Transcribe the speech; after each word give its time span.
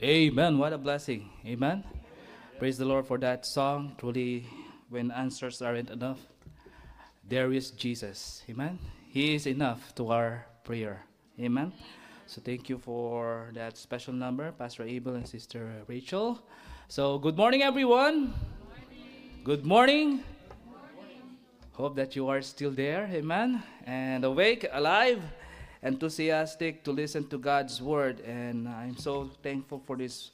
Amen. 0.00 0.58
What 0.58 0.72
a 0.72 0.78
blessing. 0.78 1.28
Amen. 1.44 1.82
Praise 2.60 2.78
the 2.78 2.84
Lord 2.84 3.04
for 3.04 3.18
that 3.18 3.44
song. 3.44 3.96
Truly, 3.98 4.46
when 4.90 5.10
answers 5.10 5.60
aren't 5.60 5.90
enough, 5.90 6.20
there 7.28 7.52
is 7.52 7.72
Jesus. 7.72 8.44
Amen. 8.48 8.78
He 9.08 9.34
is 9.34 9.48
enough 9.48 9.92
to 9.96 10.12
our 10.12 10.46
prayer. 10.62 11.02
Amen. 11.40 11.72
So 12.26 12.40
thank 12.40 12.68
you 12.68 12.78
for 12.78 13.50
that 13.54 13.76
special 13.76 14.14
number, 14.14 14.52
Pastor 14.52 14.84
Abel 14.84 15.16
and 15.16 15.26
Sister 15.26 15.82
Rachel. 15.88 16.38
So 16.86 17.18
good 17.18 17.36
morning, 17.36 17.62
everyone. 17.62 18.34
Good 18.72 18.86
morning. 18.94 19.42
Good 19.42 19.66
morning. 19.66 20.22
Hope 21.72 21.96
that 21.96 22.14
you 22.14 22.28
are 22.28 22.40
still 22.42 22.70
there. 22.70 23.10
Amen. 23.12 23.64
And 23.84 24.24
awake, 24.24 24.64
alive 24.70 25.22
enthusiastic 25.82 26.84
to 26.84 26.92
listen 26.92 27.26
to 27.28 27.38
God's 27.38 27.80
word. 27.80 28.20
And 28.20 28.68
I'm 28.68 28.96
so 28.96 29.30
thankful 29.42 29.82
for 29.86 29.96
this 29.96 30.30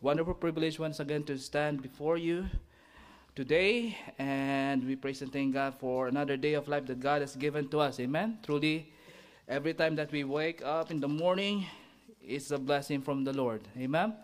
wonderful 0.00 0.34
privilege 0.34 0.78
once 0.78 1.00
again 1.00 1.24
to 1.24 1.38
stand 1.38 1.82
before 1.82 2.16
you 2.16 2.46
today. 3.34 3.96
And 4.18 4.86
we 4.86 4.96
praise 4.96 5.22
and 5.22 5.32
thank 5.32 5.54
God 5.54 5.74
for 5.78 6.08
another 6.08 6.36
day 6.36 6.54
of 6.54 6.68
life 6.68 6.86
that 6.86 7.00
God 7.00 7.20
has 7.22 7.36
given 7.36 7.68
to 7.68 7.80
us. 7.80 7.98
Amen. 8.00 8.38
Truly, 8.44 8.92
every 9.48 9.74
time 9.74 9.96
that 9.96 10.12
we 10.12 10.24
wake 10.24 10.62
up 10.64 10.90
in 10.90 11.00
the 11.00 11.08
morning, 11.08 11.66
it's 12.22 12.50
a 12.50 12.58
blessing 12.58 13.02
from 13.02 13.24
the 13.24 13.32
Lord. 13.32 13.62
Amen. 13.78 14.14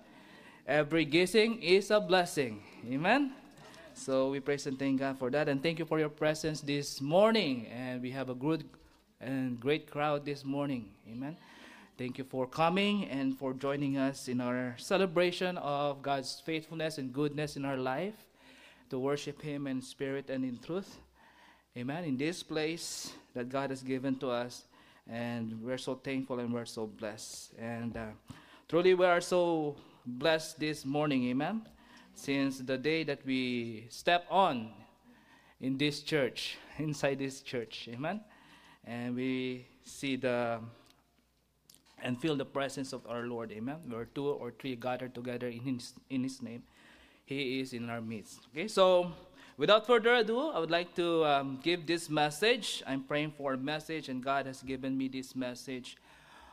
Every 0.67 1.05
gazing 1.05 1.63
is 1.63 1.91
a 1.91 2.01
blessing. 2.01 2.63
Amen. 2.87 3.33
So 3.95 4.31
we 4.31 4.41
praise 4.41 4.67
and 4.67 4.79
thank 4.79 5.01
God 5.01 5.19
for 5.19 5.31
that. 5.31 5.49
And 5.49 5.63
thank 5.63 5.79
you 5.79 5.85
for 5.85 5.99
your 5.99 6.09
presence 6.09 6.61
this 6.61 7.01
morning. 7.01 7.67
And 7.67 8.01
we 8.01 8.11
have 8.13 8.31
a 8.31 8.35
good 8.35 8.65
and 9.21 9.61
great 9.61 9.91
crowd 9.91 10.25
this 10.25 10.45
morning. 10.45 10.89
Amen. 11.11 11.37
Thank 11.99 12.17
you 12.17 12.25
for 12.25 12.47
coming 12.47 13.05
and 13.09 13.39
for 13.39 13.53
joining 13.53 13.99
us 13.99 14.29
in 14.29 14.41
our 14.41 14.75
celebration 14.79 15.59
of 15.59 16.01
God's 16.01 16.41
faithfulness 16.41 16.97
and 16.97 17.13
goodness 17.13 17.57
in 17.57 17.65
our 17.65 17.77
life 17.77 18.15
to 18.89 18.99
worship 18.99 19.43
Him 19.43 19.67
in 19.67 19.83
spirit 19.83 20.31
and 20.31 20.45
in 20.45 20.59
truth. 20.59 20.99
Amen. 21.77 22.05
In 22.05 22.17
this 22.17 22.43
place 22.43 23.13
that 23.35 23.51
God 23.51 23.71
has 23.71 23.83
given 23.83 24.17
to 24.17 24.31
us, 24.31 24.65
and 25.09 25.61
we're 25.63 25.79
so 25.79 25.95
thankful 25.95 26.39
and 26.41 26.53
we're 26.53 26.65
so 26.65 26.87
blessed. 26.87 27.53
And 27.59 27.97
uh, 27.97 28.07
truly, 28.69 28.95
we 28.95 29.05
are 29.05 29.21
so 29.21 29.77
blessed 30.07 30.59
this 30.59 30.85
morning. 30.85 31.25
Amen. 31.29 31.63
Since 32.15 32.61
the 32.61 32.79
day 32.79 33.05
that 33.05 33.25
we 33.27 33.87
step 33.91 34.25
on 34.31 34.71
in 35.61 35.77
this 35.77 36.01
church, 36.01 36.57
inside 36.79 37.19
this 37.19 37.43
church. 37.43 37.89
Amen 37.93 38.21
and 38.85 39.15
we 39.15 39.67
see 39.85 40.17
the 40.17 40.61
and 42.03 42.21
feel 42.21 42.37
the 42.37 42.45
presence 42.45 42.93
of 42.93 43.07
our 43.07 43.23
Lord. 43.23 43.53
Amen. 43.53 43.77
Where 43.89 44.07
two 44.07 44.29
or 44.29 44.53
three 44.53 44.77
gathered 44.77 45.15
together 45.15 45.49
in 45.49 45.61
His 45.61 45.95
in 46.09 46.23
His 46.23 46.43
name, 46.43 46.63
He 47.25 47.61
is 47.61 47.73
in 47.73 47.91
our 47.91 48.01
midst. 48.01 48.47
Okay, 48.53 48.69
so 48.69 49.13
without 49.57 49.87
further 49.87 50.15
ado, 50.15 50.51
I 50.51 50.59
would 50.59 50.71
like 50.71 50.95
to 50.97 51.25
um, 51.25 51.61
give 51.63 51.87
this 51.87 52.09
message. 52.09 52.83
I'm 52.87 53.05
praying 53.05 53.33
for 53.37 53.55
a 53.55 53.59
message, 53.59 54.09
and 54.09 54.23
God 54.23 54.47
has 54.47 54.63
given 54.63 54.97
me 54.97 55.09
this 55.09 55.37
message. 55.37 55.97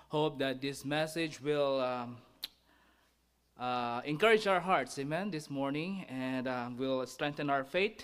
Hope 0.09 0.39
that 0.39 0.61
this 0.61 0.85
message 0.85 1.41
will. 1.41 1.81
Um, 1.81 2.17
uh, 3.59 4.01
encourage 4.05 4.45
our 4.45 4.59
hearts, 4.59 4.99
amen, 4.99 5.31
this 5.31 5.49
morning, 5.49 6.05
and 6.09 6.47
uh, 6.47 6.69
will 6.77 7.03
strengthen 7.07 7.49
our 7.49 7.63
faith 7.63 8.03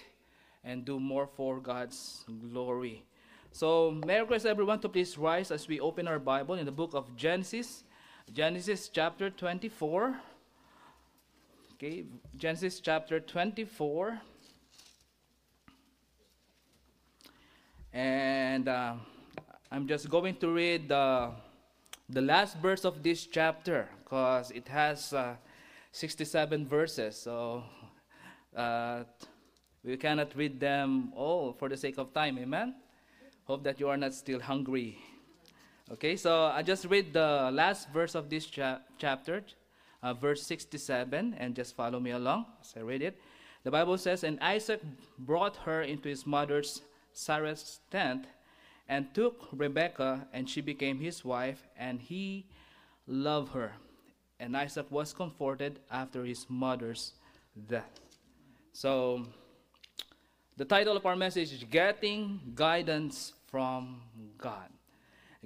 and 0.64 0.84
do 0.84 1.00
more 1.00 1.28
for 1.28 1.60
God's 1.60 2.26
glory. 2.52 3.04
So, 3.56 3.92
may 3.92 4.16
I 4.16 4.20
request 4.22 4.48
everyone 4.48 4.80
to 4.80 4.90
please 4.90 5.16
rise 5.16 5.52
as 5.52 5.68
we 5.68 5.80
open 5.80 6.08
our 6.08 6.18
Bible 6.18 6.56
in 6.56 6.66
the 6.66 6.72
book 6.72 6.96
of 6.96 7.16
Genesis, 7.16 7.84
Genesis 8.34 8.90
chapter 8.90 9.30
24. 9.30 10.18
Okay, 11.76 12.06
Genesis 12.36 12.80
chapter 12.80 13.20
24. 13.20 14.20
And 17.94 18.68
uh, 18.68 18.96
I'm 19.72 19.88
just 19.88 20.10
going 20.10 20.36
to 20.38 20.52
read 20.52 20.90
the, 20.90 21.30
the 22.10 22.22
last 22.24 22.58
verse 22.58 22.86
of 22.86 23.04
this 23.04 23.28
chapter 23.28 23.88
because 24.04 24.50
it 24.50 24.68
has 24.68 25.14
uh, 25.14 25.36
67 25.92 26.66
verses. 26.66 27.22
So, 27.22 27.62
uh, 28.56 29.04
we 29.84 29.96
cannot 29.98 30.36
read 30.36 30.60
them 30.60 31.14
all 31.16 31.54
for 31.54 31.70
the 31.70 31.78
sake 31.78 32.00
of 32.00 32.16
time. 32.16 32.40
Amen? 32.40 32.74
Hope 33.46 33.64
that 33.66 33.80
you 33.80 33.90
are 33.90 33.98
not 33.98 34.14
still 34.14 34.40
hungry. 34.40 34.98
Okay, 35.92 36.16
so 36.16 36.46
I 36.46 36.64
just 36.64 36.86
read 36.86 37.12
the 37.12 37.50
last 37.52 37.90
verse 37.92 38.16
of 38.16 38.30
this 38.30 38.46
cha- 38.46 38.80
chapter, 38.98 39.44
uh, 40.02 40.14
verse 40.14 40.42
67, 40.44 41.36
and 41.38 41.54
just 41.54 41.76
follow 41.76 42.00
me 42.00 42.12
along 42.12 42.46
as 42.62 42.74
I 42.78 42.82
read 42.82 43.02
it. 43.02 43.20
The 43.64 43.72
Bible 43.72 43.98
says, 43.98 44.24
And 44.24 44.40
Isaac 44.40 44.82
brought 45.20 45.58
her 45.58 45.82
into 45.82 46.08
his 46.08 46.26
mother's 46.26 46.82
Sarah's 47.12 47.82
tent 47.92 48.28
and 48.88 49.14
took 49.14 49.50
Rebekah, 49.52 50.28
and 50.32 50.50
she 50.50 50.62
became 50.62 51.00
his 51.00 51.26
wife, 51.26 51.68
and 51.78 52.02
he 52.02 52.48
loved 53.08 53.54
her. 53.54 53.74
And 54.40 54.56
Isaac 54.56 54.90
was 54.90 55.14
comforted 55.14 55.80
after 55.92 56.24
his 56.24 56.46
mother's 56.50 57.14
death. 57.68 58.00
So, 58.72 59.26
the 60.56 60.66
title 60.66 60.96
of 60.96 61.06
our 61.06 61.16
message 61.16 61.52
is 61.52 61.64
Getting 61.64 62.40
Guidance 62.54 63.34
from 63.50 64.02
God. 64.38 64.70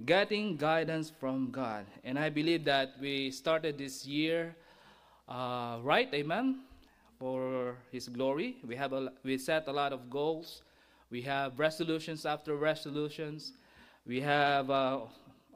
Getting 0.06 0.58
guidance 0.58 1.10
from 1.10 1.50
God. 1.50 1.86
And 2.04 2.20
I 2.20 2.30
believe 2.30 2.66
that 2.66 2.96
we 3.00 3.32
started 3.32 3.78
this 3.78 4.06
year 4.06 4.56
uh, 5.30 5.80
right, 5.82 6.14
amen, 6.14 6.60
for 7.20 7.78
His 7.90 8.10
glory. 8.10 8.58
We, 8.68 8.76
have 8.76 8.92
a, 8.92 9.14
we 9.24 9.38
set 9.38 9.68
a 9.68 9.72
lot 9.72 9.94
of 9.94 10.10
goals. 10.10 10.62
We 11.10 11.22
have 11.22 11.58
resolutions 11.58 12.26
after 12.26 12.58
resolutions. 12.58 13.54
We 14.06 14.20
have, 14.22 14.70
uh, 14.70 15.02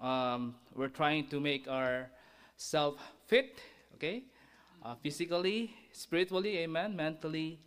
um, 0.01 0.55
we're 0.75 0.87
trying 0.87 1.27
to 1.27 1.41
make 1.41 1.67
ourselves 1.67 3.01
fit, 3.27 3.59
okay, 3.95 4.23
uh, 4.83 4.95
physically, 5.03 5.73
spiritually, 5.91 6.57
amen, 6.59 6.95
mentally, 6.95 7.59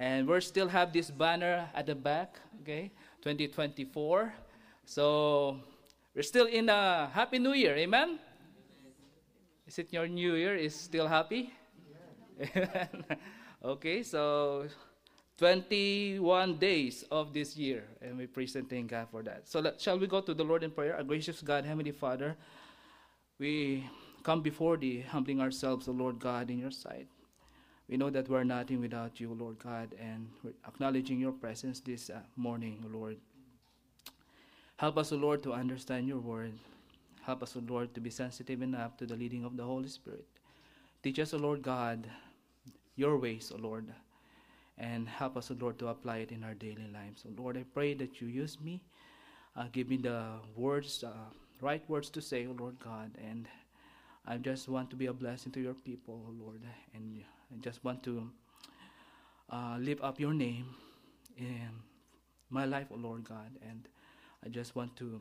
and 0.00 0.26
we 0.26 0.40
still 0.40 0.66
have 0.66 0.92
this 0.92 1.10
banner 1.12 1.68
at 1.74 1.84
the 1.84 1.94
back, 1.94 2.40
okay? 2.62 2.90
2024. 3.20 4.32
So 4.86 5.60
we're 6.16 6.22
still 6.22 6.46
in 6.46 6.70
a 6.70 7.10
happy 7.12 7.38
new 7.38 7.52
year, 7.52 7.76
amen? 7.76 8.18
Is 9.66 9.78
it 9.78 9.92
your 9.92 10.08
new 10.08 10.34
year 10.34 10.56
is 10.56 10.74
still 10.74 11.06
happy? 11.06 11.52
okay, 13.64 14.02
so 14.02 14.66
21 15.36 16.56
days 16.56 17.04
of 17.10 17.34
this 17.34 17.54
year, 17.54 17.84
and 18.00 18.16
we 18.16 18.26
praise 18.26 18.56
and 18.56 18.70
thank 18.70 18.88
God 18.90 19.06
for 19.10 19.22
that. 19.22 19.46
So 19.46 19.60
let, 19.60 19.78
shall 19.78 19.98
we 19.98 20.06
go 20.06 20.22
to 20.22 20.32
the 20.32 20.42
Lord 20.42 20.64
in 20.64 20.70
prayer? 20.70 20.96
Our 20.96 21.04
gracious 21.04 21.42
God, 21.42 21.66
Heavenly 21.66 21.92
Father, 21.92 22.38
we 23.38 23.84
come 24.22 24.40
before 24.40 24.78
thee, 24.78 25.04
humbling 25.06 25.42
ourselves, 25.42 25.88
O 25.88 25.92
Lord 25.92 26.18
God, 26.18 26.48
in 26.48 26.58
your 26.58 26.70
sight. 26.70 27.06
We 27.90 27.96
know 27.96 28.08
that 28.10 28.28
we're 28.28 28.44
nothing 28.44 28.80
without 28.80 29.18
you, 29.18 29.36
Lord 29.36 29.58
God, 29.58 29.96
and 30.00 30.28
we're 30.44 30.52
acknowledging 30.64 31.18
your 31.18 31.32
presence 31.32 31.80
this 31.80 32.08
uh, 32.08 32.20
morning, 32.36 32.84
Lord. 32.88 33.16
Help 34.76 34.96
us, 34.96 35.10
Lord, 35.10 35.42
to 35.42 35.52
understand 35.52 36.06
your 36.06 36.20
word. 36.20 36.52
Help 37.22 37.42
us, 37.42 37.56
Lord, 37.66 37.92
to 37.94 38.00
be 38.00 38.08
sensitive 38.08 38.62
enough 38.62 38.96
to 38.98 39.06
the 39.06 39.16
leading 39.16 39.44
of 39.44 39.56
the 39.56 39.64
Holy 39.64 39.88
Spirit. 39.88 40.24
Teach 41.02 41.18
us, 41.18 41.32
Lord 41.32 41.62
God, 41.62 42.08
your 42.94 43.18
ways, 43.18 43.52
Lord, 43.58 43.86
and 44.78 45.08
help 45.08 45.36
us, 45.36 45.50
Lord, 45.50 45.76
to 45.80 45.88
apply 45.88 46.18
it 46.18 46.30
in 46.30 46.44
our 46.44 46.54
daily 46.54 46.86
lives. 46.94 47.24
Lord, 47.36 47.56
I 47.56 47.64
pray 47.74 47.94
that 47.94 48.20
you 48.20 48.28
use 48.28 48.56
me. 48.60 48.80
Uh, 49.56 49.64
give 49.72 49.88
me 49.88 49.96
the 49.96 50.34
words, 50.54 51.02
uh, 51.02 51.10
right 51.60 51.82
words 51.90 52.08
to 52.10 52.22
say, 52.22 52.46
Lord 52.46 52.76
God, 52.78 53.10
and 53.20 53.48
I 54.28 54.36
just 54.36 54.68
want 54.68 54.90
to 54.90 54.96
be 54.96 55.06
a 55.06 55.12
blessing 55.12 55.50
to 55.52 55.60
your 55.60 55.74
people, 55.74 56.22
Lord, 56.38 56.60
and 56.94 57.24
I 57.52 57.60
just 57.60 57.84
want 57.84 58.02
to 58.04 58.30
uh, 59.50 59.76
lift 59.78 60.02
up 60.02 60.20
your 60.20 60.32
name 60.32 60.66
in 61.36 61.70
my 62.48 62.64
life, 62.64 62.86
O 62.90 62.96
Lord 62.96 63.24
God. 63.24 63.50
And 63.68 63.88
I 64.44 64.48
just 64.48 64.76
want 64.76 64.96
to 64.96 65.20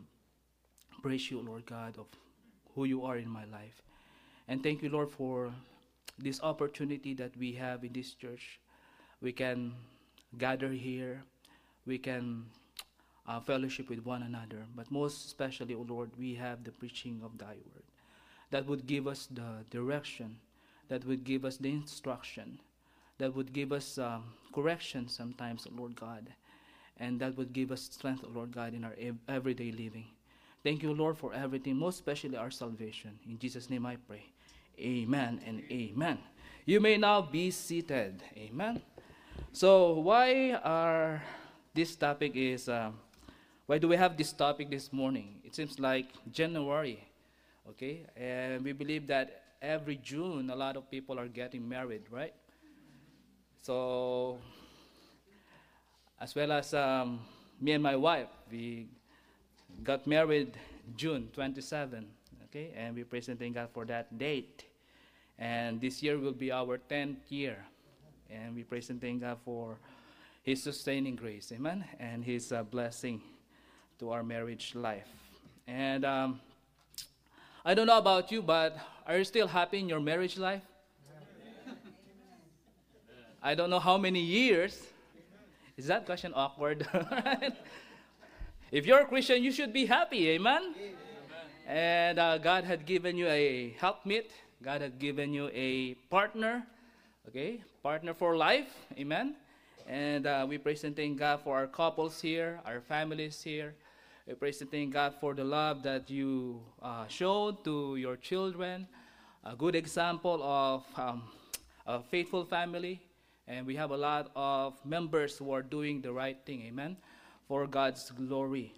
praise 1.02 1.32
you, 1.32 1.42
Lord 1.42 1.66
God, 1.66 1.98
of 1.98 2.08
who 2.76 2.86
you 2.86 3.04
are 3.06 3.18
in 3.18 3.30
my 3.30 3.46
life. 3.46 3.82
And 4.48 4.62
thank 4.64 4.84
you, 4.84 4.90
Lord, 4.90 5.12
for 5.12 5.52
this 6.18 6.42
opportunity 6.42 7.14
that 7.16 7.36
we 7.38 7.54
have 7.54 7.84
in 7.84 7.94
this 7.94 8.14
church. 8.14 8.60
We 9.22 9.32
can 9.32 9.74
gather 10.38 10.70
here, 10.70 11.24
we 11.86 11.98
can 11.98 12.46
uh, 13.28 13.40
fellowship 13.40 13.90
with 13.90 14.06
one 14.06 14.24
another, 14.24 14.66
but 14.76 14.92
most 14.92 15.26
especially, 15.26 15.76
O 15.76 15.86
Lord, 15.88 16.12
we 16.18 16.36
have 16.36 16.64
the 16.64 16.72
preaching 16.72 17.22
of 17.24 17.38
thy 17.38 17.58
word 17.74 17.84
that 18.52 18.66
would 18.66 18.88
give 18.88 19.08
us 19.08 19.28
the 19.32 19.66
direction 19.70 20.38
that 20.90 21.06
would 21.06 21.24
give 21.24 21.46
us 21.46 21.58
the 21.58 21.70
instruction, 21.70 22.60
that 23.18 23.36
would 23.36 23.54
give 23.54 23.72
us 23.72 23.98
um, 23.98 24.24
correction 24.54 25.08
sometimes, 25.08 25.68
Lord 25.76 25.96
God, 25.96 26.28
and 26.98 27.20
that 27.22 27.38
would 27.38 27.54
give 27.54 27.72
us 27.72 27.84
strength, 27.84 28.24
Lord 28.28 28.52
God, 28.52 28.74
in 28.74 28.84
our 28.84 28.96
ev- 29.00 29.18
everyday 29.28 29.72
living. 29.72 30.08
Thank 30.64 30.84
you, 30.84 30.94
Lord, 30.94 31.18
for 31.18 31.34
everything, 31.34 31.78
most 31.78 31.96
especially 31.96 32.36
our 32.36 32.52
salvation. 32.52 33.18
In 33.28 33.40
Jesus' 33.40 33.70
name 33.70 33.86
I 33.86 33.96
pray. 33.96 34.26
Amen 34.80 35.40
and 35.46 35.62
amen. 35.72 36.18
You 36.66 36.80
may 36.80 36.98
now 36.98 37.22
be 37.22 37.52
seated. 37.52 38.22
Amen. 38.36 38.82
So, 39.54 39.94
why 39.94 40.54
are 40.64 41.24
this 41.74 41.96
topic 41.96 42.34
is 42.36 42.68
uh, 42.68 42.92
why 43.66 43.78
do 43.78 43.88
we 43.88 43.96
have 43.96 44.18
this 44.18 44.34
topic 44.34 44.70
this 44.70 44.92
morning? 44.92 45.40
It 45.44 45.56
seems 45.56 45.80
like 45.80 46.08
January, 46.32 47.04
okay, 47.70 48.06
and 48.18 48.64
we 48.64 48.74
believe 48.74 49.08
that 49.08 49.44
every 49.62 49.98
June 49.98 50.50
a 50.50 50.56
lot 50.56 50.78
of 50.78 50.90
people 50.90 51.20
are 51.20 51.28
getting 51.28 51.68
married, 51.68 52.04
right? 52.10 52.34
So, 53.62 54.40
as 56.20 56.34
well 56.36 56.52
as 56.52 56.74
um, 56.74 57.20
me 57.60 57.74
and 57.74 57.84
my 57.84 57.96
wife, 57.96 58.30
we 58.52 58.88
got 59.84 60.08
married 60.08 60.58
June 60.96 61.30
27, 61.34 62.06
okay, 62.46 62.72
and 62.76 62.96
we're 62.96 63.06
presenting 63.06 63.54
God 63.54 63.70
for 63.74 63.86
that 63.86 64.18
date. 64.18 64.66
And 65.38 65.80
this 65.80 66.02
year 66.04 66.18
will 66.18 66.34
be 66.34 66.52
our 66.52 66.78
10th 66.78 67.30
year, 67.30 67.66
and 68.30 68.56
we 68.56 68.64
presenting 68.64 69.20
God 69.20 69.38
for 69.44 69.78
His 70.44 70.64
sustaining 70.64 71.16
grace, 71.16 71.52
amen, 71.52 71.86
and 72.00 72.24
His 72.24 72.52
uh, 72.52 72.64
blessing 72.64 73.22
to 74.00 74.12
our 74.12 74.24
marriage 74.24 74.74
life. 74.76 75.08
And 75.68 76.06
um, 76.06 76.40
I 77.66 77.74
don't 77.74 77.88
know 77.88 77.98
about 77.98 78.32
you, 78.32 78.42
but 78.42 78.78
are 79.06 79.18
you 79.18 79.26
still 79.26 79.48
happy 79.48 79.80
in 79.80 79.90
your 79.90 80.00
marriage 80.00 80.38
life? 80.38 80.62
I 83.44 83.54
don't 83.56 83.70
know 83.70 83.80
how 83.80 83.98
many 83.98 84.22
years. 84.22 84.82
Is 85.78 85.88
that 85.88 86.06
question 86.06 86.34
awkward? 86.36 86.88
if 88.72 88.86
you're 88.86 89.02
a 89.02 89.06
Christian, 89.06 89.44
you 89.44 89.52
should 89.52 89.74
be 89.74 89.86
happy, 89.86 90.30
amen? 90.30 90.74
amen. 90.76 90.96
And 91.68 92.20
uh, 92.20 92.38
God 92.38 92.64
had 92.64 92.86
given 92.86 93.18
you 93.18 93.28
a 93.28 93.76
helpmeet. 93.80 94.32
God 94.64 94.82
had 94.82 95.00
given 95.00 95.34
you 95.34 95.50
a 95.54 95.96
partner, 96.10 96.66
okay? 97.28 97.62
Partner 97.84 98.14
for 98.14 98.36
life, 98.36 98.74
amen? 98.98 99.36
And 99.88 100.28
uh, 100.28 100.46
we 100.48 100.58
presenting 100.58 101.16
God 101.16 101.42
for 101.44 101.58
our 101.58 101.68
couples 101.68 102.22
here, 102.22 102.60
our 102.66 102.82
families 102.82 103.42
here. 103.42 103.74
We 104.30 104.36
praise 104.36 104.62
and 104.62 104.70
thank 104.70 104.94
God 104.94 105.16
for 105.20 105.34
the 105.34 105.44
love 105.44 105.82
that 105.82 106.08
you 106.08 106.62
uh, 106.84 107.08
showed 107.08 107.64
to 107.64 107.96
your 107.96 108.16
children. 108.16 108.88
A 109.44 109.56
good 109.56 109.74
example 109.74 110.44
of 110.44 110.86
um, 110.96 111.24
a 111.88 112.04
faithful 112.04 112.46
family, 112.46 113.02
and 113.48 113.66
we 113.66 113.76
have 113.76 113.90
a 113.90 113.98
lot 113.98 114.30
of 114.36 114.76
members 114.86 115.40
who 115.40 115.52
are 115.52 115.64
doing 115.64 116.00
the 116.02 116.14
right 116.14 116.38
thing, 116.46 116.62
amen, 116.68 116.98
for 117.48 117.66
God's 117.66 118.12
glory. 118.12 118.72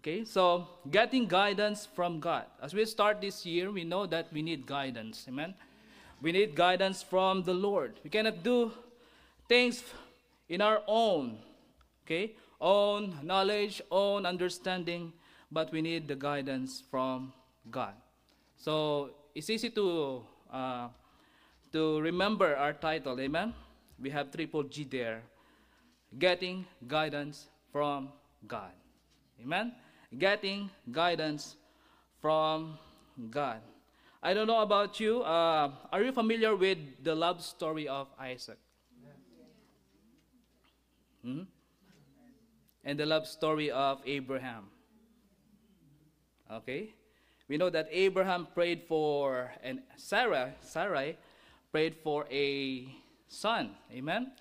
Okay, 0.00 0.26
so 0.26 0.68
getting 0.90 1.26
guidance 1.26 1.88
from 1.96 2.20
God. 2.20 2.44
As 2.60 2.74
we 2.74 2.84
start 2.84 3.22
this 3.22 3.46
year, 3.46 3.70
we 3.70 3.84
know 3.84 4.04
that 4.04 4.30
we 4.30 4.42
need 4.42 4.66
guidance, 4.66 5.24
amen. 5.26 5.54
We 6.20 6.32
need 6.32 6.54
guidance 6.54 7.02
from 7.02 7.44
the 7.44 7.54
Lord. 7.54 7.94
We 8.04 8.10
cannot 8.10 8.42
do 8.42 8.72
things 9.48 9.82
in 10.50 10.60
our 10.60 10.82
own, 10.86 11.38
okay, 12.04 12.34
own 12.60 13.14
knowledge, 13.22 13.80
own 13.90 14.26
understanding, 14.26 15.12
but 15.50 15.72
we 15.72 15.82
need 15.82 16.08
the 16.08 16.16
guidance 16.16 16.82
from 16.90 17.32
God. 17.70 17.94
So 18.56 19.10
it's 19.34 19.50
easy 19.50 19.70
to 19.70 20.22
uh, 20.52 20.88
to 21.72 22.00
remember 22.00 22.56
our 22.56 22.72
title, 22.72 23.20
amen 23.20 23.54
we 24.00 24.10
have 24.10 24.30
triple 24.30 24.62
G 24.62 24.84
there. 24.84 25.22
Getting 26.18 26.64
guidance 26.86 27.48
from 27.72 28.08
God. 28.46 28.72
Amen? 29.42 29.72
Getting 30.16 30.70
guidance 30.90 31.56
from 32.20 32.78
God. 33.30 33.60
I 34.22 34.34
don't 34.34 34.46
know 34.46 34.62
about 34.62 34.98
you. 34.98 35.22
Uh, 35.22 35.70
are 35.92 36.02
you 36.02 36.12
familiar 36.12 36.56
with 36.56 36.78
the 37.02 37.14
love 37.14 37.42
story 37.42 37.86
of 37.86 38.08
Isaac? 38.18 38.58
Hmm? 41.22 41.42
And 42.84 42.98
the 42.98 43.06
love 43.06 43.26
story 43.26 43.70
of 43.70 44.00
Abraham. 44.06 44.64
Okay? 46.50 46.94
We 47.48 47.56
know 47.56 47.70
that 47.70 47.88
Abraham 47.90 48.46
prayed 48.54 48.82
for, 48.88 49.50
and 49.62 49.80
Sarah, 49.96 50.54
Sarai 50.60 51.16
prayed 51.72 51.96
for 52.02 52.26
a 52.30 52.88
son. 53.28 53.70
Amen? 53.92 54.32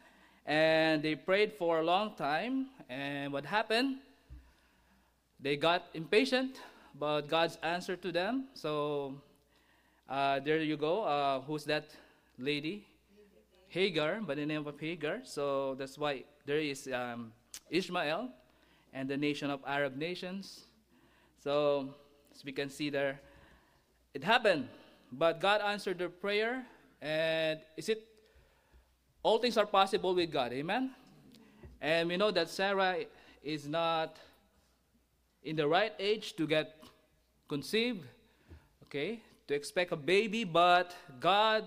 And 0.45 1.03
they 1.03 1.15
prayed 1.15 1.53
for 1.53 1.79
a 1.79 1.83
long 1.83 2.15
time. 2.15 2.67
And 2.89 3.31
what 3.33 3.45
happened? 3.45 3.97
They 5.39 5.55
got 5.55 5.85
impatient, 5.93 6.59
but 6.97 7.27
God's 7.27 7.57
answer 7.61 7.95
to 7.95 8.11
them. 8.11 8.47
So 8.53 9.15
uh, 10.09 10.39
there 10.39 10.57
you 10.59 10.77
go. 10.77 11.03
Uh, 11.03 11.41
who's 11.41 11.65
that 11.65 11.85
lady? 12.37 12.85
Hagar, 13.69 14.21
by 14.21 14.35
the 14.35 14.45
name 14.45 14.65
of 14.65 14.79
Hagar. 14.79 15.19
So 15.23 15.75
that's 15.75 15.97
why 15.97 16.23
there 16.45 16.59
is 16.59 16.87
um, 16.87 17.33
Ishmael 17.69 18.29
and 18.93 19.09
the 19.09 19.17
nation 19.17 19.49
of 19.49 19.61
Arab 19.65 19.95
nations. 19.95 20.65
So 21.43 21.93
as 22.33 22.43
we 22.43 22.51
can 22.51 22.69
see 22.69 22.89
there, 22.89 23.19
it 24.13 24.23
happened. 24.23 24.67
But 25.11 25.39
God 25.39 25.61
answered 25.61 25.99
their 25.99 26.09
prayer. 26.09 26.65
And 27.01 27.59
is 27.77 27.89
it 27.89 28.07
all 29.27 29.39
things 29.39 29.57
are 29.57 29.65
possible 29.65 30.15
with 30.15 30.31
God. 30.31 30.53
Amen? 30.53 30.91
And 31.81 32.07
we 32.07 32.15
know 32.15 32.31
that 32.31 32.49
Sarah 32.49 32.95
is 33.43 33.67
not 33.67 34.15
in 35.43 35.57
the 35.57 35.67
right 35.67 35.91
age 35.99 36.35
to 36.37 36.47
get 36.47 36.81
conceived, 37.49 38.05
okay, 38.83 39.21
to 39.47 39.53
expect 39.53 39.91
a 39.91 39.97
baby, 39.97 40.45
but 40.45 40.95
God 41.19 41.65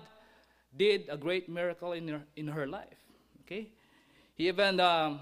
did 0.75 1.05
a 1.09 1.17
great 1.17 1.49
miracle 1.49 1.93
in 1.93 2.07
her, 2.07 2.21
in 2.35 2.47
her 2.47 2.65
life, 2.65 2.97
okay? 3.41 3.69
He 4.33 4.47
even 4.47 4.79
um, 4.79 5.19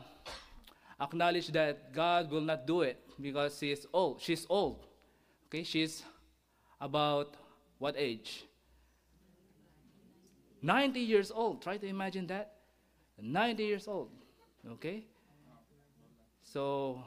acknowledged 1.00 1.54
that 1.54 1.94
God 1.94 2.32
will 2.32 2.42
not 2.42 2.66
do 2.68 2.82
it 2.82 3.00
because 3.20 3.58
she 3.58 3.72
is 3.72 3.88
old. 3.94 4.22
She's 4.22 4.46
old, 4.50 4.86
okay? 5.48 5.64
She's 5.64 6.04
about 6.80 7.36
what 7.78 7.96
age? 7.98 8.46
90 10.62 11.00
years 11.00 11.32
old. 11.32 11.62
Try 11.62 11.78
to 11.78 11.88
imagine 11.88 12.28
that. 12.28 12.54
90 13.22 13.64
years 13.64 13.88
old. 13.88 14.10
Okay? 14.72 15.04
So 16.44 17.04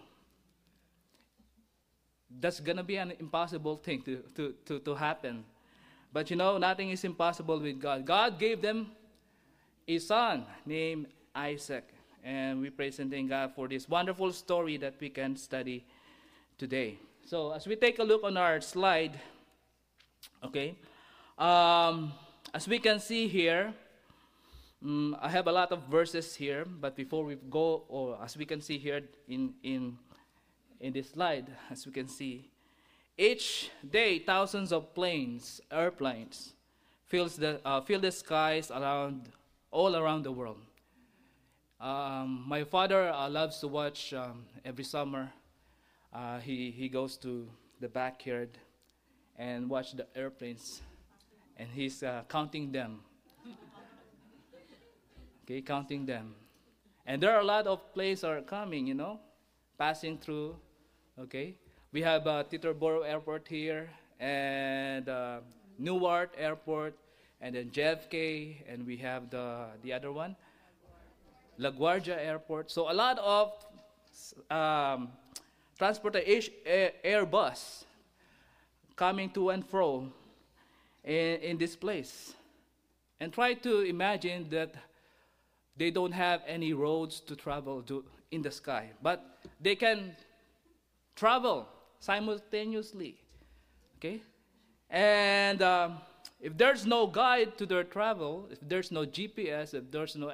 that's 2.41 2.61
gonna 2.61 2.83
be 2.83 2.97
an 2.97 3.13
impossible 3.19 3.77
thing 3.77 4.03
to, 4.03 4.23
to, 4.35 4.55
to, 4.67 4.79
to 4.81 4.95
happen. 4.95 5.45
But 6.13 6.31
you 6.31 6.37
know, 6.37 6.59
nothing 6.59 6.91
is 6.91 7.05
impossible 7.05 7.61
with 7.61 7.81
God. 7.81 8.05
God 8.07 8.39
gave 8.39 8.61
them 8.63 8.91
a 9.89 9.99
son 9.99 10.45
named 10.65 11.07
Isaac. 11.35 11.89
And 12.25 12.61
we 12.61 12.71
praise 12.71 13.01
and 13.01 13.11
thank 13.11 13.31
God 13.31 13.53
for 13.55 13.67
this 13.67 13.89
wonderful 13.89 14.33
story 14.33 14.77
that 14.77 14.95
we 15.01 15.11
can 15.11 15.37
study 15.37 15.85
today. 16.57 16.99
So 17.27 17.53
as 17.53 17.67
we 17.67 17.75
take 17.75 17.99
a 17.99 18.05
look 18.05 18.23
on 18.23 18.37
our 18.37 18.61
slide, 18.61 19.19
okay, 20.45 20.77
um, 21.37 22.13
as 22.55 22.69
we 22.69 22.79
can 22.79 23.01
see 23.01 23.27
here, 23.27 23.75
um, 24.85 25.17
I 25.21 25.29
have 25.29 25.49
a 25.49 25.53
lot 25.53 25.73
of 25.73 25.83
verses 25.91 26.35
here, 26.35 26.65
but 26.65 26.95
before 26.95 27.25
we 27.25 27.37
go, 27.51 27.85
or 27.89 28.19
as 28.23 28.37
we 28.37 28.45
can 28.45 28.61
see 28.61 28.79
here 28.79 29.01
in, 29.27 29.55
in, 29.65 29.99
in 30.81 30.93
this 30.93 31.11
slide, 31.11 31.47
as 31.71 31.87
we 31.87 31.93
can 31.93 32.07
see, 32.07 32.51
each 33.19 33.71
day 33.89 34.21
thousands 34.21 34.73
of 34.73 34.95
planes, 34.95 35.61
airplanes, 35.71 36.55
fills 37.07 37.37
the, 37.37 37.61
uh, 37.65 37.81
fill 37.81 38.01
the 38.01 38.13
skies 38.13 38.71
around, 38.71 39.29
all 39.71 39.97
around 39.97 40.23
the 40.23 40.33
world. 40.33 40.61
Um, 41.83 42.45
my 42.47 42.63
father 42.63 43.09
uh, 43.11 43.29
loves 43.29 43.59
to 43.59 43.67
watch 43.67 44.15
um, 44.15 44.45
every 44.65 44.85
summer. 44.85 45.33
Uh, 46.15 46.39
he, 46.39 46.71
he 46.71 46.89
goes 46.89 47.17
to 47.17 47.49
the 47.81 47.89
backyard 47.89 48.57
and 49.37 49.69
watch 49.69 49.97
the 49.97 50.07
airplanes 50.15 50.81
and 51.57 51.69
he's 51.75 52.05
uh, 52.05 52.23
counting 52.29 52.71
them. 52.71 53.01
Okay, 55.45 55.61
counting 55.61 56.07
them. 56.07 56.37
And 57.05 57.21
there 57.21 57.35
are 57.35 57.41
a 57.41 57.45
lot 57.45 57.67
of 57.67 57.93
planes 57.93 58.23
are 58.23 58.41
coming, 58.43 58.87
you 58.87 58.95
know, 58.95 59.19
passing 59.77 60.17
through. 60.19 60.55
Okay, 61.19 61.57
we 61.91 62.01
have 62.01 62.29
uh, 62.29 62.45
Teterboro 62.45 63.05
Airport 63.05 63.49
here, 63.49 63.91
and 64.21 65.09
uh, 65.09 65.41
Newark 65.79 66.37
Airport, 66.39 66.95
and 67.41 67.57
then 67.57 67.71
JFK, 67.71 68.63
and 68.69 68.87
we 68.87 68.97
have 68.99 69.31
the 69.31 69.67
the 69.83 69.93
other 69.93 70.13
one, 70.13 70.37
LaGuardia 71.59 72.19
Airport. 72.19 72.71
So 72.71 72.91
a 72.91 72.95
lot 72.95 73.19
of 73.19 73.53
um, 74.51 75.09
Airbus 77.05 77.85
coming 78.97 79.31
to 79.31 79.51
and 79.51 79.67
fro 79.67 80.13
in, 81.05 81.37
in 81.41 81.59
this 81.59 81.77
place. 81.77 82.35
And 83.21 83.33
try 83.33 83.55
to 83.55 83.81
imagine 83.81 84.49
that 84.51 84.75
they 85.77 85.91
don't 85.91 86.13
have 86.13 86.43
any 86.47 86.73
roads 86.73 87.21
to 87.21 87.37
travel 87.37 87.83
to 87.83 88.05
in 88.31 88.43
the 88.43 88.51
sky, 88.51 88.91
but 89.03 89.39
they 89.61 89.77
can 89.77 90.17
travel 91.15 91.69
simultaneously. 92.01 93.17
Okay? 93.99 94.21
And 94.91 95.63
um, 95.63 95.99
if 96.41 96.57
there's 96.57 96.85
no 96.87 97.07
guide 97.07 97.57
to 97.59 97.67
their 97.67 97.85
travel, 97.85 98.49
if 98.51 98.59
there's 98.61 98.91
no 98.91 99.05
GPS, 99.07 99.75
if 99.75 99.91
there's 99.91 100.17
no 100.17 100.33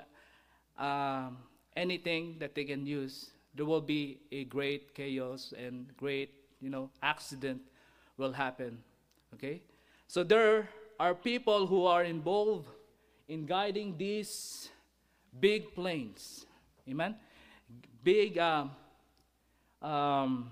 um, 0.78 1.38
anything 1.76 2.36
that 2.38 2.54
they 2.54 2.64
can 2.64 2.86
use, 2.86 3.30
there 3.54 3.66
will 3.66 3.80
be 3.80 4.18
a 4.32 4.44
great 4.44 4.94
chaos 4.94 5.52
and 5.56 5.94
great, 5.96 6.30
you 6.60 6.70
know, 6.70 6.90
accident 7.02 7.60
will 8.16 8.32
happen. 8.32 8.78
Okay? 9.34 9.62
So 10.06 10.22
there 10.24 10.68
are 10.98 11.14
people 11.14 11.66
who 11.66 11.86
are 11.86 12.04
involved 12.04 12.68
in 13.28 13.46
guiding 13.46 13.96
these 13.98 14.70
big 15.40 15.74
planes. 15.74 16.46
Amen? 16.88 17.14
Big 18.02 18.38
um, 18.38 18.70
um, 19.82 20.50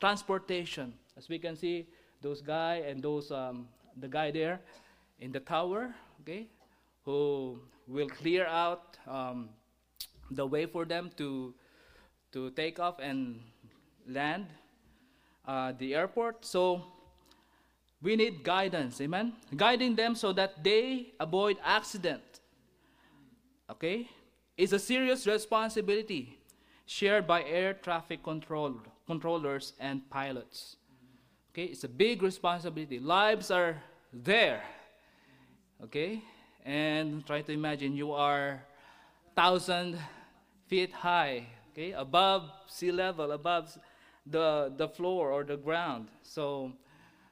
transportation. 0.00 0.92
As 1.16 1.28
we 1.28 1.38
can 1.38 1.56
see, 1.56 1.86
those 2.20 2.40
guy 2.42 2.82
and 2.86 3.02
those 3.02 3.30
um, 3.30 3.68
the 3.96 4.08
guy 4.08 4.30
there 4.30 4.60
in 5.20 5.32
the 5.32 5.40
tower, 5.40 5.94
okay, 6.22 6.46
who 7.04 7.58
will 7.86 8.08
clear 8.08 8.46
out 8.46 8.96
um, 9.06 9.48
the 10.30 10.46
way 10.46 10.66
for 10.66 10.84
them 10.84 11.10
to 11.16 11.54
to 12.32 12.50
take 12.50 12.78
off 12.78 12.98
and 13.00 13.40
land 14.06 14.46
uh, 15.46 15.72
the 15.78 15.94
airport. 15.94 16.44
So 16.44 16.84
we 18.02 18.16
need 18.16 18.44
guidance, 18.44 19.00
amen? 19.00 19.32
Guiding 19.56 19.96
them 19.96 20.14
so 20.14 20.32
that 20.34 20.62
they 20.62 21.14
avoid 21.18 21.56
accident. 21.64 22.22
Okay? 23.70 24.08
It's 24.56 24.72
a 24.72 24.78
serious 24.78 25.26
responsibility 25.26 26.38
shared 26.86 27.26
by 27.26 27.42
air 27.44 27.74
traffic 27.74 28.22
control, 28.22 28.76
controllers 29.06 29.72
and 29.80 30.08
pilots. 30.10 30.76
Okay? 31.52 31.64
It's 31.64 31.84
a 31.84 31.88
big 31.88 32.22
responsibility. 32.22 32.98
Lives 32.98 33.50
are 33.50 33.82
there. 34.12 34.62
Okay? 35.82 36.22
And 36.64 37.26
try 37.26 37.42
to 37.42 37.52
imagine 37.52 37.96
you 37.96 38.12
are 38.12 38.62
thousand 39.34 39.98
feet 40.68 40.92
high, 40.92 41.46
okay, 41.72 41.92
above 41.92 42.50
sea 42.66 42.92
level, 42.92 43.32
above 43.32 43.76
the, 44.26 44.72
the 44.76 44.88
floor 44.88 45.32
or 45.32 45.44
the 45.44 45.56
ground. 45.56 46.08
So 46.22 46.72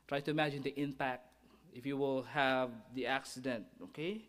try 0.09 0.21
to 0.21 0.31
imagine 0.31 0.63
the 0.63 0.79
impact 0.81 1.23
if 1.75 1.85
you 1.85 1.97
will 1.97 2.23
have 2.23 2.71
the 2.95 3.07
accident, 3.07 3.65
okay? 3.83 4.23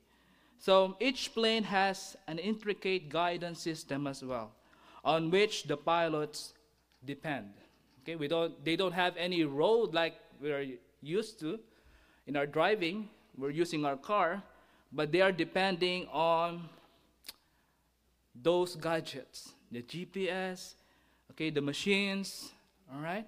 So 0.60 0.98
each 1.00 1.34
plane 1.34 1.64
has 1.64 2.18
an 2.28 2.40
intricate 2.40 3.10
guidance 3.10 3.62
system 3.62 4.06
as 4.08 4.24
well, 4.24 4.52
on 5.06 5.32
which 5.32 5.64
the 5.64 5.78
pilots 5.78 6.54
depend. 7.06 7.54
Okay, 8.02 8.16
we 8.16 8.28
don't, 8.28 8.64
they 8.66 8.76
don't 8.76 8.94
have 8.94 9.16
any 9.18 9.44
road 9.44 9.94
like 9.94 10.16
we're 10.42 10.66
used 11.02 11.40
to 11.40 11.60
in 12.26 12.36
our 12.36 12.46
driving. 12.46 13.10
We're 13.38 13.52
using 13.52 13.86
our 13.86 13.98
car, 13.98 14.42
but 14.92 15.12
they 15.12 15.22
are 15.22 15.32
depending 15.32 16.08
on 16.12 16.68
those 18.42 18.76
gadgets, 18.76 19.54
the 19.72 19.82
GPS, 19.82 20.76
okay, 21.32 21.50
the 21.50 21.62
machines, 21.62 22.52
all 22.94 23.02
right? 23.02 23.26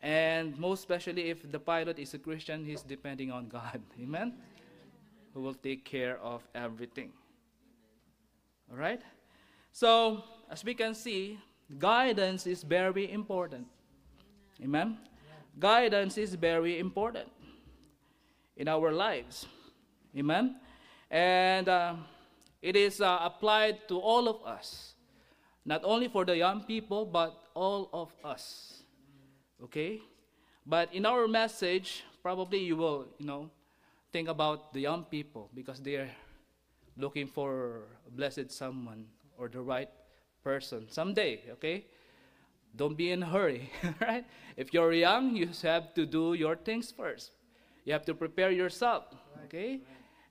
And 0.00 0.56
most 0.58 0.80
especially 0.80 1.30
if 1.30 1.50
the 1.50 1.58
pilot 1.58 1.98
is 1.98 2.14
a 2.14 2.18
Christian, 2.18 2.64
he's 2.64 2.82
depending 2.82 3.32
on 3.32 3.48
God. 3.48 3.80
Amen? 4.00 4.34
Who 5.34 5.40
will 5.40 5.54
take 5.54 5.84
care 5.84 6.18
of 6.18 6.46
everything. 6.54 7.12
All 8.70 8.76
right? 8.76 9.02
So, 9.72 10.22
as 10.50 10.64
we 10.64 10.74
can 10.74 10.94
see, 10.94 11.38
guidance 11.78 12.46
is 12.46 12.62
very 12.62 13.10
important. 13.10 13.66
Amen? 14.62 14.98
Guidance 15.58 16.18
is 16.18 16.34
very 16.34 16.78
important 16.78 17.28
in 18.56 18.68
our 18.68 18.92
lives. 18.92 19.46
Amen? 20.16 20.56
And 21.10 21.68
uh, 21.68 21.94
it 22.62 22.76
is 22.76 23.00
uh, 23.00 23.18
applied 23.22 23.88
to 23.88 23.98
all 23.98 24.28
of 24.28 24.44
us, 24.44 24.94
not 25.64 25.82
only 25.84 26.08
for 26.08 26.24
the 26.24 26.36
young 26.36 26.62
people, 26.62 27.04
but 27.04 27.48
all 27.54 27.88
of 27.92 28.12
us. 28.24 28.82
Okay? 29.62 30.00
But 30.66 30.92
in 30.92 31.06
our 31.06 31.26
message, 31.28 32.04
probably 32.22 32.58
you 32.58 32.76
will, 32.76 33.06
you 33.18 33.26
know, 33.26 33.50
think 34.12 34.28
about 34.28 34.72
the 34.72 34.80
young 34.80 35.04
people 35.04 35.50
because 35.54 35.80
they 35.80 35.96
are 35.96 36.10
looking 36.96 37.26
for 37.26 37.82
a 38.06 38.10
blessed 38.10 38.50
someone 38.50 39.06
or 39.36 39.48
the 39.48 39.60
right 39.60 39.88
person 40.42 40.86
someday, 40.90 41.40
okay? 41.52 41.86
Don't 42.74 42.96
be 42.96 43.12
in 43.12 43.22
a 43.22 43.26
hurry, 43.26 43.70
right? 44.00 44.24
If 44.56 44.74
you're 44.74 44.92
young, 44.92 45.36
you 45.36 45.48
have 45.62 45.94
to 45.94 46.04
do 46.04 46.34
your 46.34 46.56
things 46.56 46.90
first. 46.90 47.32
You 47.84 47.92
have 47.92 48.04
to 48.06 48.14
prepare 48.14 48.50
yourself, 48.50 49.04
okay? 49.44 49.80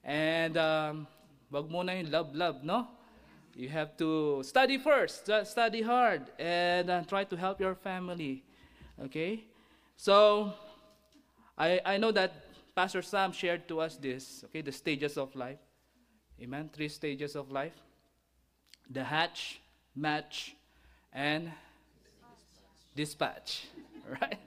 And 0.03 0.57
um, 0.57 1.07
wag 1.51 1.69
muna 1.69 1.95
yung 1.95 2.11
love-love, 2.11 2.63
no? 2.63 2.87
You 3.55 3.69
have 3.69 3.97
to 3.97 4.43
study 4.43 4.77
first, 4.77 5.29
study 5.45 5.81
hard, 5.81 6.29
and 6.37 6.89
uh, 6.89 7.03
try 7.03 7.23
to 7.23 7.35
help 7.35 7.59
your 7.59 7.73
family. 7.73 8.43
Okay? 9.01 9.45
So, 9.95 10.53
I, 11.57 11.81
I 11.83 11.97
know 11.97 12.11
that 12.11 12.33
Pastor 12.75 13.01
Sam 13.01 13.31
shared 13.31 13.67
to 13.69 13.81
us 13.81 13.97
this, 13.97 14.43
okay, 14.45 14.61
the 14.61 14.71
stages 14.71 15.17
of 15.17 15.35
life. 15.35 15.57
Amen? 16.39 16.69
Three 16.71 16.89
stages 16.89 17.35
of 17.35 17.49
life 17.51 17.73
the 18.89 19.03
hatch, 19.03 19.59
match, 19.95 20.55
and 21.11 21.51
dispatch. 22.95 23.67
Right? 24.21 24.39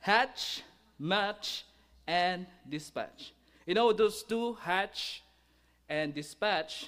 Hatch, 0.00 0.62
match, 0.98 1.64
and 2.08 2.46
dispatch. 2.68 3.32
You 3.64 3.74
know, 3.74 3.92
those 3.92 4.24
two, 4.24 4.54
hatch 4.54 5.22
and 5.90 6.14
dispatch, 6.14 6.86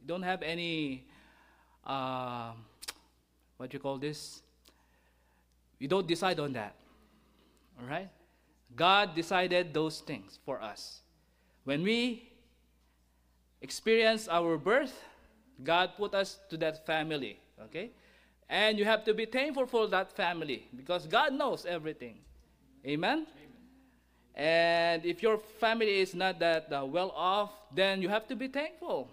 you 0.00 0.06
don't 0.08 0.22
have 0.22 0.42
any, 0.42 1.04
uh, 1.86 2.52
what 3.58 3.72
you 3.72 3.78
call 3.78 3.98
this? 3.98 4.42
You 5.78 5.86
don't 5.86 6.08
decide 6.08 6.40
on 6.40 6.54
that. 6.54 6.74
All 7.78 7.86
right? 7.86 8.08
God 8.74 9.14
decided 9.14 9.74
those 9.74 10.00
things 10.00 10.38
for 10.44 10.60
us. 10.62 11.02
When 11.64 11.82
we 11.82 12.32
experience 13.60 14.26
our 14.28 14.56
birth, 14.56 15.04
God 15.62 15.90
put 15.96 16.14
us 16.14 16.38
to 16.48 16.56
that 16.56 16.86
family. 16.86 17.38
Okay? 17.64 17.90
And 18.48 18.78
you 18.78 18.86
have 18.86 19.04
to 19.04 19.12
be 19.12 19.26
thankful 19.26 19.66
for 19.66 19.86
that 19.88 20.10
family 20.16 20.66
because 20.74 21.06
God 21.06 21.34
knows 21.34 21.66
everything. 21.66 22.16
Amen? 22.86 23.26
And 24.38 25.04
if 25.04 25.20
your 25.20 25.36
family 25.36 25.98
is 25.98 26.14
not 26.14 26.38
that 26.38 26.72
uh, 26.72 26.86
well 26.86 27.10
off, 27.10 27.50
then 27.74 28.00
you 28.00 28.08
have 28.08 28.28
to 28.28 28.36
be 28.36 28.46
thankful. 28.46 29.10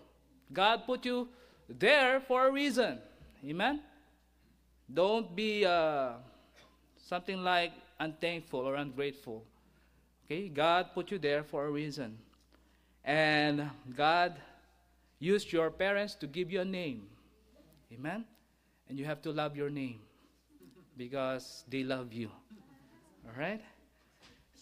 God 0.53 0.85
put 0.85 1.03
you 1.03 1.27
there 1.67 2.19
for 2.19 2.47
a 2.47 2.51
reason. 2.51 2.99
Amen? 3.43 3.81
Don't 4.93 5.35
be 5.35 5.65
uh, 5.65 6.13
something 6.95 7.43
like 7.43 7.73
unthankful 7.99 8.59
or 8.59 8.75
ungrateful. 8.75 9.43
Okay? 10.25 10.47
God 10.47 10.93
put 10.93 11.09
you 11.09 11.17
there 11.17 11.43
for 11.43 11.65
a 11.65 11.71
reason. 11.71 12.19
And 13.03 13.67
God 13.97 14.35
used 15.17 15.51
your 15.51 15.71
parents 15.71 16.13
to 16.15 16.27
give 16.27 16.51
you 16.51 16.61
a 16.61 16.65
name. 16.65 17.07
Amen? 17.91 18.25
And 18.89 18.99
you 18.99 19.05
have 19.05 19.23
to 19.23 19.31
love 19.31 19.55
your 19.55 19.71
name 19.71 19.99
because 20.97 21.63
they 21.67 21.83
love 21.83 22.13
you. 22.13 22.29
All 23.25 23.39
right? 23.39 23.61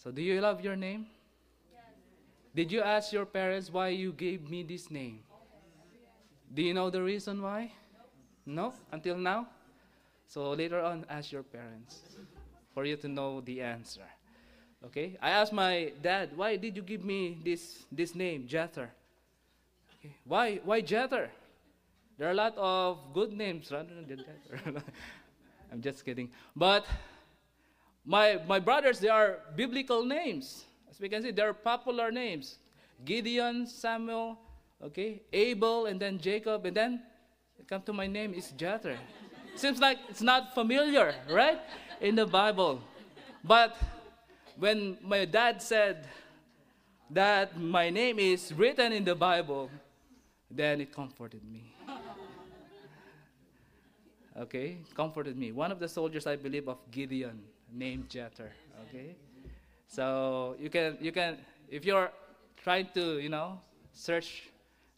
So, 0.04 0.10
do 0.10 0.20
you 0.20 0.38
love 0.38 0.60
your 0.60 0.76
name? 0.76 1.06
Yes. 1.72 1.80
Did 2.54 2.70
you 2.70 2.82
ask 2.82 3.10
your 3.10 3.24
parents 3.24 3.72
why 3.72 3.88
you 3.88 4.12
gave 4.12 4.50
me 4.50 4.62
this 4.62 4.90
name? 4.90 5.20
Do 6.52 6.60
you 6.60 6.74
know 6.74 6.90
the 6.90 7.02
reason 7.02 7.40
why? 7.40 7.72
No? 8.44 8.74
Until 8.92 9.16
now? 9.16 9.48
So, 10.28 10.50
later 10.50 10.82
on, 10.82 11.06
ask 11.08 11.32
your 11.32 11.42
parents 11.42 12.02
for 12.74 12.84
you 12.84 12.96
to 12.96 13.08
know 13.08 13.40
the 13.40 13.62
answer. 13.62 14.04
Okay? 14.84 15.16
I 15.22 15.30
asked 15.30 15.54
my 15.54 15.94
dad, 16.02 16.36
why 16.36 16.56
did 16.56 16.76
you 16.76 16.82
give 16.82 17.02
me 17.02 17.38
this, 17.42 17.86
this 17.90 18.14
name, 18.14 18.46
Jether? 18.46 18.88
Okay. 19.98 20.14
Why, 20.24 20.60
why 20.64 20.82
Jether? 20.82 21.28
There 22.18 22.28
are 22.28 22.32
a 22.32 22.34
lot 22.34 22.54
of 22.58 22.98
good 23.14 23.32
names 23.32 23.72
rather 23.72 23.94
than 23.94 24.04
Jether. 24.04 24.82
I'm 25.72 25.80
just 25.80 26.04
kidding. 26.04 26.28
But 26.54 26.84
my, 28.04 28.40
my 28.46 28.60
brothers, 28.60 28.98
they 28.98 29.08
are 29.08 29.38
biblical 29.56 30.04
names. 30.04 30.64
As 30.90 31.00
we 31.00 31.08
can 31.08 31.22
see, 31.22 31.30
they 31.30 31.42
are 31.42 31.54
popular 31.54 32.10
names. 32.10 32.58
Gideon, 33.04 33.66
Samuel, 33.66 34.38
okay, 34.82 35.22
Abel, 35.32 35.86
and 35.86 35.98
then 35.98 36.18
Jacob, 36.18 36.66
and 36.66 36.76
then 36.76 37.02
come 37.66 37.80
to 37.82 37.92
my 37.92 38.06
name 38.06 38.34
is 38.34 38.52
Jether. 38.56 38.96
Seems 39.56 39.80
like 39.80 39.98
it's 40.08 40.20
not 40.20 40.54
familiar, 40.54 41.14
right? 41.30 41.60
In 42.00 42.14
the 42.14 42.26
Bible. 42.26 42.82
But 43.42 43.76
when 44.58 44.98
my 45.02 45.24
dad 45.24 45.62
said 45.62 46.06
that 47.10 47.58
my 47.58 47.88
name 47.88 48.18
is 48.18 48.52
written 48.52 48.92
in 48.92 49.04
the 49.04 49.14
Bible, 49.14 49.70
then 50.50 50.80
it 50.80 50.92
comforted 50.92 51.42
me. 51.44 51.74
Okay, 54.36 54.78
comforted 54.96 55.38
me. 55.38 55.52
One 55.52 55.70
of 55.70 55.78
the 55.78 55.86
soldiers, 55.86 56.26
I 56.26 56.34
believe, 56.34 56.68
of 56.68 56.78
Gideon 56.90 57.40
named 57.72 58.08
Jether. 58.08 58.50
Okay, 58.88 59.16
so 59.86 60.56
you 60.58 60.70
can 60.70 60.96
you 61.00 61.12
can 61.12 61.38
if 61.68 61.84
you're 61.84 62.10
trying 62.62 62.88
to, 62.94 63.18
you 63.18 63.28
know, 63.28 63.60
search 63.92 64.50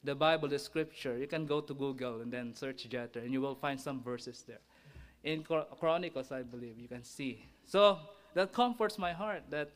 the 0.04 0.14
Bible, 0.14 0.48
the 0.48 0.58
scripture, 0.58 1.18
you 1.18 1.26
can 1.26 1.46
go 1.46 1.60
to 1.60 1.74
Google 1.74 2.20
and 2.20 2.32
then 2.32 2.54
search 2.54 2.88
Jether, 2.88 3.16
and 3.16 3.32
you 3.32 3.40
will 3.40 3.56
find 3.56 3.80
some 3.80 4.00
verses 4.00 4.44
there. 4.46 4.60
In 5.24 5.42
Chronicles, 5.42 6.30
I 6.30 6.42
believe, 6.42 6.78
you 6.78 6.86
can 6.86 7.02
see. 7.02 7.44
So 7.66 7.98
that 8.34 8.52
comforts 8.52 8.98
my 8.98 9.12
heart 9.12 9.42
that 9.50 9.70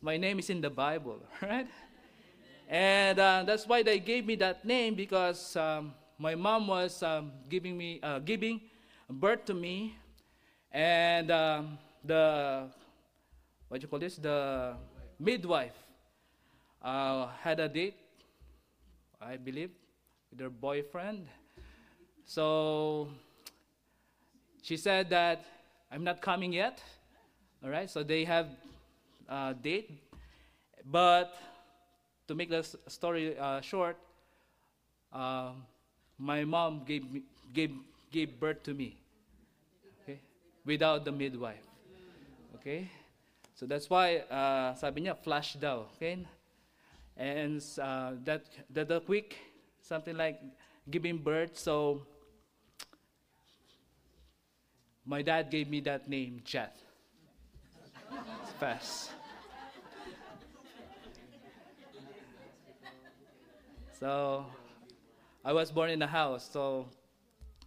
my 0.00 0.16
name 0.16 0.38
is 0.38 0.48
in 0.48 0.62
the 0.62 0.70
Bible, 0.70 1.18
right? 1.42 1.66
And 2.68 3.18
uh, 3.18 3.42
that's 3.46 3.66
why 3.66 3.82
they 3.82 3.98
gave 3.98 4.24
me 4.24 4.36
that 4.36 4.64
name 4.64 4.94
because 4.94 5.56
um, 5.56 5.92
my 6.18 6.34
mom 6.34 6.68
was 6.68 7.02
um, 7.02 7.32
giving 7.50 7.76
me 7.76 8.00
uh, 8.02 8.20
giving 8.20 8.60
birth 9.10 9.44
to 9.46 9.54
me, 9.54 9.96
and 10.72 11.30
um, 11.30 11.78
the 12.04 12.68
what 13.68 13.82
you 13.82 13.88
call 13.88 13.98
this 13.98 14.16
the 14.16 14.74
midwife 15.18 15.76
uh, 16.82 17.28
had 17.42 17.60
a 17.60 17.68
date, 17.68 17.96
I 19.20 19.36
believe, 19.36 19.70
with 20.30 20.40
her 20.40 20.50
boyfriend. 20.50 21.28
So 22.24 23.08
she 24.62 24.76
said 24.76 25.10
that 25.10 25.44
I'm 25.90 26.04
not 26.04 26.20
coming 26.20 26.52
yet. 26.52 26.82
All 27.62 27.70
right, 27.70 27.90
so 27.90 28.02
they 28.02 28.24
have 28.24 28.48
a 29.28 29.54
date, 29.54 29.90
but 30.84 31.36
to 32.26 32.34
make 32.34 32.48
the 32.48 32.62
story 32.88 33.36
uh, 33.38 33.60
short, 33.60 33.96
uh, 35.12 35.52
my 36.16 36.44
mom 36.44 36.82
gave, 36.86 37.12
me, 37.12 37.22
gave, 37.52 37.72
gave 38.10 38.40
birth 38.40 38.62
to 38.62 38.72
me 38.72 38.96
okay, 40.02 40.20
without 40.64 41.04
the 41.04 41.12
midwife. 41.12 41.69
Okay? 42.60 42.90
So 43.54 43.64
that's 43.64 43.88
why, 43.88 44.18
uh, 44.28 44.74
sabi 44.74 45.08
niya, 45.08 45.16
flash 45.16 45.54
daw. 45.54 45.88
Okay? 45.96 46.20
And 47.16 47.64
uh, 47.80 48.12
that, 48.24 48.44
that 48.68 48.88
the 48.88 49.00
quick, 49.00 49.36
something 49.80 50.16
like 50.16 50.40
giving 50.90 51.16
birth. 51.16 51.56
So 51.56 52.04
my 55.06 55.22
dad 55.22 55.50
gave 55.50 55.68
me 55.68 55.80
that 55.80 56.08
name, 56.08 56.42
Jet. 56.44 56.76
Fast. 58.58 59.12
So 63.98 64.44
I 65.44 65.52
was 65.52 65.70
born 65.70 65.90
in 65.90 66.00
a 66.02 66.06
house, 66.06 66.48
so 66.50 66.88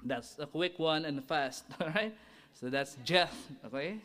that's 0.03 0.38
a 0.38 0.45
quick 0.45 0.77
one 0.77 1.05
and 1.05 1.23
fast, 1.25 1.65
all 1.81 1.89
right? 1.89 2.13
So 2.53 2.69
that's 2.69 2.97
Jeff, 3.03 3.33
okay? 3.65 3.97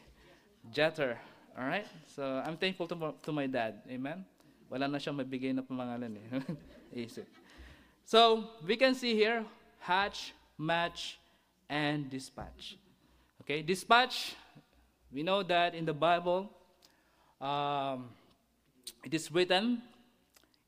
Jether, 0.73 1.17
all 1.57 1.67
right? 1.67 1.87
So 2.15 2.43
I'm 2.45 2.57
thankful 2.57 2.87
to, 2.89 3.15
to 3.23 3.33
my 3.33 3.47
dad, 3.47 3.83
amen? 3.91 4.25
Wala 4.71 4.89
na 4.89 4.99
siyang 4.99 5.17
mabigay 5.17 5.55
na 5.55 5.63
pamangalan 5.63 6.17
eh. 6.17 6.41
Isip. 7.05 7.25
So 8.05 8.51
we 8.67 8.77
can 8.77 8.95
see 8.95 9.15
here, 9.15 9.45
hatch, 9.81 10.33
match, 10.57 11.19
and 11.69 12.11
dispatch. 12.11 12.77
Okay, 13.43 13.63
dispatch, 13.63 14.35
we 15.13 15.23
know 15.23 15.43
that 15.43 15.75
in 15.75 15.85
the 15.85 15.93
Bible, 15.93 16.51
um, 17.41 18.09
it 19.05 19.15
is 19.15 19.33
written 19.33 19.81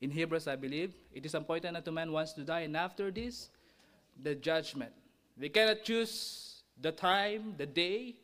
in 0.01 0.09
Hebrews, 0.09 0.47
I 0.47 0.55
believe, 0.55 0.93
it 1.13 1.25
is 1.25 1.33
appointed 1.33 1.75
unto 1.75 1.91
man 1.91 2.11
once 2.11 2.33
to 2.33 2.41
die, 2.41 2.61
and 2.61 2.75
after 2.75 3.11
this, 3.11 3.49
the 4.21 4.33
judgment. 4.33 4.91
We 5.39 5.49
cannot 5.49 5.83
choose 5.83 6.61
the 6.79 6.91
time, 6.91 7.55
the 7.57 7.65
day, 7.65 8.15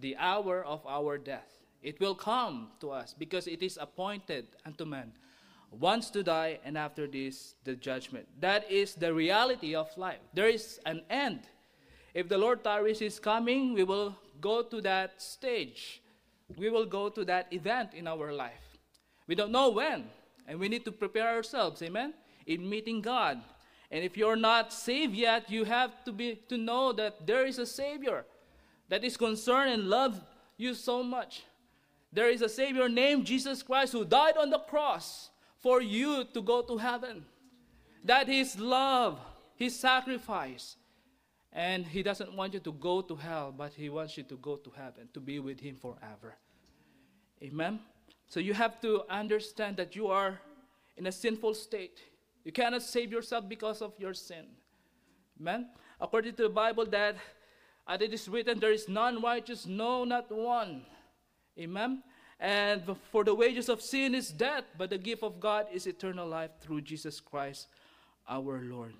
the 0.00 0.16
hour 0.16 0.64
of 0.64 0.86
our 0.86 1.18
death. 1.18 1.58
It 1.82 2.00
will 2.00 2.14
come 2.14 2.68
to 2.80 2.90
us 2.90 3.14
because 3.16 3.46
it 3.46 3.62
is 3.62 3.78
appointed 3.80 4.46
unto 4.64 4.84
man 4.84 5.12
once 5.72 6.10
to 6.10 6.22
die, 6.22 6.58
and 6.64 6.76
after 6.76 7.06
this, 7.06 7.54
the 7.64 7.74
judgment. 7.74 8.28
That 8.40 8.70
is 8.70 8.94
the 8.94 9.12
reality 9.12 9.74
of 9.74 9.88
life. 9.96 10.20
There 10.34 10.48
is 10.48 10.78
an 10.84 11.02
end. 11.08 11.40
If 12.14 12.28
the 12.28 12.36
Lord 12.36 12.62
tarries 12.62 13.00
is 13.00 13.18
coming, 13.18 13.72
we 13.72 13.84
will 13.84 14.16
go 14.40 14.62
to 14.62 14.80
that 14.82 15.22
stage. 15.22 16.02
We 16.58 16.68
will 16.68 16.84
go 16.84 17.08
to 17.08 17.24
that 17.24 17.50
event 17.52 17.94
in 17.94 18.06
our 18.06 18.32
life. 18.32 18.76
We 19.26 19.34
don't 19.34 19.50
know 19.50 19.70
when, 19.70 20.04
and 20.46 20.60
we 20.60 20.68
need 20.68 20.84
to 20.84 20.92
prepare 20.92 21.28
ourselves, 21.28 21.80
amen, 21.82 22.12
in 22.46 22.68
meeting 22.68 23.00
God. 23.00 23.40
And 23.90 24.04
if 24.04 24.16
you're 24.16 24.36
not 24.36 24.72
saved 24.72 25.14
yet, 25.14 25.50
you 25.50 25.64
have 25.64 26.04
to 26.04 26.12
be 26.12 26.40
to 26.48 26.58
know 26.58 26.92
that 26.92 27.26
there 27.26 27.46
is 27.46 27.58
a 27.58 27.66
Savior 27.66 28.24
that 28.92 29.04
is 29.04 29.16
concerned 29.16 29.70
and 29.70 29.88
loves 29.88 30.20
you 30.58 30.74
so 30.74 31.02
much. 31.02 31.44
There 32.12 32.28
is 32.28 32.42
a 32.42 32.48
Savior 32.48 32.90
named 32.90 33.24
Jesus 33.24 33.62
Christ 33.62 33.92
who 33.92 34.04
died 34.04 34.36
on 34.36 34.50
the 34.50 34.58
cross 34.58 35.30
for 35.60 35.80
you 35.80 36.24
to 36.34 36.42
go 36.42 36.60
to 36.60 36.76
heaven. 36.76 37.24
That 38.04 38.28
His 38.28 38.58
love, 38.58 39.18
His 39.56 39.80
sacrifice, 39.80 40.76
and 41.54 41.86
He 41.86 42.02
doesn't 42.02 42.34
want 42.34 42.52
you 42.52 42.60
to 42.60 42.72
go 42.72 43.00
to 43.00 43.16
hell, 43.16 43.54
but 43.56 43.72
He 43.72 43.88
wants 43.88 44.18
you 44.18 44.24
to 44.24 44.36
go 44.36 44.56
to 44.56 44.70
heaven, 44.76 45.08
to 45.14 45.20
be 45.20 45.38
with 45.38 45.58
Him 45.58 45.76
forever. 45.76 46.36
Amen? 47.42 47.80
So 48.26 48.40
you 48.40 48.52
have 48.52 48.78
to 48.82 49.04
understand 49.08 49.78
that 49.78 49.96
you 49.96 50.08
are 50.08 50.38
in 50.98 51.06
a 51.06 51.12
sinful 51.12 51.54
state. 51.54 52.02
You 52.44 52.52
cannot 52.52 52.82
save 52.82 53.10
yourself 53.10 53.48
because 53.48 53.80
of 53.80 53.94
your 53.98 54.12
sin. 54.12 54.44
Amen? 55.40 55.70
According 55.98 56.34
to 56.34 56.42
the 56.42 56.50
Bible, 56.50 56.84
that 56.90 57.16
as 57.92 58.00
it 58.00 58.14
is 58.14 58.28
written, 58.28 58.58
there 58.58 58.72
is 58.72 58.88
none 58.88 59.20
righteous, 59.20 59.66
no, 59.66 60.04
not 60.04 60.32
one. 60.32 60.82
Amen? 61.58 62.02
And 62.40 62.82
for 63.10 63.22
the 63.22 63.34
wages 63.34 63.68
of 63.68 63.82
sin 63.82 64.14
is 64.14 64.30
death, 64.30 64.64
but 64.78 64.88
the 64.88 64.98
gift 64.98 65.22
of 65.22 65.38
God 65.38 65.66
is 65.70 65.86
eternal 65.86 66.26
life 66.26 66.50
through 66.60 66.80
Jesus 66.80 67.20
Christ 67.20 67.68
our 68.26 68.62
Lord. 68.62 68.94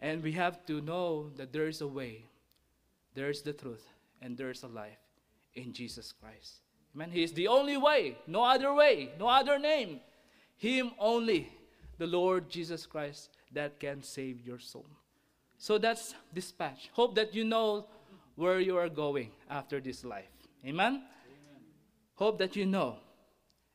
And 0.00 0.22
we 0.22 0.32
have 0.32 0.66
to 0.66 0.80
know 0.80 1.30
that 1.36 1.52
there 1.52 1.68
is 1.68 1.80
a 1.82 1.86
way, 1.86 2.24
there 3.14 3.30
is 3.30 3.42
the 3.42 3.52
truth, 3.52 3.86
and 4.20 4.36
there 4.36 4.50
is 4.50 4.64
a 4.64 4.68
life 4.68 4.98
in 5.54 5.72
Jesus 5.72 6.12
Christ. 6.12 6.62
Amen. 6.96 7.10
He 7.12 7.22
is 7.22 7.32
the 7.32 7.46
only 7.46 7.76
way, 7.76 8.18
no 8.26 8.42
other 8.42 8.74
way, 8.74 9.10
no 9.20 9.28
other 9.28 9.58
name. 9.58 10.00
Him 10.56 10.90
only, 10.98 11.52
the 11.98 12.08
Lord 12.08 12.50
Jesus 12.50 12.86
Christ, 12.86 13.30
that 13.52 13.78
can 13.78 14.02
save 14.02 14.44
your 14.44 14.58
soul. 14.58 14.86
So 15.64 15.78
that's 15.78 16.14
dispatch. 16.34 16.90
Hope 16.92 17.14
that 17.14 17.34
you 17.34 17.42
know 17.42 17.86
where 18.36 18.60
you 18.60 18.76
are 18.76 18.90
going 18.90 19.30
after 19.48 19.80
this 19.80 20.04
life. 20.04 20.28
Amen? 20.60 21.00
Amen. 21.00 21.62
Hope 22.16 22.36
that 22.36 22.54
you 22.54 22.66
know. 22.66 22.98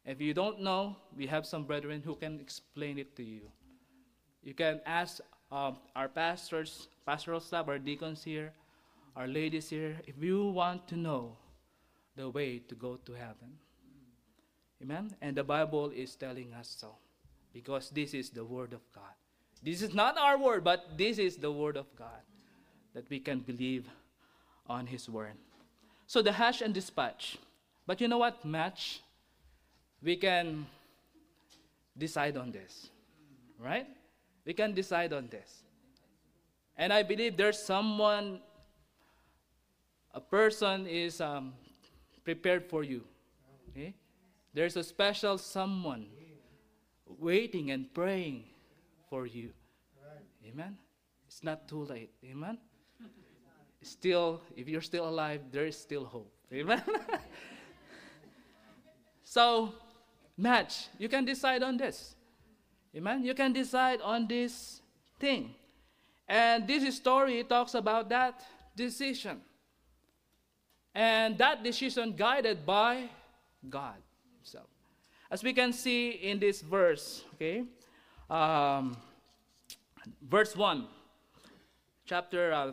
If 0.06 0.22
you 0.22 0.36
don't 0.36 0.62
know, 0.62 0.98
we 1.18 1.26
have 1.26 1.48
some 1.48 1.64
brethren 1.64 2.04
who 2.06 2.14
can 2.14 2.40
explain 2.40 3.00
it 3.00 3.16
to 3.16 3.24
you. 3.24 3.42
You 4.44 4.54
can 4.54 4.82
ask 4.86 5.20
um, 5.52 5.78
our 5.96 6.08
pastors, 6.08 6.90
pastoral 7.08 7.40
staff, 7.40 7.68
our 7.68 7.80
deacons 7.80 8.24
here, 8.24 8.54
our 9.16 9.26
ladies 9.26 9.68
here, 9.68 9.98
if 10.06 10.22
you 10.22 10.46
want 10.46 10.88
to 10.90 10.96
know 10.96 11.38
the 12.16 12.30
way 12.30 12.60
to 12.70 12.76
go 12.76 12.98
to 12.98 13.14
heaven. 13.14 13.58
Amen? 14.84 15.10
And 15.24 15.36
the 15.36 15.44
Bible 15.44 15.90
is 15.90 16.16
telling 16.16 16.54
us 16.54 16.70
so 16.80 16.98
because 17.52 17.90
this 17.90 18.14
is 18.14 18.30
the 18.30 18.46
Word 18.46 18.74
of 18.74 18.82
God. 18.94 19.18
This 19.62 19.82
is 19.82 19.94
not 19.94 20.18
our 20.18 20.38
word, 20.38 20.64
but 20.64 20.98
this 20.98 21.18
is 21.18 21.36
the 21.36 21.52
Word 21.52 21.76
of 21.76 21.94
God 21.96 22.24
that 22.94 23.10
we 23.10 23.20
can 23.20 23.40
believe 23.40 23.88
on 24.68 24.88
His 24.88 25.10
Word. 25.10 25.34
So 26.08 26.22
the 26.22 26.32
hash 26.32 26.62
and 26.62 26.74
dispatch. 26.74 27.38
But 27.86 28.00
you 28.00 28.08
know 28.08 28.18
what? 28.18 28.46
Match. 28.46 29.02
We 30.02 30.16
can 30.16 30.66
decide 31.98 32.38
on 32.38 32.52
this. 32.52 32.90
Right? 33.60 33.88
We 34.46 34.54
can 34.54 34.74
decide 34.74 35.12
on 35.12 35.28
this. 35.28 35.64
And 36.78 36.94
I 36.94 37.04
believe 37.04 37.36
there's 37.36 37.62
someone, 37.62 38.40
a 40.14 40.22
person 40.22 40.88
is 40.88 41.20
um, 41.20 41.54
prepared 42.24 42.66
for 42.66 42.84
you. 42.84 43.04
Okay? 43.70 43.94
There's 44.54 44.78
a 44.78 44.84
special 44.84 45.38
someone 45.38 46.06
waiting 47.20 47.72
and 47.72 47.94
praying 47.94 48.46
for 49.10 49.26
you. 49.26 49.52
Amen? 50.46 50.78
It's 51.28 51.44
not 51.44 51.68
too 51.68 51.84
late. 51.86 52.12
Amen? 52.24 52.58
Still, 53.82 54.42
if 54.56 54.68
you're 54.68 54.82
still 54.82 55.08
alive, 55.08 55.42
there 55.52 55.66
is 55.66 55.78
still 55.78 56.06
hope. 56.06 56.32
Amen? 56.52 56.84
so, 59.24 59.74
match. 60.38 60.88
You 60.98 61.08
can 61.08 61.26
decide 61.26 61.64
on 61.64 61.78
this. 61.78 62.16
Amen? 62.96 63.24
You 63.24 63.34
can 63.34 63.54
decide 63.54 64.02
on 64.02 64.28
this 64.28 64.82
thing. 65.20 65.54
And 66.28 66.68
this 66.68 66.96
story 66.96 67.44
talks 67.44 67.74
about 67.74 68.10
that 68.10 68.42
decision. 68.76 69.42
And 70.94 71.38
that 71.38 71.64
decision 71.64 72.14
guided 72.16 72.66
by 72.66 73.10
God 73.70 73.96
Himself. 74.38 74.68
As 75.32 75.44
we 75.44 75.54
can 75.54 75.72
see 75.72 76.10
in 76.10 76.40
this 76.40 76.62
verse, 76.62 77.24
okay, 77.36 77.64
um, 78.30 78.98
verse 80.22 80.56
1, 80.56 80.88
chapter, 82.06 82.54
uh, 82.54 82.72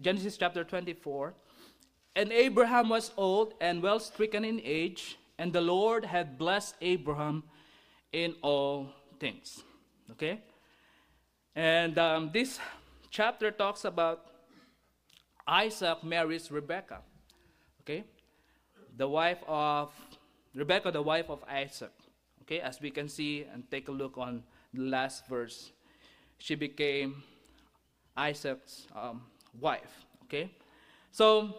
Genesis 0.00 0.36
chapter 0.36 0.64
24. 0.64 1.34
And 2.16 2.32
Abraham 2.32 2.88
was 2.88 3.12
old 3.16 3.54
and 3.60 3.82
well 3.82 4.00
stricken 4.00 4.44
in 4.44 4.60
age, 4.64 5.16
and 5.38 5.52
the 5.52 5.60
Lord 5.60 6.04
had 6.04 6.36
blessed 6.38 6.74
Abraham 6.80 7.44
in 8.12 8.34
all 8.42 8.88
things. 9.18 9.62
Okay? 10.12 10.40
And 11.54 11.98
um, 11.98 12.30
this 12.32 12.58
chapter 13.10 13.50
talks 13.50 13.84
about 13.84 14.26
Isaac 15.46 16.02
marries 16.04 16.50
Rebecca. 16.50 16.98
Okay? 17.82 18.04
The 18.96 19.08
wife 19.08 19.38
of 19.46 19.92
Rebecca, 20.54 20.90
the 20.90 21.02
wife 21.02 21.30
of 21.30 21.44
Isaac. 21.48 21.92
Okay, 22.42 22.60
as 22.60 22.80
we 22.80 22.90
can 22.90 23.08
see 23.08 23.46
and 23.52 23.70
take 23.70 23.88
a 23.88 23.92
look 23.92 24.18
on 24.18 24.42
the 24.72 24.82
last 24.82 25.26
verse, 25.28 25.72
she 26.38 26.54
became 26.54 27.22
Isaac's 28.16 28.86
um, 28.94 29.22
wife. 29.58 30.06
Okay, 30.24 30.50
so 31.10 31.54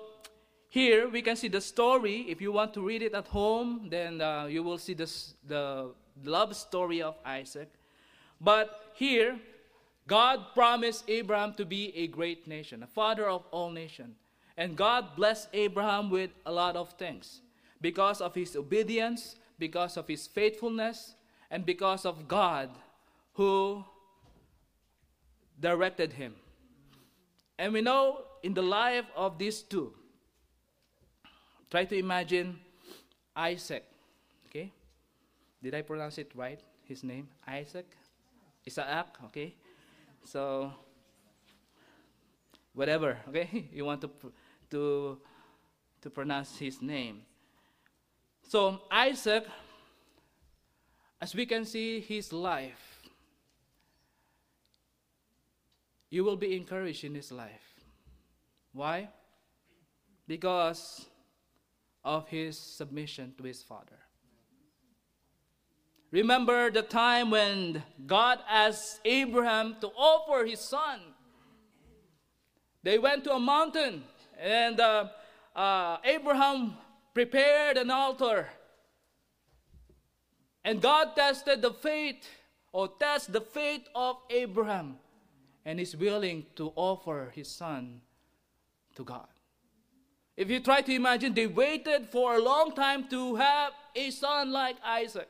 here 0.69 1.09
we 1.09 1.21
can 1.21 1.35
see 1.35 1.49
the 1.49 1.61
story. 1.61 2.25
If 2.29 2.41
you 2.41 2.51
want 2.51 2.73
to 2.75 2.81
read 2.81 3.01
it 3.01 3.13
at 3.13 3.27
home, 3.27 3.87
then 3.89 4.21
uh, 4.21 4.45
you 4.45 4.63
will 4.63 4.77
see 4.77 4.93
this, 4.93 5.33
the 5.47 5.91
love 6.23 6.55
story 6.55 7.01
of 7.01 7.15
Isaac. 7.25 7.69
But 8.39 8.93
here, 8.93 9.37
God 10.07 10.53
promised 10.53 11.03
Abraham 11.07 11.53
to 11.55 11.65
be 11.65 11.95
a 11.95 12.07
great 12.07 12.47
nation, 12.47 12.83
a 12.83 12.87
father 12.87 13.27
of 13.27 13.43
all 13.51 13.69
nations. 13.69 14.15
And 14.57 14.75
God 14.75 15.15
blessed 15.15 15.49
Abraham 15.53 16.09
with 16.09 16.31
a 16.45 16.51
lot 16.51 16.75
of 16.75 16.93
things 16.93 17.41
because 17.81 18.21
of 18.21 18.35
his 18.35 18.55
obedience, 18.55 19.35
because 19.59 19.97
of 19.97 20.07
his 20.07 20.27
faithfulness, 20.27 21.15
and 21.49 21.65
because 21.65 22.05
of 22.05 22.27
God 22.27 22.69
who 23.33 23.83
directed 25.59 26.13
him. 26.13 26.35
And 27.57 27.73
we 27.73 27.81
know 27.81 28.23
in 28.43 28.53
the 28.53 28.61
life 28.61 29.05
of 29.15 29.37
these 29.37 29.61
two, 29.61 29.93
try 31.69 31.85
to 31.85 31.95
imagine 31.95 32.59
Isaac. 33.35 33.83
Okay? 34.47 34.71
Did 35.61 35.75
I 35.75 35.81
pronounce 35.81 36.17
it 36.17 36.31
right? 36.35 36.59
His 36.85 37.03
name? 37.03 37.29
Isaac? 37.47 37.85
Isaac, 38.67 39.07
okay? 39.25 39.53
So, 40.25 40.73
whatever, 42.73 43.17
okay? 43.29 43.69
You 43.73 43.85
want 43.85 44.01
to, 44.01 44.09
to, 44.71 45.17
to 46.01 46.09
pronounce 46.09 46.57
his 46.57 46.81
name. 46.81 47.21
So, 48.47 48.81
Isaac, 48.91 49.45
as 51.21 51.35
we 51.35 51.45
can 51.45 51.63
see 51.63 51.99
his 51.99 52.33
life, 52.33 52.90
you 56.11 56.23
will 56.23 56.37
be 56.37 56.55
encouraged 56.55 57.03
in 57.03 57.15
his 57.15 57.31
life. 57.31 57.73
Why? 58.73 59.09
Because 60.27 61.07
of 62.03 62.27
his 62.27 62.57
submission 62.59 63.33
to 63.37 63.43
his 63.43 63.63
father. 63.63 63.97
Remember 66.11 66.69
the 66.69 66.81
time 66.81 67.31
when 67.31 67.81
God 68.05 68.39
asked 68.49 68.99
Abraham 69.05 69.77
to 69.79 69.87
offer 69.87 70.45
his 70.45 70.59
son. 70.59 70.99
They 72.83 72.99
went 72.99 73.23
to 73.23 73.33
a 73.33 73.39
mountain, 73.39 74.03
and 74.37 74.79
uh, 74.79 75.07
uh, 75.55 75.97
Abraham 76.03 76.73
prepared 77.13 77.77
an 77.77 77.89
altar. 77.89 78.49
And 80.65 80.81
God 80.81 81.15
tested 81.15 81.61
the 81.61 81.71
faith, 81.71 82.27
or 82.73 82.89
test 82.99 83.31
the 83.31 83.41
faith 83.41 83.87
of 83.95 84.17
Abraham, 84.29 84.97
and 85.65 85.79
is 85.79 85.95
willing 85.95 86.45
to 86.55 86.71
offer 86.75 87.31
his 87.33 87.47
son 87.47 88.01
to 88.95 89.03
God. 89.03 89.27
If 90.35 90.49
you 90.49 90.59
try 90.59 90.81
to 90.81 90.93
imagine, 90.93 91.33
they 91.33 91.47
waited 91.47 92.09
for 92.09 92.35
a 92.35 92.41
long 92.41 92.73
time 92.73 93.07
to 93.09 93.35
have 93.35 93.73
a 93.95 94.09
son 94.11 94.51
like 94.51 94.77
Isaac, 94.83 95.29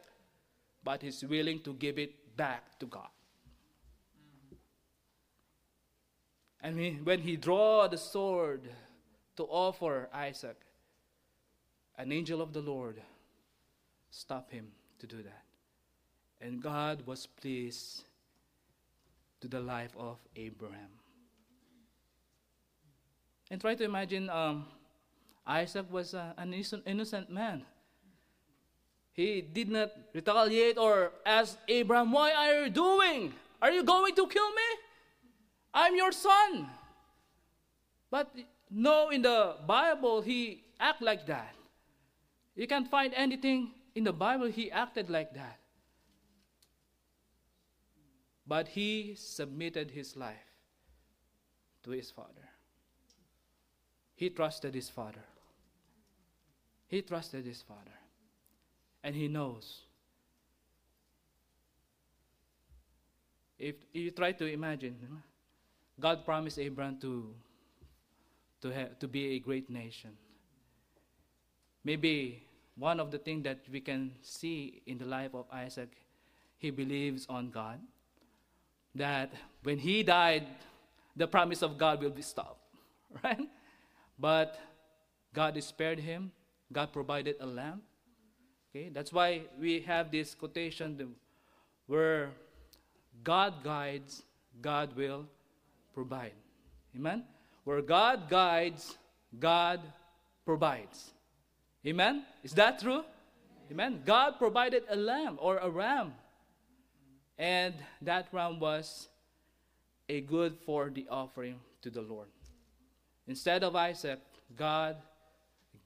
but 0.83 1.01
he's 1.01 1.23
willing 1.23 1.61
to 1.63 1.73
give 1.73 1.97
it 1.97 2.37
back 2.37 2.79
to 2.79 2.85
God. 2.85 3.09
And 6.61 6.79
he, 6.79 6.91
when 7.03 7.19
he 7.21 7.35
draw 7.35 7.87
the 7.87 7.97
sword 7.97 8.69
to 9.35 9.43
offer 9.43 10.09
Isaac, 10.13 10.57
an 11.97 12.11
angel 12.11 12.41
of 12.41 12.53
the 12.53 12.61
Lord 12.61 13.01
stopped 14.11 14.51
him 14.51 14.67
to 14.99 15.07
do 15.07 15.23
that. 15.23 15.43
And 16.39 16.61
God 16.61 17.05
was 17.05 17.25
pleased 17.25 18.03
to 19.41 19.47
the 19.47 19.59
life 19.59 19.91
of 19.97 20.17
Abraham. 20.35 20.89
And 23.49 23.59
try 23.59 23.75
to 23.75 23.83
imagine 23.83 24.29
um, 24.29 24.65
Isaac 25.45 25.91
was 25.91 26.13
uh, 26.13 26.33
an 26.37 26.53
innocent, 26.53 26.83
innocent 26.85 27.29
man. 27.29 27.65
He 29.11 29.41
did 29.41 29.69
not 29.69 29.91
retaliate 30.13 30.77
or 30.77 31.11
ask 31.25 31.57
Abraham, 31.67 32.11
Why 32.11 32.31
are 32.31 32.63
you 32.63 32.69
doing? 32.69 33.33
Are 33.61 33.71
you 33.71 33.83
going 33.83 34.15
to 34.15 34.25
kill 34.27 34.49
me? 34.49 34.69
I'm 35.73 35.95
your 35.95 36.11
son. 36.11 36.67
But 38.09 38.31
no, 38.69 39.09
in 39.09 39.21
the 39.21 39.55
Bible, 39.67 40.21
he 40.21 40.63
act 40.79 41.01
like 41.01 41.25
that. 41.27 41.53
You 42.55 42.67
can't 42.67 42.89
find 42.89 43.13
anything 43.15 43.71
in 43.95 44.03
the 44.03 44.13
Bible 44.13 44.47
he 44.47 44.71
acted 44.71 45.09
like 45.09 45.33
that. 45.33 45.60
But 48.47 48.69
he 48.69 49.15
submitted 49.15 49.91
his 49.91 50.15
life 50.15 50.35
to 51.83 51.91
his 51.91 52.11
father. 52.11 52.49
He 54.15 54.29
trusted 54.29 54.73
his 54.73 54.89
father. 54.89 55.23
He 56.87 57.01
trusted 57.01 57.45
his 57.45 57.61
father. 57.61 57.97
And 59.03 59.15
he 59.15 59.27
knows. 59.27 59.81
If, 63.57 63.75
you 63.93 64.11
try 64.11 64.31
to 64.33 64.45
imagine, 64.45 64.95
God 65.99 66.25
promised 66.25 66.59
Abraham 66.59 66.97
to, 67.01 67.33
to, 68.61 68.69
have, 68.69 68.99
to 68.99 69.07
be 69.07 69.35
a 69.35 69.39
great 69.39 69.69
nation. 69.69 70.11
Maybe 71.83 72.43
one 72.75 72.99
of 72.99 73.11
the 73.11 73.17
things 73.17 73.43
that 73.43 73.59
we 73.71 73.79
can 73.79 74.11
see 74.21 74.81
in 74.85 74.97
the 74.97 75.05
life 75.05 75.33
of 75.33 75.45
Isaac, 75.51 75.91
he 76.57 76.71
believes 76.71 77.25
on 77.29 77.49
God. 77.49 77.79
That 78.95 79.31
when 79.63 79.77
he 79.77 80.03
died, 80.03 80.47
the 81.15 81.27
promise 81.27 81.61
of 81.61 81.77
God 81.77 82.01
will 82.01 82.09
be 82.09 82.21
stopped, 82.21 82.61
right? 83.23 83.47
But 84.19 84.59
God 85.33 85.61
spared 85.63 85.99
him. 85.99 86.31
God 86.71 86.93
provided 86.93 87.35
a 87.39 87.45
lamp. 87.45 87.83
Okay, 88.69 88.89
that's 88.89 89.11
why 89.11 89.41
we 89.59 89.81
have 89.81 90.11
this 90.11 90.33
quotation 90.33 91.15
where 91.87 92.29
God 93.23 93.63
guides, 93.63 94.23
God 94.61 94.95
will 94.95 95.27
provide. 95.93 96.33
Amen? 96.95 97.23
Where 97.65 97.81
God 97.81 98.29
guides, 98.29 98.97
God 99.37 99.81
provides. 100.45 101.11
Amen? 101.85 102.23
Is 102.43 102.53
that 102.53 102.79
true? 102.79 103.03
Amen. 103.71 104.01
God 104.05 104.37
provided 104.37 104.83
a 104.89 104.95
lamb 104.95 105.37
or 105.41 105.57
a 105.57 105.69
ram. 105.69 106.13
And 107.41 107.73
that 108.03 108.27
ram 108.31 108.59
was 108.59 109.09
a 110.07 110.21
good 110.21 110.59
for 110.63 110.91
the 110.93 111.07
offering 111.09 111.57
to 111.81 111.89
the 111.89 112.01
Lord. 112.01 112.27
Instead 113.25 113.63
of 113.63 113.75
Isaac, 113.75 114.19
God 114.55 114.97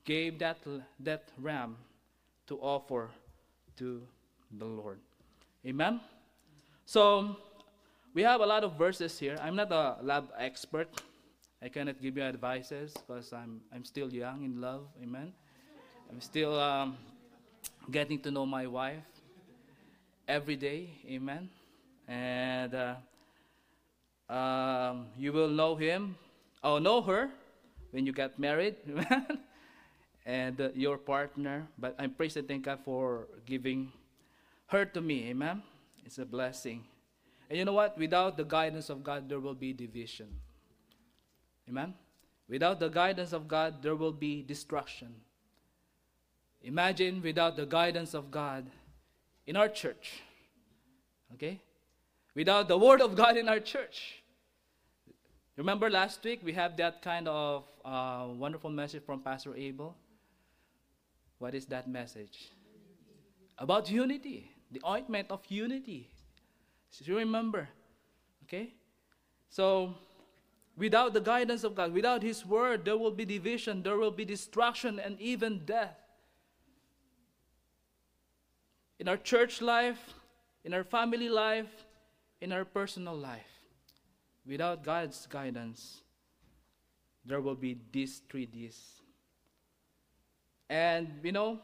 gave 0.04 0.38
that, 0.40 0.58
that 1.00 1.30
ram 1.40 1.78
to 2.48 2.60
offer 2.60 3.10
to 3.78 4.04
the 4.52 4.66
Lord. 4.66 5.00
Amen? 5.66 6.02
So, 6.86 7.38
we 8.14 8.22
have 8.24 8.42
a 8.42 8.46
lot 8.46 8.66
of 8.66 8.78
verses 8.78 9.18
here. 9.18 9.38
I'm 9.42 9.56
not 9.56 9.72
a 9.72 9.96
lab 10.02 10.32
expert. 10.38 10.90
I 11.64 11.70
cannot 11.70 12.02
give 12.02 12.18
you 12.18 12.24
advices 12.24 12.92
because 12.92 13.32
I'm, 13.32 13.62
I'm 13.74 13.86
still 13.86 14.12
young 14.12 14.44
in 14.44 14.60
love. 14.60 14.88
Amen? 15.02 15.32
I'm 16.12 16.20
still 16.20 16.60
um, 16.60 16.98
getting 17.90 18.20
to 18.20 18.32
know 18.32 18.46
my 18.46 18.68
wife 18.68 19.15
every 20.28 20.56
day. 20.56 20.90
Amen. 21.10 21.50
And 22.08 22.74
uh, 22.74 22.96
um, 24.34 25.08
you 25.18 25.34
will 25.34 25.50
know 25.50 25.76
him, 25.76 26.16
or 26.64 26.80
know 26.80 27.02
her, 27.02 27.30
when 27.92 28.06
you 28.06 28.14
get 28.14 28.38
married. 28.38 28.76
and 30.26 30.60
uh, 30.60 30.70
your 30.74 30.98
partner. 30.98 31.68
But 31.78 31.96
I 32.00 32.08
praise 32.08 32.34
praising 32.34 32.46
thank 32.46 32.66
God 32.66 32.80
for 32.84 33.28
giving 33.46 33.92
her 34.68 34.86
to 34.86 35.02
me. 35.02 35.30
Amen. 35.30 35.62
It's 36.06 36.18
a 36.18 36.26
blessing. 36.26 36.84
And 37.50 37.60
you 37.60 37.66
know 37.66 37.74
what? 37.74 37.98
Without 37.98 38.38
the 38.38 38.44
guidance 38.44 38.90
of 38.90 39.04
God, 39.04 39.30
there 39.30 39.40
will 39.40 39.54
be 39.54 39.72
division. 39.72 40.28
Amen. 41.70 41.94
Without 42.50 42.80
the 42.80 42.90
guidance 42.90 43.34
of 43.34 43.48
God, 43.48 43.82
there 43.82 43.96
will 43.96 44.12
be 44.12 44.42
destruction. 44.42 45.14
Imagine 46.64 47.22
without 47.22 47.56
the 47.56 47.66
guidance 47.66 48.14
of 48.16 48.32
God 48.32 48.66
in 49.48 49.56
our 49.56 49.70
church. 49.70 50.22
Okay? 51.34 51.62
Without 52.34 52.68
the 52.68 52.78
Word 52.78 53.02
of 53.02 53.16
God 53.16 53.38
in 53.38 53.48
our 53.48 53.60
church. 53.60 54.24
Remember 55.58 55.90
last 55.90 56.24
week 56.24 56.42
we 56.44 56.54
have 56.54 56.76
that 56.78 57.02
kind 57.02 57.28
of 57.28 57.64
uh, 57.86 58.28
wonderful 58.28 58.70
message 58.70 59.04
from 59.06 59.22
Pastor 59.22 59.56
Abel? 59.56 59.96
What 61.40 61.56
is 61.56 61.66
that 61.68 61.88
message? 61.88 62.52
About 63.58 63.90
unity, 63.90 64.52
the 64.72 64.82
ointment 64.86 65.28
of 65.30 65.42
unity. 65.48 66.10
So 66.90 67.06
you 67.06 67.18
remember. 67.18 67.70
Okay? 68.44 68.74
So, 69.50 69.96
without 70.78 71.14
the 71.14 71.22
guidance 71.22 71.64
of 71.64 71.76
God, 71.76 71.94
without 71.94 72.22
His 72.22 72.46
Word, 72.46 72.86
there 72.86 72.98
will 72.98 73.12
be 73.12 73.26
division, 73.26 73.82
there 73.82 73.98
will 73.98 74.12
be 74.12 74.26
destruction, 74.26 75.00
and 75.00 75.20
even 75.20 75.66
death. 75.66 75.96
In 79.00 79.08
our 79.08 79.18
church 79.18 79.62
life, 79.62 80.14
in 80.64 80.74
our 80.74 80.84
family 80.84 81.30
life, 81.30 81.86
in 82.42 82.52
our 82.52 82.66
personal 82.66 83.16
life. 83.16 83.52
Without 84.46 84.84
God's 84.84 85.26
guidance, 85.28 86.02
there 87.26 87.42
will 87.42 87.56
be 87.56 87.78
these 87.92 88.22
three 88.30 88.46
D's. 88.46 89.02
And, 90.70 91.20
you 91.24 91.32
know, 91.32 91.60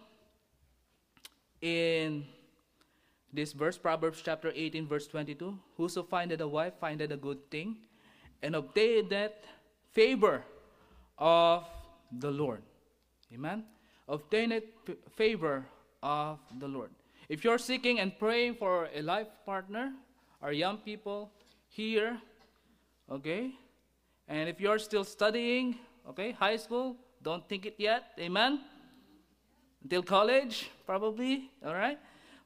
in 1.61 2.25
this 3.33 3.53
verse, 3.53 3.77
Proverbs 3.77 4.21
chapter 4.23 4.51
18, 4.53 4.87
verse 4.87 5.07
22, 5.07 5.57
whoso 5.77 6.03
findeth 6.03 6.41
a 6.41 6.47
wife 6.47 6.73
findeth 6.79 7.11
a 7.11 7.17
good 7.17 7.49
thing, 7.49 7.77
and 8.41 8.55
obtaineth 8.55 9.33
favor 9.91 10.43
of 11.17 11.65
the 12.11 12.31
Lord. 12.31 12.61
Amen? 13.33 13.63
Obtaineth 14.09 14.63
favor 15.15 15.65
of 16.01 16.39
the 16.59 16.67
Lord. 16.67 16.89
If 17.31 17.45
you're 17.45 17.59
seeking 17.59 18.01
and 18.01 18.11
praying 18.19 18.55
for 18.55 18.89
a 18.93 19.01
life 19.01 19.29
partner, 19.45 19.93
our 20.41 20.51
young 20.51 20.75
people 20.75 21.31
here, 21.69 22.19
okay? 23.09 23.51
And 24.27 24.49
if 24.49 24.59
you're 24.59 24.79
still 24.79 25.05
studying, 25.05 25.77
okay, 26.09 26.33
high 26.33 26.57
school, 26.57 26.97
don't 27.23 27.47
think 27.47 27.65
it 27.65 27.75
yet, 27.77 28.11
amen? 28.19 28.59
Until 29.81 30.03
college, 30.03 30.71
probably, 30.85 31.49
all 31.65 31.73
right? 31.73 31.97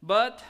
But 0.04 0.44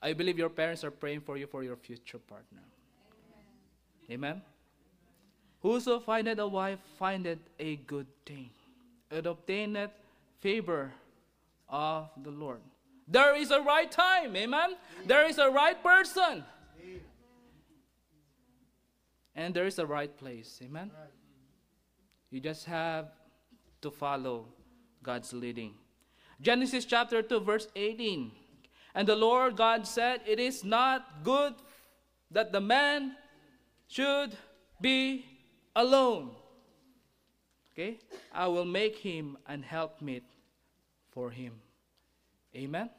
I 0.00 0.14
believe 0.14 0.38
your 0.38 0.48
parents 0.48 0.84
are 0.84 0.90
praying 0.90 1.20
for 1.20 1.36
you 1.36 1.46
for 1.46 1.62
your 1.62 1.76
future 1.76 2.18
partner. 2.18 2.64
Amen? 4.10 4.40
Whoso 5.60 6.00
findeth 6.00 6.38
a 6.38 6.48
wife 6.48 6.80
findeth 6.98 7.40
a 7.58 7.76
good 7.76 8.06
thing, 8.24 8.48
and 9.10 9.26
obtaineth 9.26 9.90
favor 10.40 10.92
of 11.68 12.10
the 12.22 12.30
Lord. 12.30 12.60
There 13.08 13.36
is 13.36 13.50
a 13.50 13.60
right 13.60 13.90
time, 13.90 14.36
amen? 14.36 14.74
There 15.06 15.26
is 15.28 15.38
a 15.38 15.50
right 15.50 15.80
person. 15.82 16.44
And 19.34 19.54
there 19.54 19.66
is 19.66 19.78
a 19.78 19.86
right 19.86 20.16
place, 20.16 20.58
amen? 20.62 20.90
You 22.30 22.40
just 22.40 22.64
have 22.64 23.12
to 23.82 23.90
follow 23.90 24.46
God's 25.02 25.32
leading. 25.32 25.74
Genesis 26.40 26.84
chapter 26.84 27.22
2, 27.22 27.40
verse 27.40 27.68
18. 27.76 28.32
And 28.94 29.06
the 29.06 29.14
Lord 29.14 29.56
God 29.56 29.86
said, 29.86 30.22
It 30.26 30.40
is 30.40 30.64
not 30.64 31.22
good 31.22 31.54
that 32.30 32.50
the 32.50 32.60
man 32.60 33.14
should 33.88 34.36
be 34.80 35.24
alone. 35.76 36.30
Okay? 37.72 37.98
I 38.32 38.46
will 38.48 38.64
make 38.64 38.96
him 38.96 39.36
an 39.46 39.62
helpmeet 39.62 40.24
for 41.16 41.30
him. 41.30 41.54
Amen? 42.54 42.90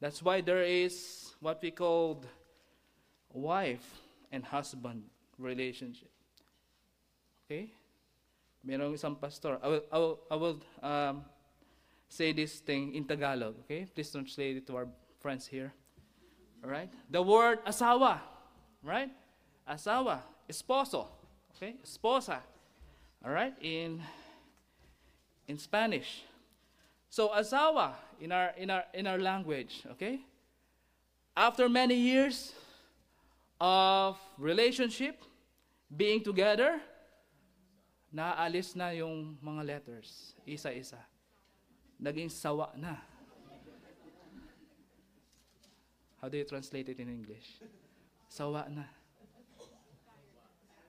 That's 0.00 0.22
why 0.22 0.42
there 0.42 0.62
is 0.62 1.32
what 1.40 1.62
we 1.62 1.70
call 1.70 2.22
wife 3.32 4.02
and 4.30 4.44
husband 4.44 5.04
relationship. 5.38 6.12
Okay? 7.46 7.72
Merong 8.68 8.92
isang 8.92 9.16
pastor. 9.16 9.56
I 9.64 9.68
will, 9.68 9.84
I 9.88 9.96
will, 9.96 10.18
I 10.30 10.36
will 10.36 10.60
um, 10.84 11.24
say 12.10 12.36
this 12.36 12.60
thing 12.60 12.92
in 12.94 13.08
Tagalog. 13.08 13.56
Okay? 13.64 13.88
Please 13.94 14.12
translate 14.12 14.60
it 14.60 14.66
to 14.66 14.76
our 14.76 14.88
friends 15.18 15.46
here. 15.46 15.72
All 16.62 16.68
right? 16.68 16.92
The 17.08 17.22
word 17.22 17.64
asawa. 17.64 18.20
Right? 18.84 19.08
Asawa. 19.64 20.20
Esposo. 20.52 21.08
Okay? 21.56 21.80
Esposa. 21.80 22.44
All 23.24 23.32
right? 23.32 23.54
In, 23.62 24.02
in 25.48 25.56
Spanish. 25.56 26.27
So 27.08 27.28
asawa 27.28 27.96
in 28.20 28.32
our 28.32 28.52
in 28.56 28.70
our 28.70 28.84
in 28.92 29.06
our 29.06 29.18
language, 29.18 29.82
okay? 29.92 30.20
After 31.36 31.68
many 31.68 31.94
years 31.94 32.52
of 33.60 34.18
relationship, 34.36 35.22
being 35.88 36.22
together, 36.22 36.80
naalis 38.12 38.76
na 38.76 38.90
yung 38.90 39.38
mga 39.40 39.62
letters, 39.66 40.34
isa-isa. 40.44 41.00
Naging 41.98 42.30
sawa 42.30 42.70
na. 42.76 42.96
How 46.20 46.28
do 46.28 46.36
you 46.36 46.44
translate 46.44 46.88
it 46.90 46.98
in 46.98 47.08
English? 47.08 47.62
Sawa 48.26 48.66
na. 48.70 48.86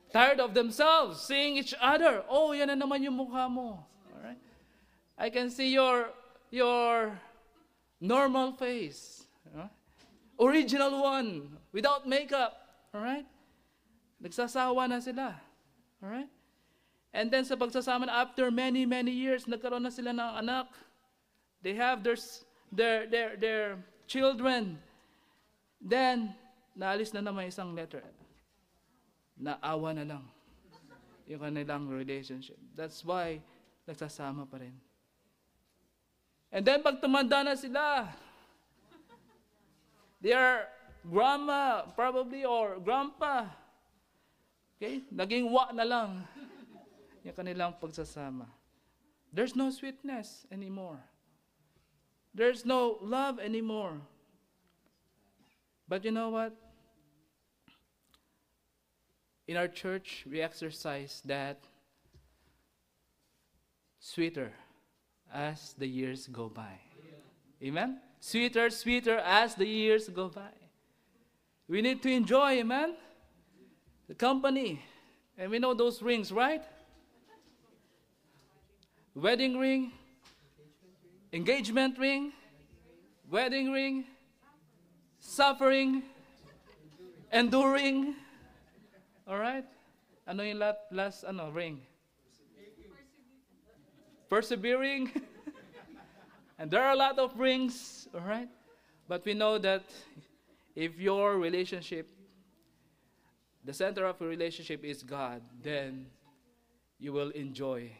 Tired 0.09 0.41
of 0.41 0.57
themselves, 0.57 1.21
seeing 1.21 1.57
each 1.61 1.77
other. 1.77 2.25
Oh, 2.25 2.49
yan 2.51 2.73
na 2.73 2.77
naman 2.77 3.05
yung 3.05 3.13
mukha 3.13 3.45
mo. 3.45 3.85
I 5.19 5.27
can 5.27 5.51
see 5.51 5.75
your 5.75 6.15
your 6.47 7.19
normal 7.99 8.55
face. 8.55 9.27
Original 10.39 11.03
one, 11.03 11.51
without 11.75 12.07
makeup. 12.07 12.55
All 12.95 13.03
right? 13.03 13.27
Nagsasawa 14.23 14.87
na 14.87 15.03
sila. 15.03 15.35
All 15.99 16.09
right? 16.09 16.31
And 17.11 17.27
then 17.27 17.43
sa 17.43 17.59
pagsasama 17.59 18.07
after 18.07 18.47
many, 18.47 18.87
many 18.87 19.11
years, 19.11 19.43
nagkaroon 19.43 19.83
na 19.83 19.91
sila 19.91 20.15
ng 20.15 20.31
anak. 20.39 20.71
They 21.59 21.75
have 21.75 22.07
their, 22.07 22.15
their, 22.71 23.03
their, 23.11 23.29
their 23.35 23.67
children. 24.07 24.79
Then, 25.83 26.31
naalis 26.71 27.11
na 27.11 27.19
naman 27.19 27.51
isang 27.51 27.75
letter. 27.75 28.03
Naawa 29.35 29.91
na 29.91 30.07
lang 30.07 30.23
yung 31.27 31.43
kanilang 31.43 31.91
relationship. 31.91 32.55
That's 32.79 33.03
why 33.03 33.43
nagsasama 33.83 34.47
pa 34.47 34.63
rin. 34.63 34.71
And 36.51 36.65
then 36.65 36.81
pag 36.81 36.97
tumanda 36.97 37.45
na 37.45 37.53
sila, 37.53 38.09
their 40.17 40.67
grandma 41.05 41.85
probably 41.93 42.43
or 42.43 42.81
grandpa, 42.81 43.45
okay, 44.75 45.05
naging 45.13 45.49
wa 45.53 45.69
na 45.69 45.85
lang 45.85 46.25
yung 47.23 47.37
kanilang 47.37 47.77
pagsasama. 47.77 48.49
There's 49.29 49.55
no 49.55 49.69
sweetness 49.69 50.49
anymore. 50.51 50.97
There's 52.33 52.65
no 52.65 52.97
love 53.01 53.37
anymore. 53.37 54.01
But 55.87 56.05
you 56.05 56.11
know 56.11 56.29
what? 56.29 56.53
In 59.47 59.57
our 59.57 59.67
church, 59.67 60.25
we 60.29 60.41
exercise 60.41 61.21
that 61.25 61.61
sweeter 63.99 64.53
as 65.33 65.73
the 65.77 65.87
years 65.87 66.27
go 66.27 66.49
by. 66.49 66.79
Amen? 67.63 67.99
Sweeter, 68.19 68.69
sweeter 68.69 69.17
as 69.17 69.55
the 69.55 69.65
years 69.65 70.09
go 70.09 70.27
by. 70.27 70.51
We 71.67 71.81
need 71.81 72.01
to 72.03 72.11
enjoy, 72.11 72.59
amen? 72.59 72.95
The 74.07 74.15
company. 74.15 74.81
And 75.37 75.51
we 75.51 75.59
know 75.59 75.73
those 75.73 76.01
rings, 76.01 76.31
right? 76.31 76.63
Wedding 79.15 79.57
ring, 79.57 79.91
engagement 81.31 81.97
ring, 81.97 82.31
wedding 83.29 83.71
ring, 83.71 84.05
suffering, 85.19 86.03
enduring. 87.31 88.15
All 89.27 89.37
right? 89.37 89.65
Ano 90.27 90.43
yung 90.43 90.59
last, 90.59 90.79
last 90.91 91.23
ano, 91.23 91.49
ring? 91.51 91.81
Persevering. 94.29 95.11
and 96.59 96.69
there 96.69 96.83
are 96.83 96.91
a 96.91 96.95
lot 96.95 97.17
of 97.19 97.37
rings, 97.39 98.07
all 98.13 98.21
right? 98.21 98.49
But 99.07 99.25
we 99.25 99.33
know 99.33 99.57
that 99.57 99.83
if 100.75 100.99
your 100.99 101.37
relationship, 101.37 102.09
the 103.65 103.73
center 103.73 104.05
of 104.05 104.19
your 104.21 104.29
relationship 104.29 104.83
is 104.83 105.03
God, 105.03 105.41
then 105.61 106.05
you 106.99 107.11
will 107.11 107.31
enjoy 107.31 107.91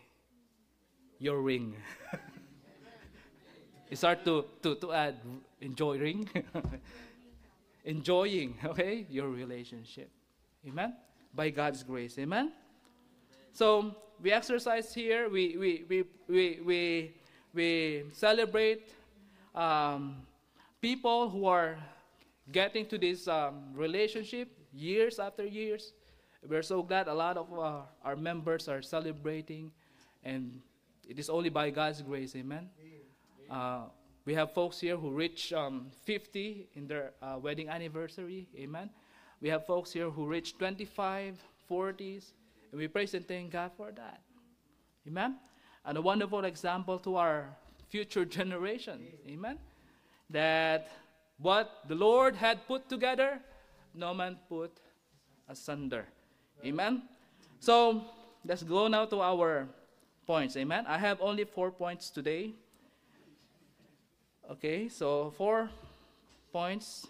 your 1.17 1.41
ring. 1.41 1.75
it's 3.89 4.01
hard 4.01 4.23
to, 4.25 4.45
to, 4.61 4.75
to 4.75 4.93
add 4.93 5.15
enjoy 5.61 5.97
ring. 5.97 6.29
Enjoying, 7.85 8.55
okay, 8.63 9.05
your 9.09 9.29
relationship. 9.29 10.11
Amen? 10.67 10.93
By 11.33 11.49
God's 11.49 11.81
grace. 11.81 12.19
Amen? 12.19 12.51
So, 13.53 13.95
we 14.21 14.31
exercise 14.31 14.93
here, 14.93 15.29
we, 15.29 15.57
we, 15.57 15.85
we, 15.87 16.03
we, 16.27 16.59
we, 16.65 17.13
we 17.53 18.03
celebrate 18.13 18.93
um, 19.55 20.17
people 20.81 21.29
who 21.29 21.45
are 21.45 21.77
getting 22.51 22.85
to 22.87 22.97
this 22.97 23.27
um, 23.27 23.73
relationship 23.73 24.49
years 24.73 25.19
after 25.19 25.45
years. 25.45 25.93
We're 26.47 26.63
so 26.63 26.83
glad 26.83 27.07
a 27.07 27.13
lot 27.13 27.37
of 27.37 27.47
uh, 27.57 27.81
our 28.03 28.15
members 28.15 28.67
are 28.67 28.81
celebrating, 28.81 29.71
and 30.23 30.61
it 31.07 31.19
is 31.19 31.29
only 31.29 31.49
by 31.49 31.69
God's 31.69 32.01
grace, 32.01 32.35
amen. 32.35 32.69
Uh, 33.49 33.83
We 34.25 34.35
have 34.35 34.53
folks 34.53 34.79
here 34.79 34.95
who 34.95 35.09
reach 35.09 35.53
um, 35.53 35.87
50 36.03 36.67
in 36.75 36.87
their 36.87 37.13
uh, 37.21 37.39
wedding 37.41 37.67
anniversary. 37.67 38.47
Amen. 38.55 38.91
We 39.41 39.49
have 39.49 39.65
folks 39.65 39.91
here 39.91 40.11
who 40.11 40.27
reach 40.27 40.57
25, 40.57 41.39
40s. 41.67 42.33
And 42.71 42.79
we 42.79 42.87
praise 42.87 43.13
and 43.13 43.27
thank 43.27 43.51
God 43.51 43.71
for 43.75 43.91
that. 43.91 44.21
Amen. 45.07 45.37
And 45.85 45.97
a 45.97 46.01
wonderful 46.01 46.45
example 46.45 46.99
to 46.99 47.15
our 47.15 47.57
future 47.87 48.25
generation. 48.39 49.07
Amen. 49.27 49.57
That 50.29 50.91
what 51.37 51.83
the 51.87 51.95
Lord 51.95 52.35
had 52.35 52.67
put 52.67 52.87
together, 52.89 53.39
no 53.95 54.13
man 54.13 54.37
put 54.47 54.79
asunder. 55.47 56.05
Amen. 56.63 57.03
So 57.59 58.03
let's 58.45 58.63
go 58.63 58.87
now 58.87 59.05
to 59.05 59.21
our 59.21 59.67
points. 60.27 60.55
Amen. 60.57 60.85
I 60.87 60.97
have 60.97 61.19
only 61.21 61.45
four 61.45 61.71
points 61.71 62.09
today. 62.09 62.53
Okay, 64.51 64.89
so 64.89 65.31
four 65.37 65.69
points 66.51 67.07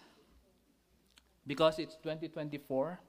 because 1.46 1.78
it's 1.78 1.96
2024. 1.96 3.00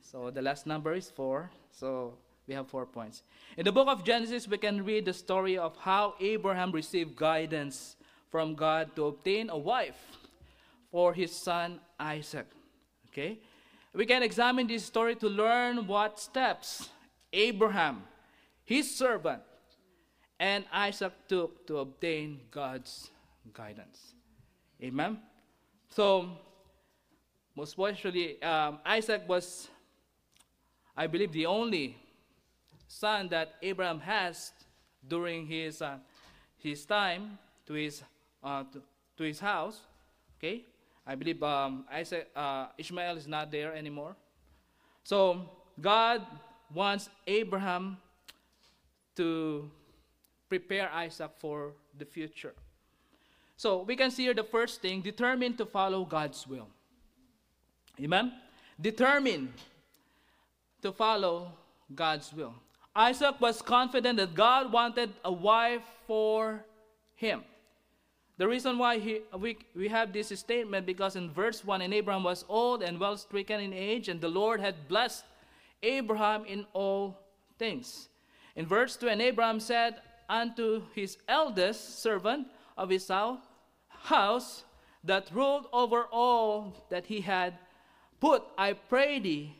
So 0.00 0.30
the 0.30 0.42
last 0.42 0.66
number 0.66 0.94
is 0.94 1.10
four. 1.10 1.50
So 1.78 2.14
we 2.48 2.54
have 2.54 2.66
four 2.66 2.86
points. 2.86 3.22
In 3.56 3.64
the 3.64 3.70
book 3.70 3.86
of 3.86 4.02
Genesis, 4.02 4.48
we 4.48 4.58
can 4.58 4.84
read 4.84 5.04
the 5.04 5.12
story 5.12 5.56
of 5.56 5.76
how 5.76 6.14
Abraham 6.18 6.72
received 6.72 7.14
guidance 7.14 7.94
from 8.30 8.54
God 8.54 8.96
to 8.96 9.06
obtain 9.06 9.48
a 9.48 9.56
wife 9.56 10.00
for 10.90 11.14
his 11.14 11.30
son 11.30 11.78
Isaac. 12.00 12.46
Okay? 13.08 13.38
We 13.94 14.06
can 14.06 14.24
examine 14.24 14.66
this 14.66 14.84
story 14.84 15.14
to 15.16 15.28
learn 15.28 15.86
what 15.86 16.18
steps 16.18 16.88
Abraham, 17.32 18.02
his 18.64 18.92
servant, 18.92 19.42
and 20.40 20.64
Isaac 20.72 21.12
took 21.28 21.66
to 21.68 21.78
obtain 21.78 22.40
God's 22.50 23.10
guidance. 23.52 24.14
Amen. 24.82 25.18
So, 25.90 26.28
most 27.56 27.70
especially, 27.70 28.42
um, 28.42 28.78
Isaac 28.84 29.22
was, 29.28 29.68
I 30.98 31.06
believe, 31.06 31.30
the 31.30 31.46
only 31.46 31.96
son 32.88 33.28
that 33.28 33.54
Abraham 33.62 34.00
has 34.00 34.50
during 35.06 35.46
his 35.46 35.80
uh, 35.80 35.98
his 36.56 36.84
time 36.84 37.38
to 37.66 37.74
his 37.74 38.02
uh, 38.42 38.64
to, 38.72 38.82
to, 39.16 39.22
his 39.22 39.38
house. 39.38 39.78
Okay, 40.36 40.64
I 41.06 41.14
believe 41.14 41.40
um, 41.44 41.84
Isaac 41.88 42.28
uh, 42.34 42.66
Ishmael 42.76 43.16
is 43.16 43.28
not 43.28 43.52
there 43.52 43.76
anymore. 43.76 44.16
So 45.04 45.48
God 45.80 46.26
wants 46.74 47.08
Abraham 47.28 47.96
to 49.14 49.70
prepare 50.48 50.90
Isaac 50.90 51.30
for 51.38 51.74
the 51.96 52.06
future. 52.06 52.54
So 53.56 53.82
we 53.82 53.94
can 53.94 54.10
see 54.10 54.24
here 54.24 54.34
the 54.34 54.42
first 54.42 54.82
thing 54.82 55.00
determined 55.00 55.58
to 55.58 55.66
follow 55.66 56.04
God's 56.04 56.44
will. 56.44 56.66
Amen? 58.00 58.32
Determined 58.80 59.52
to 60.82 60.92
follow 60.92 61.52
God's 61.94 62.32
will. 62.32 62.54
Isaac 62.94 63.40
was 63.40 63.62
confident 63.62 64.18
that 64.18 64.34
God 64.34 64.72
wanted 64.72 65.12
a 65.24 65.32
wife 65.32 65.82
for 66.06 66.64
him. 67.14 67.44
The 68.38 68.46
reason 68.46 68.78
why 68.78 68.98
he, 68.98 69.20
we, 69.36 69.58
we 69.74 69.88
have 69.88 70.12
this 70.12 70.28
statement 70.28 70.86
because 70.86 71.16
in 71.16 71.30
verse 71.30 71.64
1 71.64 71.82
and 71.82 71.92
Abraham 71.92 72.22
was 72.22 72.44
old 72.48 72.82
and 72.82 72.98
well 72.98 73.16
stricken 73.16 73.60
in 73.60 73.72
age, 73.72 74.08
and 74.08 74.20
the 74.20 74.28
Lord 74.28 74.60
had 74.60 74.86
blessed 74.88 75.24
Abraham 75.82 76.44
in 76.44 76.64
all 76.72 77.18
things. 77.58 78.08
In 78.54 78.66
verse 78.66 78.96
2, 78.96 79.08
and 79.08 79.20
Abraham 79.20 79.58
said 79.60 80.02
unto 80.28 80.82
his 80.94 81.18
eldest 81.28 82.00
servant 82.00 82.46
of 82.76 82.90
his 82.90 83.08
house, 83.08 83.40
house 83.88 84.64
that 85.02 85.30
ruled 85.32 85.66
over 85.72 86.04
all 86.12 86.86
that 86.90 87.06
he 87.06 87.20
had, 87.20 87.54
Put, 88.20 88.42
I 88.56 88.72
pray 88.72 89.18
thee, 89.18 89.56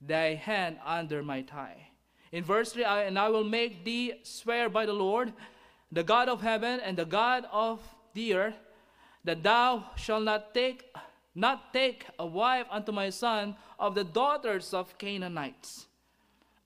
thy 0.00 0.34
hand 0.34 0.78
under 0.84 1.22
my 1.22 1.42
thigh. 1.42 1.88
In 2.32 2.44
verse 2.44 2.72
3, 2.72 2.84
I, 2.84 3.02
and 3.04 3.18
I 3.18 3.28
will 3.28 3.44
make 3.44 3.84
thee 3.84 4.14
swear 4.22 4.68
by 4.68 4.86
the 4.86 4.92
Lord, 4.92 5.32
the 5.90 6.04
God 6.04 6.28
of 6.28 6.40
heaven 6.40 6.80
and 6.80 6.96
the 6.96 7.04
God 7.04 7.46
of 7.52 7.80
the 8.14 8.34
earth, 8.34 8.58
that 9.24 9.42
thou 9.42 9.84
shalt 9.96 10.24
not 10.24 10.54
take 10.54 10.84
not 11.32 11.72
take 11.72 12.06
a 12.18 12.26
wife 12.26 12.66
unto 12.70 12.90
my 12.90 13.08
son 13.08 13.54
of 13.78 13.94
the 13.94 14.02
daughters 14.02 14.74
of 14.74 14.98
Canaanites, 14.98 15.86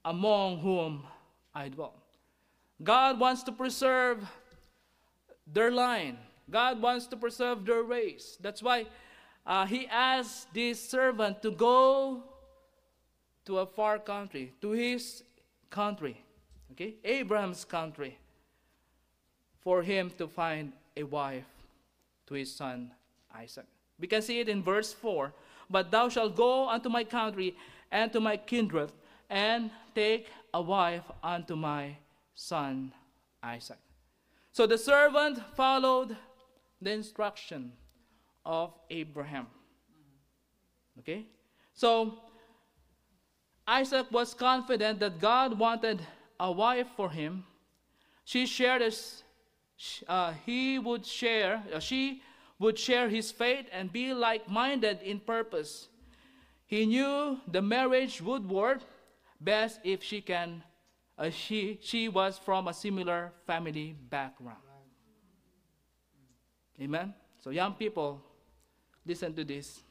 among 0.04 0.58
whom 0.60 1.04
I 1.54 1.68
dwell. 1.68 1.94
God 2.82 3.20
wants 3.20 3.42
to 3.42 3.52
preserve 3.52 4.26
their 5.46 5.70
line 5.70 6.16
God 6.50 6.80
wants 6.80 7.06
to 7.08 7.16
preserve 7.16 7.64
their 7.64 7.82
race. 7.82 8.36
That's 8.40 8.62
why 8.62 8.86
uh, 9.46 9.66
he 9.66 9.86
asked 9.86 10.52
this 10.52 10.82
servant 10.82 11.42
to 11.42 11.50
go 11.50 12.22
to 13.46 13.58
a 13.58 13.66
far 13.66 13.98
country, 13.98 14.52
to 14.60 14.70
his 14.70 15.22
country, 15.70 16.20
okay, 16.72 16.94
Abraham's 17.04 17.64
country, 17.64 18.18
for 19.60 19.82
him 19.82 20.10
to 20.18 20.28
find 20.28 20.72
a 20.96 21.02
wife 21.02 21.44
to 22.26 22.34
his 22.34 22.54
son 22.54 22.90
Isaac. 23.34 23.66
We 23.98 24.06
can 24.06 24.22
see 24.22 24.40
it 24.40 24.48
in 24.48 24.62
verse 24.62 24.92
4 24.92 25.32
But 25.70 25.90
thou 25.90 26.08
shalt 26.08 26.36
go 26.36 26.68
unto 26.68 26.88
my 26.88 27.04
country 27.04 27.56
and 27.90 28.12
to 28.12 28.20
my 28.20 28.36
kindred, 28.36 28.90
and 29.30 29.70
take 29.94 30.28
a 30.52 30.60
wife 30.60 31.04
unto 31.22 31.54
my 31.54 31.96
son 32.34 32.92
Isaac. 33.42 33.78
So 34.52 34.66
the 34.66 34.78
servant 34.78 35.38
followed 35.54 36.16
the 36.80 36.92
instruction 36.92 37.72
of 38.44 38.74
Abraham. 38.90 39.46
Okay? 40.98 41.26
So, 41.72 42.18
Isaac 43.66 44.10
was 44.10 44.34
confident 44.34 45.00
that 45.00 45.20
God 45.20 45.58
wanted 45.58 46.02
a 46.38 46.52
wife 46.52 46.88
for 46.96 47.10
him. 47.10 47.44
She 48.24 48.46
shared 48.46 48.82
his, 48.82 49.22
uh, 50.06 50.32
he 50.44 50.78
would 50.78 51.06
share, 51.06 51.62
uh, 51.72 51.80
she 51.80 52.22
would 52.58 52.78
share 52.78 53.08
his 53.08 53.32
faith 53.32 53.66
and 53.72 53.92
be 53.92 54.12
like 54.12 54.48
minded 54.48 55.00
in 55.02 55.20
purpose. 55.20 55.88
He 56.66 56.86
knew 56.86 57.38
the 57.50 57.62
marriage 57.62 58.20
would 58.20 58.48
work 58.48 58.80
best 59.40 59.80
if 59.84 60.02
she 60.02 60.20
can, 60.20 60.62
uh, 61.18 61.30
she, 61.30 61.78
she 61.82 62.08
was 62.08 62.38
from 62.38 62.68
a 62.68 62.74
similar 62.74 63.32
family 63.46 63.96
background. 64.10 64.58
Amen? 66.80 67.14
So, 67.40 67.50
young 67.50 67.74
people, 67.74 68.20
listen 69.06 69.34
to 69.34 69.44
this. 69.44 69.82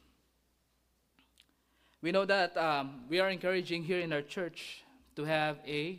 We 2.03 2.11
know 2.11 2.25
that 2.25 2.57
um, 2.57 3.05
we 3.09 3.21
are 3.21 3.29
encouraging 3.29 3.85
here 3.85 4.01
in 4.01 4.11
our 4.11 4.21
church 4.21 4.83
to 5.15 5.23
have 5.23 5.59
a, 5.65 5.97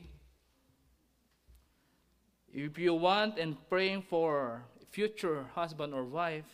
if 2.53 2.77
you 2.77 2.93
want 2.93 3.39
and 3.39 3.57
praying 3.71 4.03
for 4.11 4.63
future 4.91 5.47
husband 5.55 5.95
or 5.95 6.05
wife, 6.05 6.45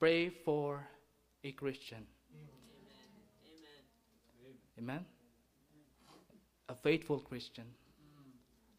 pray 0.00 0.30
for 0.30 0.82
a 1.44 1.52
Christian. 1.52 2.06
Amen. 4.78 4.94
Amen. 4.94 5.04
A 6.70 6.74
faithful 6.74 7.18
Christian. 7.18 7.66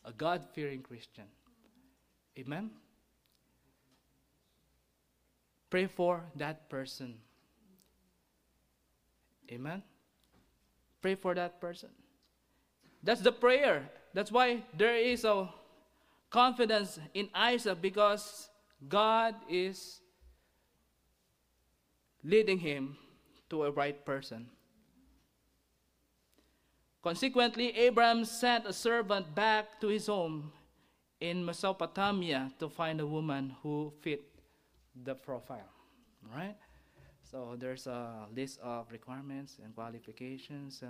A 0.03 0.11
God 0.11 0.47
fearing 0.55 0.81
Christian. 0.81 1.25
Amen. 2.39 2.71
Pray 5.69 5.85
for 5.85 6.23
that 6.37 6.71
person. 6.71 7.19
Amen. 9.51 9.83
Pray 11.01 11.15
for 11.15 11.35
that 11.35 11.61
person. 11.61 11.89
That's 13.03 13.21
the 13.21 13.31
prayer. 13.31 13.89
That's 14.13 14.31
why 14.31 14.63
there 14.75 14.95
is 14.95 15.23
a 15.23 15.49
confidence 16.29 16.99
in 17.13 17.29
Isaac 17.33 17.81
because 17.81 18.49
God 18.89 19.35
is 19.49 20.01
leading 22.23 22.57
him 22.57 22.97
to 23.49 23.65
a 23.65 23.71
right 23.71 24.03
person. 24.05 24.47
Consequently, 27.03 27.69
Abraham 27.77 28.25
sent 28.25 28.65
a 28.65 28.73
servant 28.73 29.35
back 29.35 29.79
to 29.79 29.87
his 29.87 30.07
home 30.07 30.51
in 31.21 31.45
Mesopotamia 31.45 32.51
to 32.57 32.67
find 32.67 32.99
a 32.99 33.05
woman 33.05 33.55
who 33.61 33.93
fit 34.01 34.23
the 35.03 35.13
profile, 35.13 35.69
right? 36.35 36.55
So 37.35 37.57
there's 37.59 37.85
a 37.85 38.27
list 38.33 38.61
of 38.63 38.89
requirements 38.93 39.59
and 39.61 39.75
qualifications. 39.75 40.81
Uh, 40.81 40.87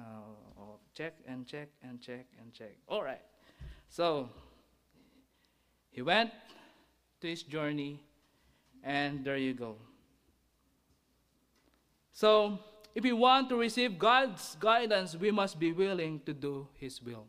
of 0.62 0.78
check 0.94 1.16
and 1.26 1.48
check 1.48 1.70
and 1.82 2.00
check 2.00 2.28
and 2.40 2.54
check. 2.54 2.78
All 2.88 3.02
right. 3.02 3.26
So 3.90 4.30
he 5.90 6.04
went 6.04 6.30
to 7.22 7.28
his 7.28 7.42
journey, 7.42 8.00
and 8.84 9.26
there 9.26 9.38
you 9.38 9.56
go. 9.56 9.78
So 12.12 12.60
if 12.94 13.04
we 13.04 13.12
want 13.12 13.50
to 13.50 13.56
receive 13.56 13.98
God's 13.98 14.56
guidance, 14.60 15.16
we 15.18 15.32
must 15.32 15.58
be 15.58 15.72
willing 15.72 16.22
to 16.28 16.34
do 16.34 16.68
His 16.76 17.02
will. 17.02 17.26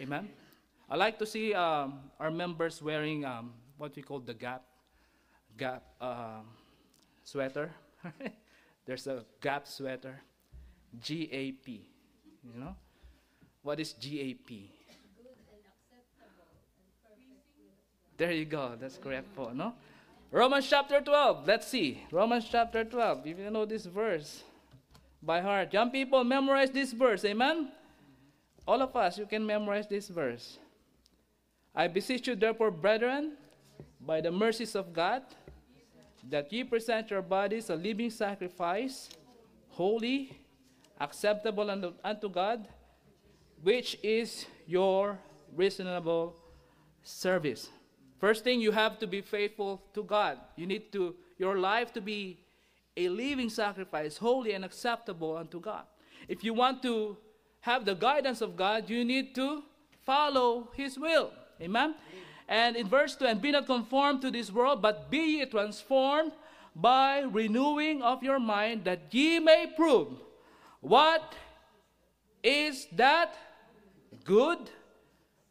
Amen. 0.00 0.30
I 0.88 0.96
like 0.96 1.18
to 1.18 1.26
see 1.26 1.52
um, 1.52 2.00
our 2.18 2.30
members 2.30 2.80
wearing 2.80 3.26
um, 3.26 3.52
what 3.76 3.94
we 3.94 4.00
call 4.00 4.20
the 4.20 4.32
gap 4.32 4.62
Gap 5.58 5.82
um, 6.00 6.48
sweater. 7.22 7.70
There's 8.86 9.06
a 9.06 9.24
Gap 9.40 9.66
sweater. 9.66 10.20
GAP. 11.00 11.68
You 11.68 12.60
know? 12.60 12.76
What 13.62 13.80
is 13.80 13.94
GAP? 13.94 14.70
There 18.16 18.32
you 18.32 18.44
go. 18.46 18.72
That's 18.80 18.96
correct 18.96 19.34
po, 19.36 19.52
no? 19.52 19.74
Romans 20.30 20.66
chapter 20.68 21.00
12. 21.00 21.46
Let's 21.46 21.66
see. 21.68 22.02
Romans 22.10 22.46
chapter 22.50 22.84
12. 22.84 23.26
If 23.26 23.38
you 23.38 23.50
know 23.50 23.64
this 23.64 23.86
verse 23.86 24.42
by 25.22 25.40
heart. 25.40 25.72
Young 25.72 25.90
people, 25.90 26.24
memorize 26.24 26.70
this 26.70 26.92
verse. 26.92 27.24
Amen? 27.24 27.68
All 28.66 28.80
of 28.80 28.94
us, 28.96 29.18
you 29.18 29.26
can 29.26 29.44
memorize 29.44 29.86
this 29.86 30.08
verse. 30.08 30.58
I 31.74 31.88
beseech 31.88 32.26
you, 32.26 32.36
therefore, 32.36 32.70
brethren, 32.70 33.32
by 34.00 34.20
the 34.20 34.30
mercies 34.30 34.74
of 34.74 34.92
God, 34.92 35.22
that 36.30 36.52
ye 36.52 36.64
present 36.64 37.10
your 37.10 37.22
bodies 37.22 37.70
a 37.70 37.76
living 37.76 38.10
sacrifice, 38.10 39.08
holy, 39.68 40.38
acceptable 41.00 41.70
unto, 41.70 42.28
God, 42.28 42.68
which 43.62 43.98
is 44.02 44.46
your 44.66 45.18
reasonable 45.54 46.36
service. 47.02 47.68
First 48.18 48.44
thing, 48.44 48.60
you 48.60 48.72
have 48.72 48.98
to 48.98 49.06
be 49.06 49.20
faithful 49.20 49.82
to 49.94 50.02
God. 50.02 50.38
You 50.56 50.66
need 50.66 50.92
to 50.92 51.14
your 51.38 51.58
life 51.58 51.92
to 51.92 52.00
be 52.00 52.40
a 52.96 53.08
living 53.08 53.50
sacrifice, 53.50 54.16
holy 54.16 54.52
and 54.52 54.64
acceptable 54.64 55.36
unto 55.36 55.60
God. 55.60 55.84
If 56.28 56.42
you 56.42 56.54
want 56.54 56.82
to 56.82 57.16
have 57.60 57.84
the 57.84 57.94
guidance 57.94 58.40
of 58.40 58.56
God, 58.56 58.88
you 58.88 59.04
need 59.04 59.34
to 59.34 59.62
follow 60.04 60.70
His 60.74 60.98
will. 60.98 61.30
Amen? 61.60 61.94
And 62.48 62.76
in 62.76 62.88
verse 62.88 63.16
2, 63.16 63.26
and 63.26 63.42
be 63.42 63.50
not 63.50 63.66
conformed 63.66 64.22
to 64.22 64.30
this 64.30 64.52
world, 64.52 64.80
but 64.80 65.10
be 65.10 65.38
ye 65.38 65.46
transformed 65.46 66.32
by 66.74 67.20
renewing 67.20 68.02
of 68.02 68.22
your 68.22 68.38
mind, 68.38 68.84
that 68.84 69.12
ye 69.12 69.38
may 69.38 69.66
prove 69.74 70.08
what 70.80 71.34
is 72.42 72.86
that 72.92 73.34
good 74.24 74.70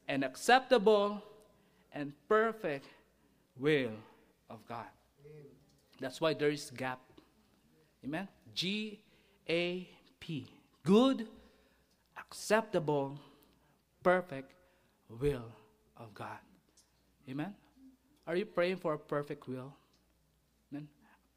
and 0.07 0.23
acceptable 0.23 1.21
and 1.91 2.13
perfect 2.29 2.85
will 3.59 3.91
of 4.49 4.65
God. 4.67 4.85
That's 5.99 6.21
why 6.21 6.33
there 6.33 6.49
is 6.49 6.71
gap. 6.71 6.99
Amen. 8.03 8.27
G 8.53 8.99
A 9.49 9.89
P. 10.19 10.47
Good, 10.83 11.27
acceptable, 12.17 13.19
perfect 14.03 14.53
will 15.09 15.51
of 15.97 16.13
God. 16.13 16.37
Amen. 17.29 17.53
Are 18.27 18.35
you 18.35 18.45
praying 18.45 18.77
for 18.77 18.93
a 18.93 18.99
perfect 18.99 19.47
will? 19.47 19.73
Amen. 20.71 20.87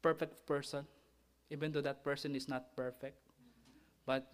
Perfect 0.01 0.45
person, 0.45 0.85
even 1.49 1.71
though 1.71 1.81
that 1.81 2.03
person 2.03 2.35
is 2.35 2.47
not 2.47 2.75
perfect, 2.75 3.17
but 4.05 4.31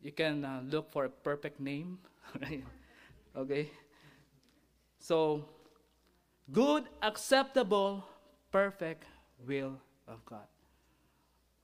you 0.00 0.12
can 0.12 0.44
uh, 0.44 0.62
look 0.64 0.90
for 0.90 1.04
a 1.04 1.08
perfect 1.10 1.60
name? 1.60 1.98
Okay. 3.36 3.68
So, 4.98 5.44
good, 6.50 6.84
acceptable, 7.02 8.02
perfect 8.50 9.04
will 9.46 9.76
of 10.08 10.24
God. 10.24 10.48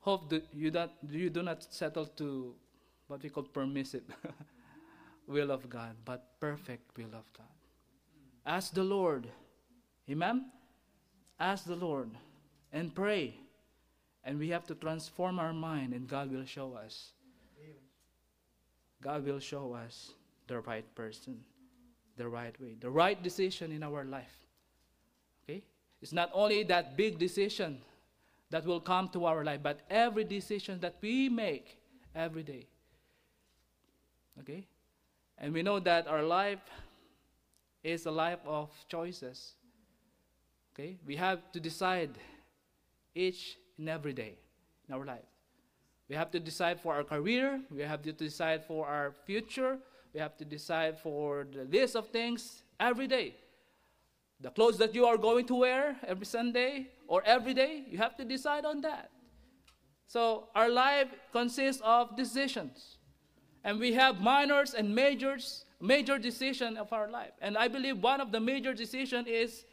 Hope 0.01 0.29
that 0.29 0.45
you, 0.53 0.69
that 0.71 0.91
you 1.09 1.31
do 1.31 1.41
not 1.41 1.65
settle 1.73 2.05
to 2.05 2.53
what 3.07 3.23
we 3.23 3.29
call 3.29 3.43
permissive 3.43 4.03
will 5.27 5.49
of 5.49 5.67
God, 5.67 5.95
but 6.05 6.39
perfect 6.39 6.95
will 6.95 7.15
of 7.15 7.25
God. 7.33 7.49
Ask 8.45 8.73
the 8.73 8.83
Lord. 8.83 9.27
Amen? 10.09 10.45
Ask 11.39 11.65
the 11.65 11.75
Lord 11.75 12.09
and 12.71 12.93
pray. 12.93 13.35
And 14.23 14.39
we 14.39 14.49
have 14.49 14.65
to 14.67 14.75
transform 14.75 15.39
our 15.39 15.53
mind, 15.53 15.93
and 15.93 16.07
God 16.07 16.31
will 16.31 16.45
show 16.45 16.73
us. 16.73 17.11
God 19.01 19.25
will 19.25 19.39
show 19.39 19.73
us 19.73 20.13
the 20.47 20.59
right 20.61 20.95
person 20.95 21.43
the 22.17 22.27
right 22.27 22.59
way, 22.59 22.75
the 22.79 22.89
right 22.89 23.21
decision 23.21 23.71
in 23.71 23.83
our 23.83 24.03
life. 24.03 24.35
Okay? 25.43 25.63
It's 26.01 26.13
not 26.13 26.29
only 26.33 26.63
that 26.63 26.95
big 26.95 27.17
decision 27.17 27.79
that 28.49 28.65
will 28.65 28.79
come 28.79 29.09
to 29.09 29.25
our 29.25 29.43
life, 29.43 29.61
but 29.63 29.79
every 29.89 30.23
decision 30.23 30.79
that 30.81 30.95
we 31.01 31.29
make 31.29 31.77
every 32.15 32.43
day. 32.43 32.67
Okay? 34.39 34.67
And 35.37 35.53
we 35.53 35.63
know 35.63 35.79
that 35.79 36.07
our 36.07 36.23
life 36.23 36.59
is 37.83 38.05
a 38.05 38.11
life 38.11 38.39
of 38.45 38.69
choices. 38.87 39.53
Okay? 40.73 40.97
We 41.05 41.15
have 41.17 41.51
to 41.51 41.59
decide 41.59 42.11
each 43.13 43.57
and 43.77 43.89
every 43.89 44.13
day 44.13 44.37
in 44.87 44.95
our 44.95 45.05
life. 45.05 45.25
We 46.09 46.15
have 46.15 46.31
to 46.31 46.39
decide 46.39 46.79
for 46.79 46.93
our 46.93 47.03
career, 47.03 47.61
we 47.71 47.81
have 47.81 48.01
to 48.03 48.11
decide 48.11 48.65
for 48.65 48.87
our 48.87 49.13
future, 49.25 49.77
we 50.13 50.19
have 50.19 50.37
to 50.37 50.45
decide 50.45 50.99
for 50.99 51.47
the 51.51 51.63
list 51.65 51.95
of 51.95 52.09
things 52.09 52.63
every 52.79 53.07
day. 53.07 53.35
The 54.41 54.51
clothes 54.51 54.77
that 54.79 54.93
you 54.93 55.05
are 55.05 55.17
going 55.17 55.45
to 55.47 55.55
wear 55.55 55.95
every 56.05 56.25
Sunday 56.25 56.89
or 57.07 57.23
every 57.25 57.53
day, 57.53 57.85
you 57.89 57.97
have 57.97 58.17
to 58.17 58.25
decide 58.25 58.65
on 58.65 58.81
that. 58.81 59.09
So 60.07 60.49
our 60.53 60.69
life 60.69 61.07
consists 61.31 61.81
of 61.83 62.15
decisions. 62.17 62.97
And 63.63 63.79
we 63.79 63.93
have 63.93 64.19
minors 64.19 64.73
and 64.73 64.93
majors, 64.93 65.65
major 65.83 66.17
decision 66.17 66.77
of 66.77 66.93
our 66.93 67.09
life. 67.09 67.33
And 67.41 67.57
I 67.57 67.67
believe 67.67 68.01
one 68.01 68.21
of 68.21 68.31
the 68.31 68.39
major 68.39 68.73
decision 68.73 69.27
is 69.27 69.65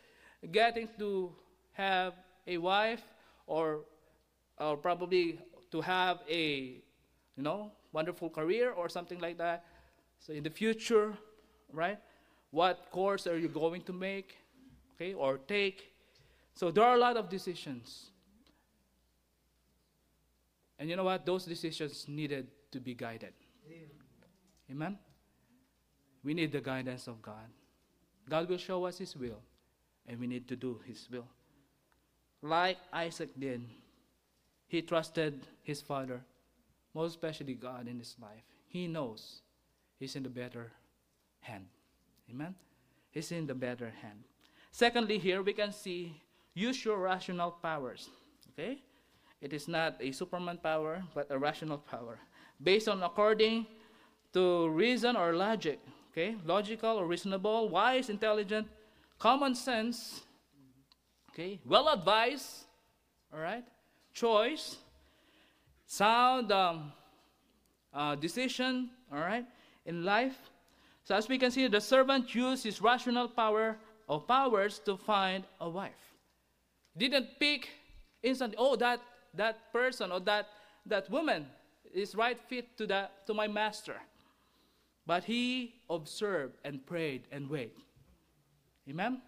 getting 0.51 0.89
to 0.99 1.33
have 1.73 2.15
a 2.47 2.59
wife 2.59 3.03
or, 3.47 3.81
or 4.59 4.77
probably 4.77 5.39
to 5.71 5.81
have 5.81 6.19
a 6.29 6.83
you 7.37 7.43
know 7.43 7.71
wonderful 7.93 8.29
career 8.29 8.73
or 8.73 8.89
something 8.89 9.21
like 9.21 9.39
that 9.39 9.65
so 10.19 10.33
in 10.33 10.43
the 10.43 10.51
future, 10.51 11.15
right? 11.73 11.99
What 12.51 12.91
course 12.91 13.27
are 13.27 13.39
you 13.39 13.49
going 13.49 13.83
to 13.83 13.93
make? 13.93 14.37
Okay, 14.95 15.15
or 15.15 15.39
take? 15.39 15.93
So 16.55 16.71
there 16.71 16.85
are 16.85 16.95
a 16.95 16.99
lot 16.99 17.17
of 17.17 17.31
decisions. 17.31 18.11
And 20.79 20.91
you 20.91 20.97
know 20.97 21.05
what? 21.05 21.25
Those 21.25 21.45
decisions 21.45 22.07
needed 22.09 22.49
to 22.73 22.81
be 22.81 22.95
guided. 22.95 23.33
Amen? 24.71 24.99
We 26.23 26.35
need 26.35 26.53
the 26.53 26.61
guidance 26.61 27.07
of 27.07 27.23
God. 27.23 27.49
God 28.29 28.49
will 28.49 28.59
show 28.59 28.85
us 28.85 28.99
His 28.99 29.17
will, 29.17 29.41
and 30.07 30.21
we 30.21 30.27
need 30.27 30.47
to 30.49 30.57
do 30.57 30.81
His 30.87 31.09
will. 31.11 31.27
Like 32.43 32.79
Isaac 32.93 33.31
did, 33.39 33.63
he 34.71 34.83
trusted 34.83 35.49
his 35.63 35.83
father, 35.83 36.23
most 36.95 37.11
especially 37.11 37.55
God 37.55 37.89
in 37.89 37.99
his 37.99 38.15
life. 38.23 38.47
He 38.69 38.87
knows 38.87 39.43
He's 39.99 40.17
in 40.17 40.23
the 40.23 40.31
better 40.31 40.71
hand. 41.41 41.67
Amen? 42.31 42.55
He's 43.11 43.33
in 43.33 43.49
the 43.49 43.55
better 43.55 43.93
hand. 44.01 44.23
Secondly, 44.71 45.19
here 45.19 45.43
we 45.43 45.53
can 45.53 45.73
see 45.73 46.23
use 46.55 46.85
your 46.85 46.99
rational 46.99 47.51
powers. 47.51 48.09
Okay? 48.53 48.81
It 49.43 49.53
is 49.53 49.67
not 49.67 49.97
a 50.01 50.13
Superman 50.13 50.59
power, 50.63 51.03
but 51.15 51.27
a 51.31 51.39
rational 51.39 51.79
power. 51.79 52.21
Based 52.63 52.89
on 52.89 53.03
according 53.03 53.67
to 54.33 54.69
reason 54.69 55.17
or 55.17 55.35
logic. 55.35 55.81
Okay? 56.11 56.37
Logical 56.45 56.99
or 56.99 57.07
reasonable, 57.07 57.69
wise, 57.69 58.11
intelligent, 58.11 58.67
common 59.19 59.55
sense. 59.55 60.23
Okay? 61.31 61.61
Well 61.65 61.89
advised. 61.89 62.65
All 63.33 63.41
right? 63.41 63.65
Choice. 64.13 64.77
Sound 65.87 66.51
um, 66.53 66.93
uh, 67.95 68.15
decision. 68.17 68.91
All 69.13 69.21
right? 69.21 69.45
in 69.87 70.05
life. 70.05 70.39
So 71.05 71.15
as 71.15 71.29
we 71.29 71.39
can 71.39 71.51
see, 71.51 71.67
the 71.67 71.81
servant 71.81 72.35
used 72.35 72.65
his 72.65 72.81
rational 72.81 73.29
power 73.29 73.77
or 74.07 74.21
powers 74.21 74.79
to 74.87 74.97
find 74.97 75.45
a 75.61 75.69
wife. 75.69 76.15
Didn't 76.97 77.29
pick 77.39 77.69
instantly, 78.23 78.57
oh, 78.59 78.77
that, 78.77 79.01
that 79.35 79.73
person 79.73 80.13
or 80.13 80.21
that, 80.21 80.49
that 80.87 81.11
woman 81.11 81.47
is 81.93 82.15
right 82.15 82.39
fit 82.49 82.77
to, 82.79 82.87
that, 82.87 83.27
to 83.27 83.35
my 83.35 83.49
master. 83.49 83.97
But 85.11 85.25
he 85.25 85.75
observed 85.91 86.55
and 86.65 86.87
prayed 86.87 87.23
and 87.33 87.51
waited. 87.51 87.83
Amen? 88.89 89.21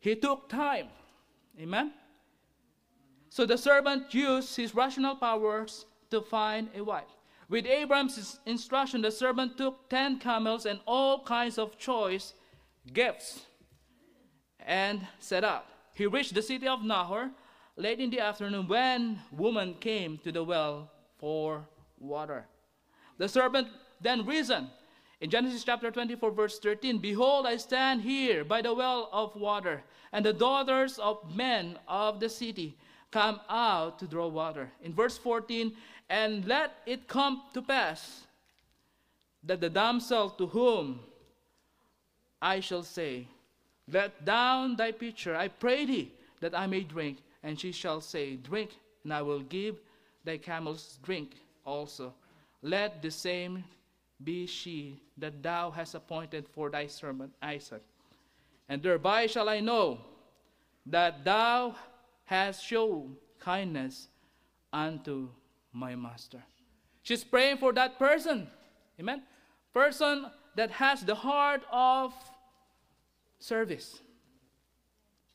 He 0.00 0.16
took 0.16 0.48
time. 0.48 0.86
Amen? 1.60 1.92
So 3.28 3.44
the 3.44 3.58
servant 3.58 4.14
used 4.14 4.56
his 4.56 4.74
rational 4.74 5.16
powers 5.16 5.84
to 6.08 6.22
find 6.22 6.70
a 6.74 6.82
wife. 6.82 7.12
With 7.50 7.66
Abraham's 7.66 8.40
instruction, 8.46 9.02
the 9.02 9.10
servant 9.10 9.58
took 9.58 9.90
ten 9.90 10.18
camels 10.18 10.64
and 10.64 10.80
all 10.86 11.22
kinds 11.22 11.58
of 11.58 11.76
choice 11.76 12.32
gifts 12.94 13.44
and 14.58 15.06
set 15.18 15.44
out. 15.44 15.66
He 15.92 16.06
reached 16.06 16.32
the 16.32 16.40
city 16.40 16.66
of 16.66 16.82
Nahor 16.82 17.30
late 17.76 18.00
in 18.00 18.08
the 18.08 18.20
afternoon 18.20 18.68
when 18.68 19.18
woman 19.30 19.74
came 19.74 20.16
to 20.24 20.32
the 20.32 20.42
well 20.42 20.90
for 21.18 21.66
water. 21.98 22.46
The 23.18 23.28
servant 23.28 23.68
then 24.00 24.26
reasoned, 24.26 24.68
In 25.20 25.30
Genesis 25.30 25.64
chapter 25.64 25.90
24, 25.90 26.30
verse 26.32 26.58
13, 26.58 26.98
Behold, 26.98 27.46
I 27.46 27.56
stand 27.56 28.02
here 28.02 28.44
by 28.44 28.62
the 28.62 28.74
well 28.74 29.08
of 29.12 29.36
water, 29.36 29.82
and 30.12 30.24
the 30.24 30.32
daughters 30.32 30.98
of 30.98 31.34
men 31.34 31.78
of 31.86 32.20
the 32.20 32.28
city 32.28 32.76
come 33.10 33.40
out 33.48 33.98
to 34.00 34.06
draw 34.06 34.26
water. 34.26 34.70
In 34.82 34.92
verse 34.92 35.18
14, 35.18 35.72
And 36.08 36.44
let 36.46 36.78
it 36.86 37.06
come 37.06 37.42
to 37.54 37.62
pass 37.62 38.26
that 39.44 39.60
the 39.60 39.70
damsel 39.70 40.30
to 40.30 40.46
whom 40.46 41.00
I 42.40 42.60
shall 42.60 42.82
say, 42.82 43.28
Let 43.88 44.24
down 44.24 44.76
thy 44.76 44.92
pitcher, 44.92 45.36
I 45.36 45.48
pray 45.48 45.84
thee, 45.84 46.12
that 46.40 46.58
I 46.58 46.66
may 46.66 46.80
drink. 46.80 47.18
And 47.44 47.58
she 47.58 47.72
shall 47.72 48.00
say, 48.00 48.36
Drink, 48.36 48.70
and 49.04 49.12
I 49.12 49.22
will 49.22 49.40
give 49.40 49.76
thy 50.24 50.38
camels 50.38 50.98
drink 51.02 51.36
also. 51.64 52.14
Let 52.62 53.02
the 53.02 53.10
same 53.10 53.64
be 54.22 54.46
she 54.46 55.02
that 55.18 55.42
thou 55.42 55.70
hast 55.70 55.94
appointed 55.94 56.46
for 56.48 56.70
thy 56.70 56.86
servant 56.86 57.32
Isaac. 57.42 57.82
And 58.68 58.82
thereby 58.82 59.26
shall 59.26 59.48
I 59.48 59.60
know 59.60 59.98
that 60.86 61.24
thou 61.24 61.74
hast 62.24 62.64
shown 62.64 63.16
kindness 63.40 64.08
unto 64.72 65.28
my 65.72 65.96
master. 65.96 66.42
She's 67.02 67.24
praying 67.24 67.58
for 67.58 67.72
that 67.72 67.98
person. 67.98 68.46
Amen. 68.98 69.22
Person 69.74 70.26
that 70.54 70.70
has 70.70 71.02
the 71.02 71.14
heart 71.14 71.62
of 71.70 72.14
service. 73.38 74.00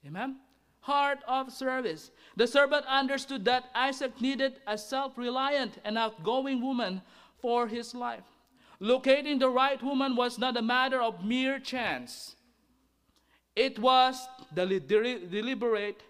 Amen. 0.06 0.38
Heart 0.88 1.20
of 1.28 1.52
service. 1.52 2.12
The 2.38 2.48
servant 2.48 2.86
understood 2.88 3.44
that 3.44 3.66
Isaac 3.76 4.22
needed 4.22 4.62
a 4.66 4.78
self 4.78 5.18
reliant 5.18 5.80
and 5.84 5.98
outgoing 5.98 6.62
woman 6.62 7.02
for 7.42 7.68
his 7.68 7.94
life. 7.94 8.24
Locating 8.80 9.38
the 9.38 9.50
right 9.50 9.84
woman 9.84 10.16
was 10.16 10.40
not 10.40 10.56
a 10.56 10.62
matter 10.62 11.02
of 11.02 11.26
mere 11.26 11.60
chance, 11.60 12.38
it 13.54 13.78
was 13.80 14.30
the 14.56 14.66
deliberate 15.30 16.02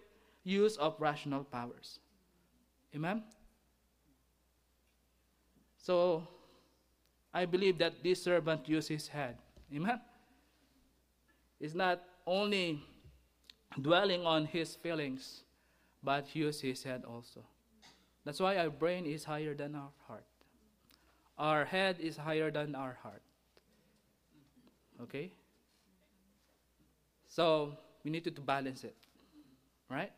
use 0.43 0.78
of 0.78 0.93
rational 0.99 1.43
powers. 1.43 1.97
Amen? 2.93 3.23
So, 5.80 6.28
I 7.34 7.45
believe 7.45 7.80
that 7.80 8.03
this 8.03 8.21
servant 8.21 8.69
used 8.69 8.89
his 8.89 9.07
head. 9.07 9.38
Amen? 9.73 9.99
It's 11.59 11.73
not 11.73 12.03
only 12.28 12.84
dwelling 13.82 14.25
on 14.25 14.45
his 14.45 14.75
feelings, 14.75 15.43
but 16.03 16.36
use 16.36 16.61
his 16.61 16.84
head 16.84 17.03
also. 17.05 17.43
That's 18.25 18.39
why 18.39 18.57
our 18.57 18.69
brain 18.69 19.05
is 19.05 19.23
higher 19.23 19.53
than 19.53 19.75
our 19.75 19.91
heart. 20.07 20.25
Our 21.38 21.65
head 21.65 21.97
is 21.99 22.17
higher 22.17 22.51
than 22.51 22.75
our 22.75 22.97
heart. 23.01 23.21
Okay? 25.01 25.32
So, 27.28 27.78
we 28.03 28.11
need 28.11 28.23
to, 28.23 28.32
to 28.32 28.41
balance 28.41 28.84
it. 28.84 28.95
Right? 29.89 30.11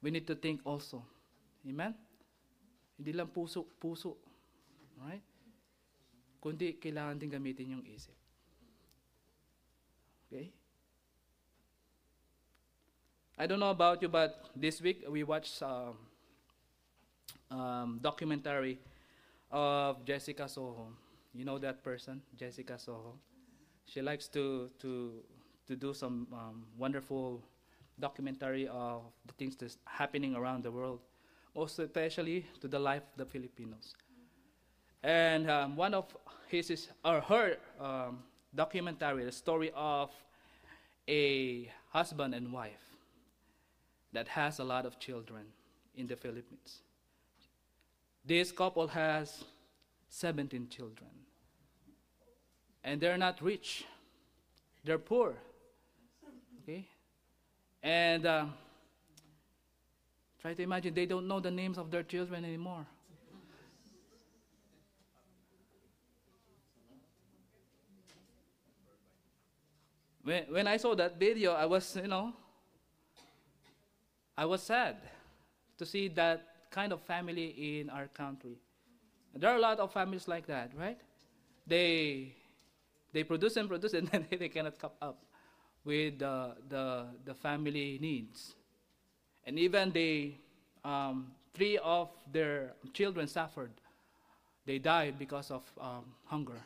We 0.00 0.10
need 0.10 0.26
to 0.28 0.34
think 0.34 0.60
also. 0.64 1.04
Amen? 1.68 1.94
Hindi 2.96 3.12
lang 3.12 3.26
puso, 3.28 3.66
puso. 3.80 4.16
Right? 5.02 5.22
Kundi 6.40 6.78
kailangan 6.78 7.18
din 7.18 7.32
gamitin 7.32 7.74
yung 7.74 7.84
isip. 7.84 8.14
Okay? 10.28 10.52
I 13.36 13.48
don't 13.48 13.58
know 13.58 13.70
about 13.70 14.00
you, 14.00 14.08
but 14.08 14.44
this 14.54 14.80
week 14.80 15.04
we 15.10 15.24
watched 15.24 15.60
um, 15.60 15.96
um, 17.50 17.98
documentary 18.00 18.78
of 19.50 20.04
Jessica 20.04 20.48
Soho. 20.48 20.86
You 21.34 21.44
know 21.44 21.58
that 21.58 21.82
person, 21.82 22.22
Jessica 22.36 22.78
Soho. 22.78 23.18
She 23.86 24.00
likes 24.02 24.28
to 24.28 24.70
to 24.78 25.24
to 25.66 25.74
do 25.74 25.92
some 25.92 26.28
um, 26.32 26.66
wonderful 26.78 27.42
documentary 27.98 28.68
of 28.68 29.02
the 29.26 29.32
things 29.32 29.56
that's 29.56 29.78
happening 29.84 30.36
around 30.36 30.62
the 30.62 30.70
world, 30.70 31.00
most 31.56 31.80
especially 31.80 32.46
to 32.60 32.68
the 32.68 32.78
life 32.78 33.02
of 33.02 33.18
the 33.18 33.26
Filipinos. 33.26 33.94
And 35.02 35.50
um, 35.50 35.74
one 35.74 35.92
of 35.92 36.16
his 36.46 36.70
is, 36.70 36.88
or 37.04 37.20
her 37.20 37.56
um, 37.80 38.22
documentary, 38.54 39.24
the 39.24 39.32
story 39.32 39.72
of 39.74 40.10
a 41.08 41.68
husband 41.90 42.34
and 42.34 42.52
wife 42.52 42.93
that 44.14 44.28
has 44.28 44.60
a 44.60 44.64
lot 44.64 44.86
of 44.86 44.98
children 44.98 45.44
in 45.96 46.06
the 46.06 46.16
Philippines. 46.16 46.80
This 48.24 48.52
couple 48.52 48.88
has 48.88 49.44
17 50.08 50.68
children. 50.68 51.10
And 52.82 53.00
they're 53.00 53.18
not 53.18 53.42
rich, 53.42 53.84
they're 54.84 54.98
poor. 54.98 55.34
Okay? 56.62 56.86
And 57.82 58.24
uh, 58.24 58.46
try 60.40 60.54
to 60.54 60.62
imagine 60.62 60.94
they 60.94 61.06
don't 61.06 61.26
know 61.26 61.40
the 61.40 61.50
names 61.50 61.76
of 61.76 61.90
their 61.90 62.02
children 62.04 62.44
anymore. 62.44 62.86
When, 70.22 70.44
when 70.44 70.66
I 70.66 70.78
saw 70.78 70.94
that 70.94 71.18
video, 71.18 71.52
I 71.52 71.66
was, 71.66 71.96
you 71.96 72.08
know, 72.08 72.32
I 74.36 74.44
was 74.46 74.62
sad 74.62 74.96
to 75.78 75.86
see 75.86 76.08
that 76.08 76.46
kind 76.70 76.92
of 76.92 77.00
family 77.02 77.80
in 77.80 77.90
our 77.90 78.08
country. 78.08 78.58
There 79.34 79.50
are 79.50 79.56
a 79.56 79.60
lot 79.60 79.78
of 79.78 79.92
families 79.92 80.26
like 80.26 80.46
that, 80.46 80.72
right? 80.76 81.00
They 81.66 82.34
they 83.12 83.22
produce 83.24 83.56
and 83.56 83.68
produce 83.68 83.94
and 83.98 84.08
then 84.08 84.26
they 84.30 84.48
cannot 84.48 84.78
come 84.78 84.92
up 85.00 85.24
with 85.84 86.18
the 86.18 86.56
the, 86.68 87.06
the 87.24 87.34
family 87.34 87.98
needs. 88.00 88.54
And 89.46 89.58
even 89.58 89.92
they 89.92 90.38
um, 90.84 91.32
three 91.54 91.78
of 91.78 92.10
their 92.32 92.72
children 92.92 93.28
suffered. 93.28 93.72
They 94.66 94.78
died 94.78 95.18
because 95.18 95.50
of 95.50 95.62
um, 95.80 96.04
hunger. 96.24 96.58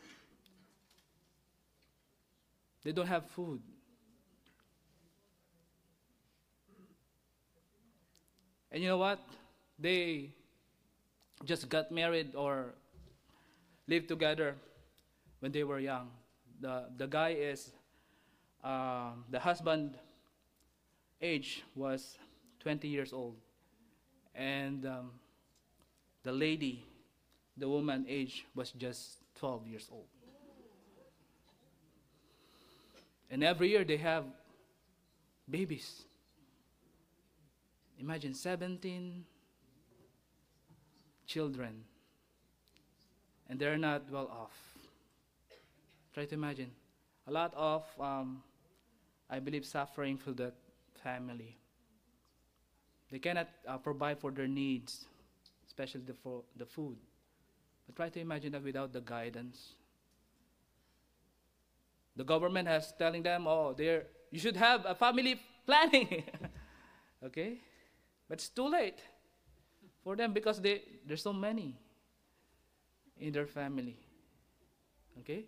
They 2.84 2.92
don't 2.92 3.06
have 3.06 3.26
food. 3.30 3.60
And 8.70 8.82
you 8.82 8.88
know 8.88 8.98
what? 8.98 9.18
They 9.78 10.30
just 11.44 11.68
got 11.68 11.90
married 11.90 12.34
or 12.34 12.74
lived 13.86 14.08
together 14.08 14.56
when 15.40 15.52
they 15.52 15.64
were 15.64 15.78
young. 15.78 16.10
The, 16.60 16.86
the 16.96 17.06
guy 17.06 17.30
is, 17.30 17.70
uh, 18.62 19.12
the 19.30 19.38
husband 19.38 19.96
age 21.22 21.62
was 21.74 22.18
20 22.60 22.88
years 22.88 23.12
old. 23.12 23.36
And 24.34 24.84
um, 24.86 25.10
the 26.22 26.32
lady, 26.32 26.84
the 27.56 27.68
woman 27.68 28.04
age 28.08 28.44
was 28.54 28.72
just 28.72 29.18
12 29.36 29.66
years 29.66 29.88
old. 29.90 30.06
And 33.30 33.44
every 33.44 33.68
year 33.70 33.84
they 33.84 33.98
have 33.98 34.24
babies. 35.48 36.02
Imagine 38.00 38.32
17 38.32 39.24
children, 41.26 41.84
and 43.48 43.58
they're 43.58 43.76
not 43.76 44.10
well 44.10 44.28
off. 44.28 44.56
Try 46.14 46.24
to 46.26 46.34
imagine. 46.34 46.70
A 47.26 47.30
lot 47.32 47.52
of, 47.54 47.84
um, 48.00 48.42
I 49.28 49.40
believe, 49.40 49.66
suffering 49.66 50.16
for 50.16 50.32
that 50.32 50.54
family. 51.02 51.56
They 53.10 53.18
cannot 53.18 53.48
uh, 53.66 53.78
provide 53.78 54.18
for 54.18 54.30
their 54.30 54.48
needs, 54.48 55.06
especially 55.66 56.02
the, 56.02 56.14
for 56.14 56.42
the 56.56 56.66
food. 56.66 56.96
But 57.86 57.96
try 57.96 58.08
to 58.10 58.20
imagine 58.20 58.52
that 58.52 58.62
without 58.62 58.92
the 58.92 59.00
guidance. 59.00 59.74
The 62.16 62.24
government 62.24 62.68
has 62.68 62.92
telling 62.98 63.22
them, 63.22 63.46
oh, 63.46 63.74
you 63.78 64.38
should 64.38 64.56
have 64.56 64.84
a 64.86 64.94
family 64.94 65.40
planning. 65.66 66.24
okay? 67.24 67.58
But 68.28 68.38
it's 68.38 68.48
too 68.48 68.68
late 68.68 69.00
for 70.04 70.16
them 70.16 70.32
because 70.32 70.60
they, 70.60 70.82
there's 71.06 71.22
so 71.22 71.32
many 71.32 71.76
in 73.18 73.32
their 73.32 73.46
family. 73.46 73.96
Okay? 75.20 75.44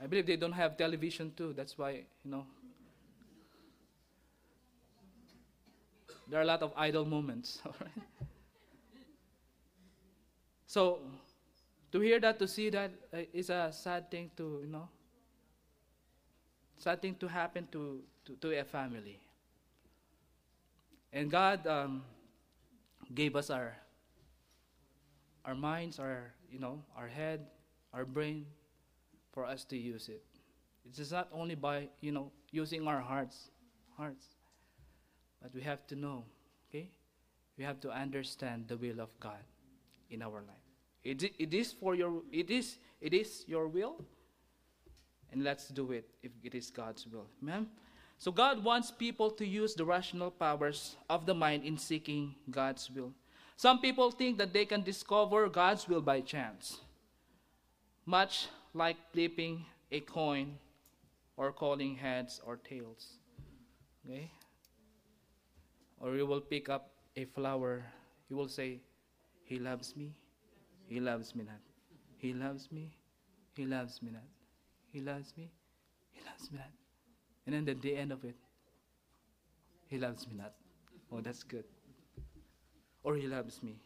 I 0.00 0.06
believe 0.06 0.26
they 0.26 0.36
don't 0.36 0.52
have 0.52 0.76
television 0.76 1.32
too. 1.36 1.52
That's 1.52 1.78
why, 1.78 2.04
you 2.24 2.30
know, 2.30 2.46
there 6.28 6.40
are 6.40 6.42
a 6.42 6.46
lot 6.46 6.62
of 6.62 6.72
idle 6.76 7.04
moments. 7.04 7.60
so, 10.66 11.00
to 11.92 12.00
hear 12.00 12.20
that, 12.20 12.38
to 12.38 12.48
see 12.48 12.70
that 12.70 12.90
uh, 13.12 13.18
is 13.32 13.50
a 13.50 13.70
sad 13.72 14.10
thing 14.10 14.30
to, 14.36 14.60
you 14.64 14.70
know, 14.70 14.88
sad 16.78 17.00
thing 17.00 17.14
to 17.16 17.28
happen 17.28 17.66
to, 17.72 18.02
to, 18.26 18.36
to 18.36 18.58
a 18.58 18.64
family. 18.64 19.20
And 21.12 21.30
God 21.30 21.66
um, 21.66 22.02
gave 23.14 23.36
us 23.36 23.50
our, 23.50 23.76
our 25.44 25.54
minds, 25.54 25.98
our 25.98 26.32
you 26.50 26.58
know, 26.60 26.82
our 26.96 27.08
head, 27.08 27.46
our 27.92 28.04
brain, 28.04 28.46
for 29.32 29.44
us 29.44 29.64
to 29.64 29.76
use 29.76 30.08
it. 30.08 30.22
It 30.86 30.98
is 30.98 31.10
not 31.10 31.28
only 31.32 31.56
by, 31.56 31.88
you 32.00 32.12
know, 32.12 32.30
using 32.52 32.86
our 32.86 33.00
hearts, 33.00 33.50
hearts, 33.96 34.26
but 35.42 35.52
we 35.52 35.62
have 35.62 35.86
to 35.88 35.96
know, 35.96 36.24
okay? 36.68 36.90
We 37.58 37.64
have 37.64 37.80
to 37.80 37.90
understand 37.90 38.68
the 38.68 38.76
will 38.76 39.00
of 39.00 39.18
God 39.18 39.42
in 40.10 40.22
our 40.22 40.42
life. 40.46 40.64
It, 41.02 41.22
it 41.38 41.52
is 41.52 41.72
for 41.72 41.94
your, 41.94 42.22
it 42.32 42.50
is, 42.50 42.78
it 43.00 43.12
is 43.12 43.44
your 43.48 43.66
will, 43.66 43.96
and 45.32 45.42
let's 45.42 45.68
do 45.68 45.90
it 45.90 46.08
if 46.22 46.30
it 46.42 46.54
is 46.54 46.70
God's 46.70 47.06
will. 47.06 47.26
Amen? 47.42 47.66
So 48.18 48.32
God 48.32 48.64
wants 48.64 48.90
people 48.90 49.30
to 49.32 49.46
use 49.46 49.74
the 49.74 49.84
rational 49.84 50.30
powers 50.30 50.96
of 51.10 51.26
the 51.26 51.34
mind 51.34 51.64
in 51.64 51.76
seeking 51.76 52.34
God's 52.50 52.90
will. 52.90 53.12
Some 53.56 53.80
people 53.80 54.10
think 54.10 54.38
that 54.38 54.52
they 54.52 54.64
can 54.64 54.82
discover 54.82 55.48
God's 55.48 55.88
will 55.88 56.00
by 56.00 56.20
chance, 56.20 56.80
much 58.04 58.48
like 58.72 58.96
flipping 59.12 59.64
a 59.92 60.00
coin 60.00 60.58
or 61.36 61.52
calling 61.52 61.96
heads 61.96 62.40
or 62.44 62.56
tails. 62.56 63.18
Okay? 64.04 64.30
Or 66.00 66.16
you 66.16 66.26
will 66.26 66.40
pick 66.40 66.68
up 66.68 66.90
a 67.16 67.24
flower, 67.26 67.84
you 68.28 68.36
will 68.36 68.48
say, 68.48 68.80
He 69.44 69.58
loves 69.58 69.96
me, 69.96 70.14
He 70.86 71.00
loves 71.00 71.34
me 71.34 71.44
not. 71.44 71.60
He 72.18 72.32
loves 72.32 72.70
me, 72.72 72.96
He 73.54 73.64
loves 73.64 74.02
me 74.02 74.10
not. 74.12 74.28
He 74.92 75.00
loves 75.00 75.32
me, 75.36 75.50
He 76.10 76.20
loves 76.24 76.50
me 76.50 76.58
not. 76.58 76.83
And 77.46 77.54
then 77.54 77.68
at 77.68 77.82
the 77.82 77.96
end 77.96 78.12
of 78.12 78.24
it, 78.24 78.36
He 79.88 79.98
loves 79.98 80.26
me 80.26 80.34
not. 80.36 80.54
Oh, 81.12 81.20
that's 81.20 81.42
good. 81.42 81.64
Or 83.02 83.16
He 83.16 83.26
loves 83.26 83.62
me. 83.62 83.76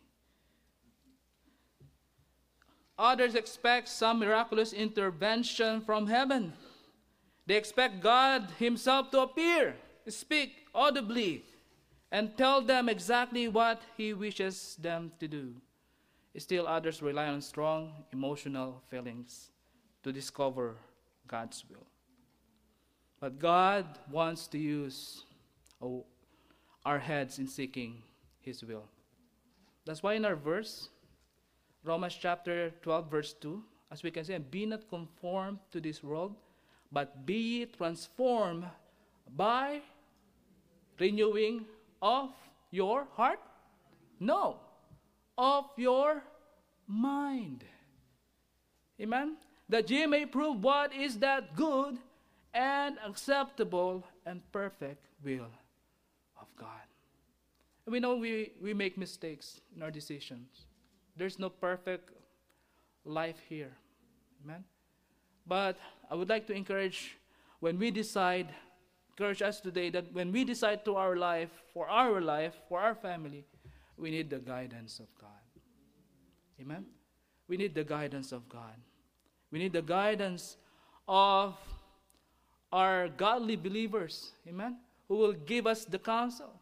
Others 2.98 3.34
expect 3.34 3.88
some 3.88 4.18
miraculous 4.18 4.72
intervention 4.72 5.80
from 5.80 6.06
heaven. 6.06 6.52
They 7.46 7.56
expect 7.56 8.00
God 8.00 8.50
Himself 8.58 9.10
to 9.12 9.20
appear, 9.20 9.76
speak 10.08 10.66
audibly, 10.74 11.44
and 12.10 12.36
tell 12.36 12.60
them 12.60 12.88
exactly 12.88 13.48
what 13.48 13.82
He 13.96 14.14
wishes 14.14 14.76
them 14.80 15.12
to 15.20 15.28
do. 15.28 15.54
Still, 16.36 16.68
others 16.68 17.02
rely 17.02 17.26
on 17.26 17.40
strong 17.40 18.04
emotional 18.12 18.82
feelings 18.88 19.50
to 20.04 20.12
discover 20.12 20.76
God's 21.26 21.64
will. 21.68 21.86
But 23.20 23.38
God 23.38 23.86
wants 24.10 24.46
to 24.48 24.58
use 24.58 25.24
our 26.84 26.98
heads 26.98 27.38
in 27.38 27.48
seeking 27.48 28.02
His 28.40 28.64
will. 28.64 28.84
That's 29.84 30.02
why 30.02 30.14
in 30.14 30.24
our 30.24 30.36
verse, 30.36 30.88
Romans 31.82 32.16
chapter 32.20 32.70
12, 32.82 33.10
verse 33.10 33.32
2, 33.40 33.62
as 33.90 34.02
we 34.02 34.10
can 34.10 34.24
say, 34.24 34.38
be 34.38 34.66
not 34.66 34.88
conformed 34.88 35.58
to 35.72 35.80
this 35.80 36.02
world, 36.02 36.36
but 36.92 37.26
be 37.26 37.66
transformed 37.66 38.64
by 39.36 39.80
renewing 40.98 41.64
of 42.00 42.30
your 42.70 43.06
heart? 43.14 43.40
No, 44.20 44.58
of 45.36 45.66
your 45.76 46.22
mind. 46.86 47.64
Amen? 49.00 49.36
That 49.68 49.90
ye 49.90 50.06
may 50.06 50.26
prove 50.26 50.62
what 50.62 50.94
is 50.94 51.18
that 51.18 51.56
good 51.56 51.98
and 52.58 52.96
acceptable 53.06 54.04
and 54.26 54.42
perfect 54.50 55.06
will 55.24 55.52
of 56.40 56.48
God. 56.58 56.86
And 57.86 57.92
we 57.92 58.00
know 58.00 58.16
we, 58.16 58.50
we 58.60 58.74
make 58.74 58.98
mistakes 58.98 59.60
in 59.76 59.82
our 59.82 59.92
decisions. 59.92 60.66
There's 61.16 61.38
no 61.38 61.50
perfect 61.50 62.10
life 63.04 63.38
here. 63.48 63.70
Amen? 64.44 64.64
But 65.46 65.78
I 66.10 66.16
would 66.16 66.28
like 66.28 66.48
to 66.48 66.52
encourage 66.52 67.16
when 67.60 67.78
we 67.78 67.92
decide, 67.92 68.48
encourage 69.10 69.40
us 69.40 69.60
today 69.60 69.88
that 69.90 70.12
when 70.12 70.32
we 70.32 70.42
decide 70.42 70.84
to 70.84 70.96
our 70.96 71.14
life, 71.14 71.50
for 71.72 71.88
our 71.88 72.20
life, 72.20 72.54
for 72.68 72.80
our 72.80 72.94
family, 72.94 73.44
we 73.96 74.10
need 74.10 74.30
the 74.30 74.38
guidance 74.38 74.98
of 74.98 75.06
God. 75.20 75.30
Amen? 76.60 76.86
We 77.46 77.56
need 77.56 77.74
the 77.74 77.84
guidance 77.84 78.32
of 78.32 78.48
God. 78.48 78.74
We 79.52 79.60
need 79.60 79.72
the 79.72 79.82
guidance 79.82 80.56
of 81.06 81.56
are 82.72 83.08
godly 83.08 83.56
believers, 83.56 84.32
amen, 84.46 84.76
who 85.08 85.16
will 85.16 85.32
give 85.32 85.66
us 85.66 85.84
the 85.84 85.98
counsel. 85.98 86.52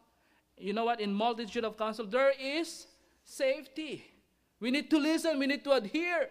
You 0.57 0.73
know 0.73 0.85
what? 0.85 0.99
In 0.99 1.13
multitude 1.13 1.63
of 1.63 1.77
counsel, 1.77 2.05
there 2.05 2.33
is 2.39 2.87
safety. 3.23 4.05
We 4.59 4.71
need 4.71 4.89
to 4.89 4.97
listen, 4.97 5.37
we 5.37 5.47
need 5.47 5.63
to 5.65 5.71
adhere. 5.73 6.29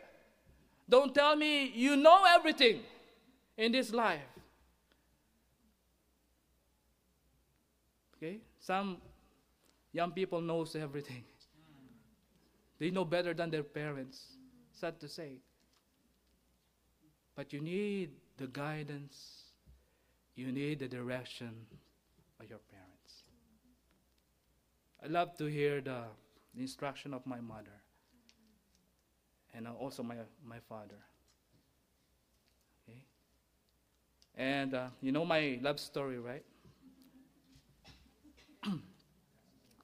Don't 0.89 1.15
tell 1.15 1.37
me 1.37 1.71
you 1.75 1.97
know 1.97 2.25
everything 2.29 2.81
in 3.57 3.73
this 3.73 3.93
life. 3.93 4.21
Okay? 8.17 8.39
Some 8.61 8.99
young 9.93 10.13
people 10.13 10.41
knows 10.41 10.75
everything. 10.75 11.25
They 12.79 12.91
know 12.91 13.05
better 13.05 13.35
than 13.35 13.51
their 13.51 13.63
parents. 13.63 14.37
Sad 14.73 15.01
to 15.01 15.09
say. 15.09 15.39
But 17.35 17.53
you 17.53 17.61
need 17.61 18.11
the 18.37 18.47
guidance 18.47 19.46
you 20.37 20.53
need 20.53 20.79
the 20.79 20.89
direction 20.89 21.51
of 22.39 22.49
your 22.49 22.61
parents. 22.71 23.25
I 25.03 25.09
love 25.09 25.37
to 25.39 25.47
hear 25.47 25.81
the, 25.81 26.03
the 26.55 26.61
instruction 26.61 27.15
of 27.15 27.27
my 27.27 27.41
mother 27.41 27.81
and 29.55 29.67
also 29.67 30.03
my, 30.03 30.17
my 30.45 30.59
father. 30.69 30.99
Okay? 32.87 33.03
And 34.37 34.75
uh, 34.75 34.89
you 35.01 35.11
know 35.11 35.25
my 35.25 35.59
love 35.63 35.81
story, 35.81 36.19
right? 36.19 36.45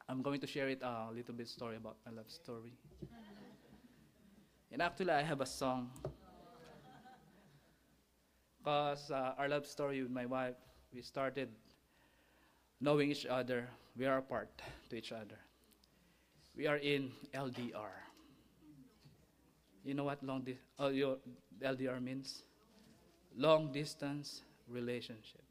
I'm 0.09 0.21
going 0.21 0.41
to 0.41 0.47
share 0.47 0.69
it 0.69 0.83
uh, 0.83 1.07
a 1.11 1.13
little 1.15 1.35
bit 1.35 1.49
story 1.49 1.77
about 1.77 1.97
my 2.05 2.13
love 2.13 2.31
story. 2.31 2.75
And 4.71 4.83
actually, 4.83 5.11
I 5.11 5.23
have 5.23 5.41
a 5.41 5.47
song 5.47 5.91
because 8.63 9.11
uh, 9.11 9.35
our 9.39 9.49
love 9.49 9.67
story 9.67 10.03
with 10.03 10.11
my 10.11 10.25
wife, 10.25 10.55
we 10.95 11.03
started 11.03 11.49
knowing 12.81 13.11
each 13.11 13.27
other. 13.27 13.69
We 13.97 14.07
are 14.07 14.19
apart 14.19 14.51
to 14.91 14.97
each 14.97 15.11
other. 15.13 15.39
We 16.57 16.67
are 16.69 16.77
in 16.77 17.11
LDR. 17.35 17.91
You 19.85 19.95
know 19.95 20.05
what 20.05 20.23
long 20.23 20.43
di- 20.43 20.59
oh, 20.79 20.89
your 20.89 21.17
LDR 21.61 22.01
means? 22.01 22.43
Long 23.37 23.73
distance 23.73 24.43
relationship. 24.69 25.43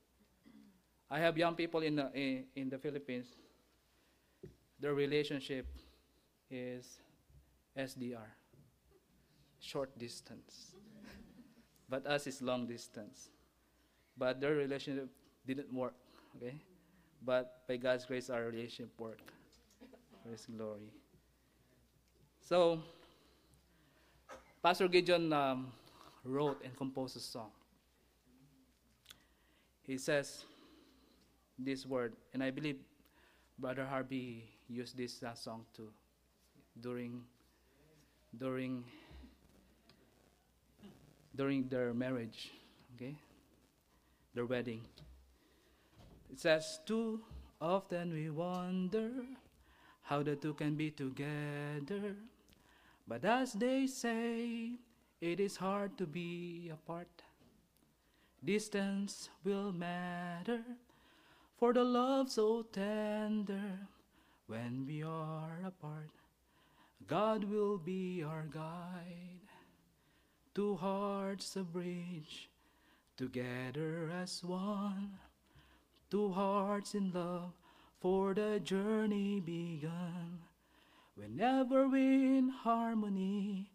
I 1.10 1.20
have 1.20 1.38
young 1.38 1.56
people 1.56 1.82
in 1.82 1.98
the, 1.98 2.10
in, 2.14 2.46
in 2.56 2.70
the 2.70 2.78
Philippines. 2.78 3.28
Their 4.80 4.94
relationship 4.94 5.68
is 6.50 7.00
SDR, 7.78 8.32
short 9.60 9.98
distance 10.00 10.76
but 11.92 12.08
us 12.08 12.26
is 12.26 12.42
long 12.42 12.66
distance. 12.66 13.28
But 14.18 14.40
their 14.40 14.56
relationship 14.56 15.10
didn't 15.46 15.72
work, 15.74 15.94
okay? 16.38 16.56
But 17.22 17.68
by 17.68 17.76
God's 17.76 18.06
grace, 18.06 18.30
our 18.30 18.48
relationship 18.48 18.90
worked. 18.98 19.28
Praise 20.24 20.48
glory. 20.48 20.88
So, 22.40 22.80
Pastor 24.64 24.88
Gideon 24.88 25.34
um, 25.34 25.74
wrote 26.24 26.64
and 26.64 26.76
composed 26.78 27.18
a 27.18 27.20
song. 27.20 27.52
He 29.84 29.98
says 29.98 30.46
this 31.60 31.86
word, 31.86 32.14
and 32.34 32.42
I 32.42 32.52
believe 32.52 32.78
Brother 33.60 33.86
Harvey 33.86 34.48
used 34.70 34.96
this 34.96 35.22
uh, 35.24 35.34
song 35.34 35.66
too 35.76 35.90
during 36.80 37.24
during 38.38 38.86
during 41.36 41.68
their 41.68 41.94
marriage, 41.94 42.52
okay? 42.96 43.16
Their 44.34 44.46
wedding. 44.46 44.82
It 46.32 46.40
says, 46.40 46.80
Too 46.86 47.22
often 47.60 48.14
we 48.14 48.30
wonder 48.30 49.12
how 50.04 50.24
the 50.24 50.36
two 50.36 50.54
can 50.54 50.76
be 50.76 50.92
together. 50.92 52.16
But 53.08 53.26
as 53.26 53.54
they 53.54 53.88
say, 53.88 54.72
it 55.20 55.40
is 55.40 55.58
hard 55.58 55.98
to 55.98 56.06
be 56.06 56.70
apart. 56.72 57.24
Distance 58.44 59.30
will 59.44 59.72
matter 59.72 60.62
for 61.58 61.74
the 61.74 61.84
love 61.84 62.32
so 62.32 62.64
tender 62.74 63.78
when 64.48 64.86
we 64.88 65.04
are 65.04 65.60
apart. 65.66 66.10
God 67.08 67.44
will 67.44 67.78
be 67.78 68.24
our 68.24 68.46
guide 68.50 69.51
Two 70.54 70.76
hearts 70.76 71.56
a 71.56 71.64
bridge, 71.64 72.50
together 73.16 74.12
as 74.12 74.44
one. 74.44 75.18
Two 76.10 76.32
hearts 76.32 76.94
in 76.94 77.12
love, 77.14 77.54
for 78.00 78.34
the 78.34 78.60
journey 78.60 79.40
begun. 79.40 80.40
Whenever 81.16 81.88
we're 81.88 82.36
in 82.38 82.50
harmony 82.50 83.72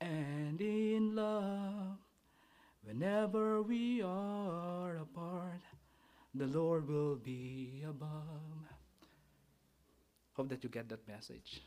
and 0.00 0.60
in 0.60 1.14
love. 1.14 1.98
Whenever 2.82 3.62
we 3.62 4.00
are 4.02 4.96
apart, 4.96 5.62
the 6.34 6.46
Lord 6.46 6.88
will 6.88 7.16
be 7.16 7.84
above. 7.86 8.64
Hope 10.32 10.48
that 10.48 10.62
you 10.62 10.70
get 10.70 10.88
that 10.88 11.06
message. 11.06 11.62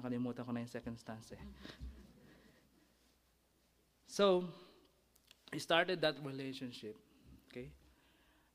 Nakalimutan 0.00 0.44
ko 0.44 0.50
na 0.52 0.64
yung 0.64 0.72
second 0.72 0.96
stanza. 0.96 1.36
eh. 1.36 1.44
So, 4.10 4.44
we 5.52 5.60
started 5.60 6.00
that 6.00 6.16
relationship, 6.24 6.96
okay, 7.48 7.68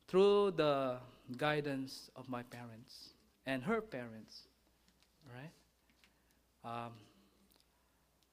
through 0.06 0.52
the 0.52 0.98
guidance 1.38 2.12
of 2.18 2.28
my 2.28 2.44
parents 2.44 3.12
and 3.46 3.64
her 3.64 3.80
parents, 3.80 4.50
right? 5.34 5.54
Um, 6.66 6.92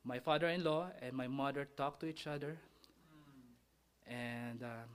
my 0.02 0.18
father-in-law 0.18 0.88
and 1.00 1.12
my 1.12 1.28
mother 1.28 1.68
talked 1.76 2.00
to 2.00 2.06
each 2.06 2.26
other, 2.26 2.56
and 4.08 4.64
um, 4.64 4.90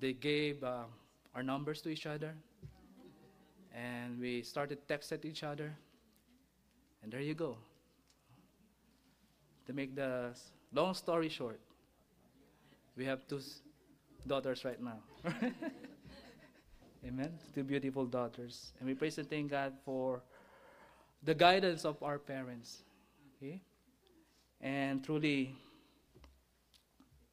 they 0.00 0.14
gave 0.14 0.64
uh, 0.64 0.84
our 1.34 1.42
numbers 1.42 1.82
to 1.82 1.90
each 1.90 2.06
other, 2.06 2.32
and 3.74 4.18
we 4.18 4.40
started 4.42 4.78
texting 4.88 5.26
each 5.26 5.42
other, 5.42 5.76
and 7.02 7.12
there 7.12 7.20
you 7.20 7.34
go. 7.34 7.58
To 9.66 9.74
make 9.74 9.94
the 9.94 10.32
long 10.74 10.94
story 10.94 11.28
short, 11.28 11.60
we 12.96 13.04
have 13.04 13.26
two 13.26 13.40
daughters 14.26 14.64
right 14.64 14.80
now. 14.82 14.98
Amen. 17.06 17.32
Two 17.54 17.62
beautiful 17.62 18.06
daughters. 18.06 18.72
And 18.78 18.88
we 18.88 18.94
praise 18.94 19.18
and 19.18 19.28
thank 19.28 19.50
God 19.50 19.74
for 19.84 20.22
the 21.22 21.34
guidance 21.34 21.84
of 21.84 22.02
our 22.02 22.18
parents. 22.18 22.82
Okay? 23.36 23.60
And 24.60 25.04
truly, 25.04 25.54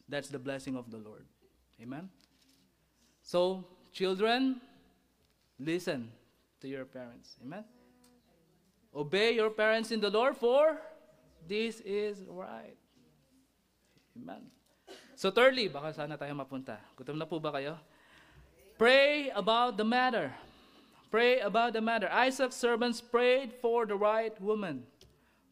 that's 0.09 0.27
the 0.27 0.39
blessing 0.39 0.75
of 0.75 0.91
the 0.91 0.97
Lord. 0.97 1.25
Amen. 1.81 2.09
So, 3.21 3.65
children, 3.93 4.59
listen 5.57 6.11
to 6.59 6.67
your 6.67 6.85
parents. 6.85 7.37
Amen. 7.41 7.63
Obey 8.93 9.33
your 9.35 9.49
parents 9.49 9.91
in 9.91 10.01
the 10.01 10.09
Lord, 10.09 10.35
for 10.35 10.77
this 11.47 11.79
is 11.81 12.17
right. 12.27 12.75
Amen. 14.17 14.51
So 15.15 15.31
thirdly, 15.31 15.67
baka 15.67 15.93
sana 15.93 16.17
tayo 16.17 16.33
mapunta. 16.33 16.81
Gutom 16.97 17.17
na 17.17 17.25
po 17.25 17.39
ba 17.39 17.51
kayo? 17.53 17.77
Pray 18.77 19.29
about 19.35 19.77
the 19.77 19.85
matter. 19.85 20.33
Pray 21.11 21.39
about 21.39 21.73
the 21.73 21.81
matter. 21.81 22.09
Isaac's 22.09 22.55
servants 22.55 22.99
prayed 22.99 23.53
for 23.61 23.85
the 23.85 23.95
right 23.95 24.33
woman 24.41 24.87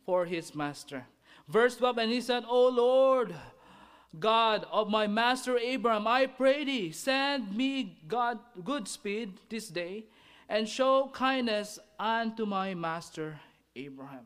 for 0.06 0.26
his 0.26 0.56
master. 0.56 1.06
Verse 1.48 1.78
12, 1.78 1.98
and 1.98 2.12
he 2.12 2.22
said, 2.22 2.44
O 2.48 2.70
Lord, 2.70 3.36
God 4.18 4.66
of 4.72 4.90
my 4.90 5.06
master 5.06 5.58
Abraham, 5.58 6.08
I 6.08 6.26
pray 6.26 6.64
thee, 6.64 6.92
send 6.92 7.56
me 7.56 8.02
God 8.08 8.40
good 8.64 8.88
speed 8.88 9.38
this 9.50 9.68
day, 9.68 10.06
and 10.48 10.68
show 10.68 11.10
kindness 11.14 11.78
unto 12.00 12.46
my 12.46 12.74
master 12.74 13.40
Abraham. 13.76 14.26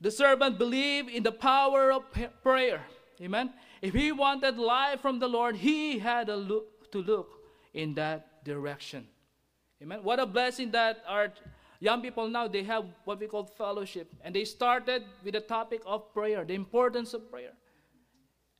The 0.00 0.10
servant 0.10 0.58
believed 0.58 1.10
in 1.10 1.22
the 1.22 1.32
power 1.32 1.92
of 1.92 2.02
prayer. 2.42 2.82
Amen. 3.20 3.52
If 3.82 3.94
he 3.94 4.12
wanted 4.12 4.58
life 4.58 5.00
from 5.00 5.18
the 5.18 5.28
Lord, 5.28 5.56
he 5.56 5.98
had 5.98 6.28
look, 6.28 6.90
to 6.92 7.02
look 7.02 7.30
in 7.74 7.94
that 7.94 8.44
direction. 8.44 9.06
Amen. 9.82 10.00
What 10.02 10.18
a 10.18 10.26
blessing 10.26 10.70
that 10.72 11.02
our 11.06 11.32
young 11.80 12.02
people 12.02 12.28
now 12.28 12.48
they 12.48 12.64
have 12.64 12.84
what 13.04 13.20
we 13.20 13.26
call 13.26 13.44
fellowship, 13.44 14.12
and 14.22 14.34
they 14.34 14.44
started 14.44 15.04
with 15.24 15.34
the 15.34 15.40
topic 15.40 15.82
of 15.86 16.12
prayer, 16.12 16.44
the 16.44 16.54
importance 16.54 17.14
of 17.14 17.30
prayer. 17.30 17.52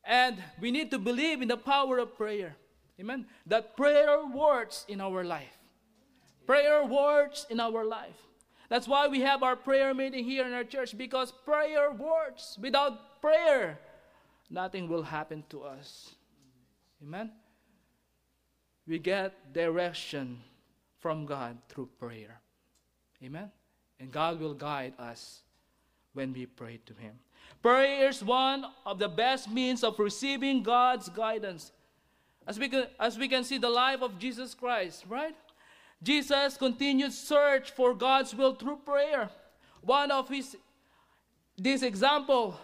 And 0.05 0.43
we 0.61 0.71
need 0.71 0.91
to 0.93 0.99
believe 0.99 1.43
in 1.43 1.49
the 1.49 1.57
power 1.57 1.99
of 1.99 2.17
prayer. 2.17 2.57
Amen. 3.01 3.27
That 3.47 3.77
prayer 3.77 4.25
works 4.27 4.85
in 4.89 5.01
our 5.01 5.23
life. 5.25 5.59
Prayer 6.47 6.85
works 6.85 7.47
in 7.51 7.61
our 7.61 7.85
life. 7.85 8.17
That's 8.69 8.89
why 8.89 9.07
we 9.09 9.21
have 9.21 9.43
our 9.43 9.57
prayer 9.57 9.95
meeting 9.95 10.25
here 10.25 10.47
in 10.47 10.53
our 10.53 10.65
church 10.65 10.97
because 10.97 11.33
prayer 11.33 11.91
works. 11.91 12.59
Without 12.61 13.21
prayer, 13.21 13.79
nothing 14.51 14.89
will 14.89 15.03
happen 15.03 15.45
to 15.51 15.63
us. 15.63 16.15
Amen. 17.03 17.31
We 18.87 18.99
get 18.99 19.53
direction 19.53 20.41
from 21.01 21.27
God 21.27 21.59
through 21.69 21.91
prayer. 21.99 22.41
Amen. 23.23 23.51
And 24.01 24.11
God 24.11 24.41
will 24.41 24.55
guide 24.55 24.95
us 24.99 25.43
when 26.13 26.33
we 26.33 26.47
pray 26.47 26.81
to 26.87 26.95
Him. 26.95 27.19
Prayer 27.63 28.09
is 28.09 28.23
one 28.23 28.65
of 28.87 28.99
the 28.99 29.09
best 29.09 29.51
means 29.51 29.83
of 29.83 29.99
receiving 29.99 30.63
God's 30.63 31.09
guidance. 31.09 31.73
As 32.47 32.59
we 32.59 32.69
can, 32.69 32.87
as 32.99 33.19
we 33.19 33.29
can 33.29 33.45
see 33.45 33.59
the 33.59 33.69
life 33.69 34.01
of 34.01 34.19
Jesus 34.19 34.55
Christ, 34.55 35.05
right? 35.09 35.35
Jesus 36.03 36.57
continued 36.57 37.13
search 37.13 37.73
for 37.73 37.95
God's 37.95 38.35
will 38.35 38.55
through 38.55 38.79
prayer. 38.85 39.29
One 39.83 40.11
of 40.11 40.29
his 40.29 40.57
this 41.57 41.83
example 41.83 42.59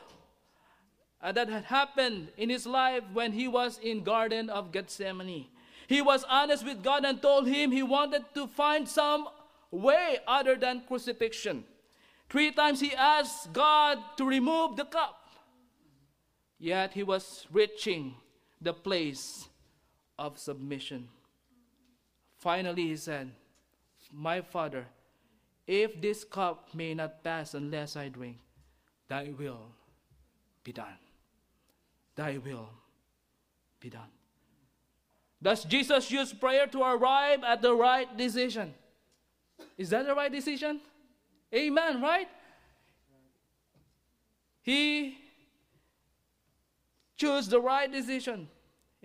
uh, 1.24 1.32
that 1.32 1.48
had 1.48 1.64
happened 1.64 2.28
in 2.36 2.50
his 2.50 2.66
life 2.66 3.02
when 3.14 3.32
he 3.32 3.48
was 3.48 3.78
in 3.78 4.04
Garden 4.04 4.50
of 4.50 4.70
Gethsemane. 4.70 5.46
He 5.88 6.02
was 6.02 6.22
honest 6.28 6.64
with 6.64 6.82
God 6.82 7.04
and 7.04 7.20
told 7.20 7.48
him 7.48 7.72
he 7.72 7.82
wanted 7.82 8.24
to 8.34 8.46
find 8.46 8.86
some 8.86 9.28
way 9.70 10.18
other 10.28 10.54
than 10.54 10.82
crucifixion. 10.86 11.64
Three 12.28 12.52
times 12.52 12.80
he 12.80 12.94
asked 12.94 13.52
God 13.54 13.98
to 14.18 14.26
remove 14.26 14.76
the 14.76 14.84
cup. 14.84 15.30
Yet 16.58 16.92
he 16.92 17.02
was 17.02 17.46
reaching 17.50 18.14
the 18.60 18.74
place 18.74 19.48
of 20.18 20.38
submission. 20.38 21.08
Finally, 22.38 22.88
he 22.88 22.96
said, 22.96 23.30
My 24.12 24.42
Father, 24.42 24.86
if 25.66 26.00
this 26.00 26.22
cup 26.24 26.74
may 26.74 26.92
not 26.92 27.24
pass 27.24 27.54
unless 27.54 27.96
I 27.96 28.08
drink, 28.08 28.38
thy 29.08 29.32
will 29.36 29.72
be 30.62 30.72
done. 30.72 31.03
Thy 32.16 32.38
will 32.38 32.68
be 33.80 33.90
done. 33.90 34.10
Does 35.42 35.64
Jesus 35.64 36.10
use 36.10 36.32
prayer 36.32 36.66
to 36.68 36.82
arrive 36.82 37.44
at 37.44 37.60
the 37.60 37.74
right 37.74 38.16
decision? 38.16 38.72
Is 39.76 39.90
that 39.90 40.06
the 40.06 40.14
right 40.14 40.32
decision? 40.32 40.80
Amen, 41.54 42.00
right? 42.00 42.28
He 44.62 45.18
chose 47.16 47.48
the 47.48 47.60
right 47.60 47.90
decision. 47.90 48.48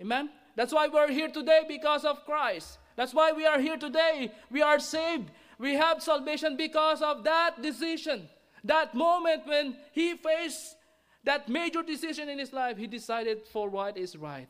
Amen? 0.00 0.30
That's 0.56 0.72
why 0.72 0.88
we're 0.88 1.10
here 1.10 1.28
today 1.28 1.62
because 1.68 2.04
of 2.04 2.24
Christ. 2.24 2.78
That's 2.96 3.14
why 3.14 3.32
we 3.32 3.46
are 3.46 3.60
here 3.60 3.76
today. 3.76 4.32
We 4.50 4.62
are 4.62 4.78
saved. 4.78 5.30
We 5.58 5.74
have 5.74 6.02
salvation 6.02 6.56
because 6.56 7.02
of 7.02 7.22
that 7.24 7.60
decision. 7.62 8.28
That 8.64 8.94
moment 8.94 9.46
when 9.46 9.76
he 9.92 10.16
faced 10.16 10.76
that 11.24 11.48
major 11.48 11.82
decision 11.82 12.28
in 12.28 12.38
his 12.38 12.52
life, 12.52 12.76
he 12.76 12.86
decided 12.86 13.42
for 13.52 13.68
what 13.68 13.96
is 13.96 14.16
right 14.16 14.48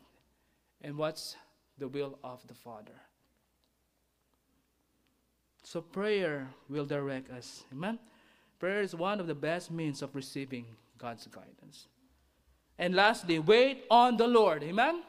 and 0.82 0.96
what's 0.96 1.36
the 1.78 1.88
will 1.88 2.18
of 2.22 2.46
the 2.46 2.54
Father. 2.54 3.00
So 5.62 5.80
prayer 5.80 6.48
will 6.68 6.86
direct 6.86 7.30
us. 7.30 7.64
Amen? 7.72 7.98
Prayer 8.58 8.82
is 8.82 8.94
one 8.94 9.20
of 9.20 9.26
the 9.26 9.34
best 9.34 9.70
means 9.70 10.02
of 10.02 10.14
receiving 10.14 10.66
God's 10.98 11.26
guidance. 11.26 11.86
And 12.78 12.94
lastly, 12.94 13.38
wait 13.38 13.84
on 13.90 14.16
the 14.16 14.26
Lord. 14.26 14.62
Amen? 14.62 15.02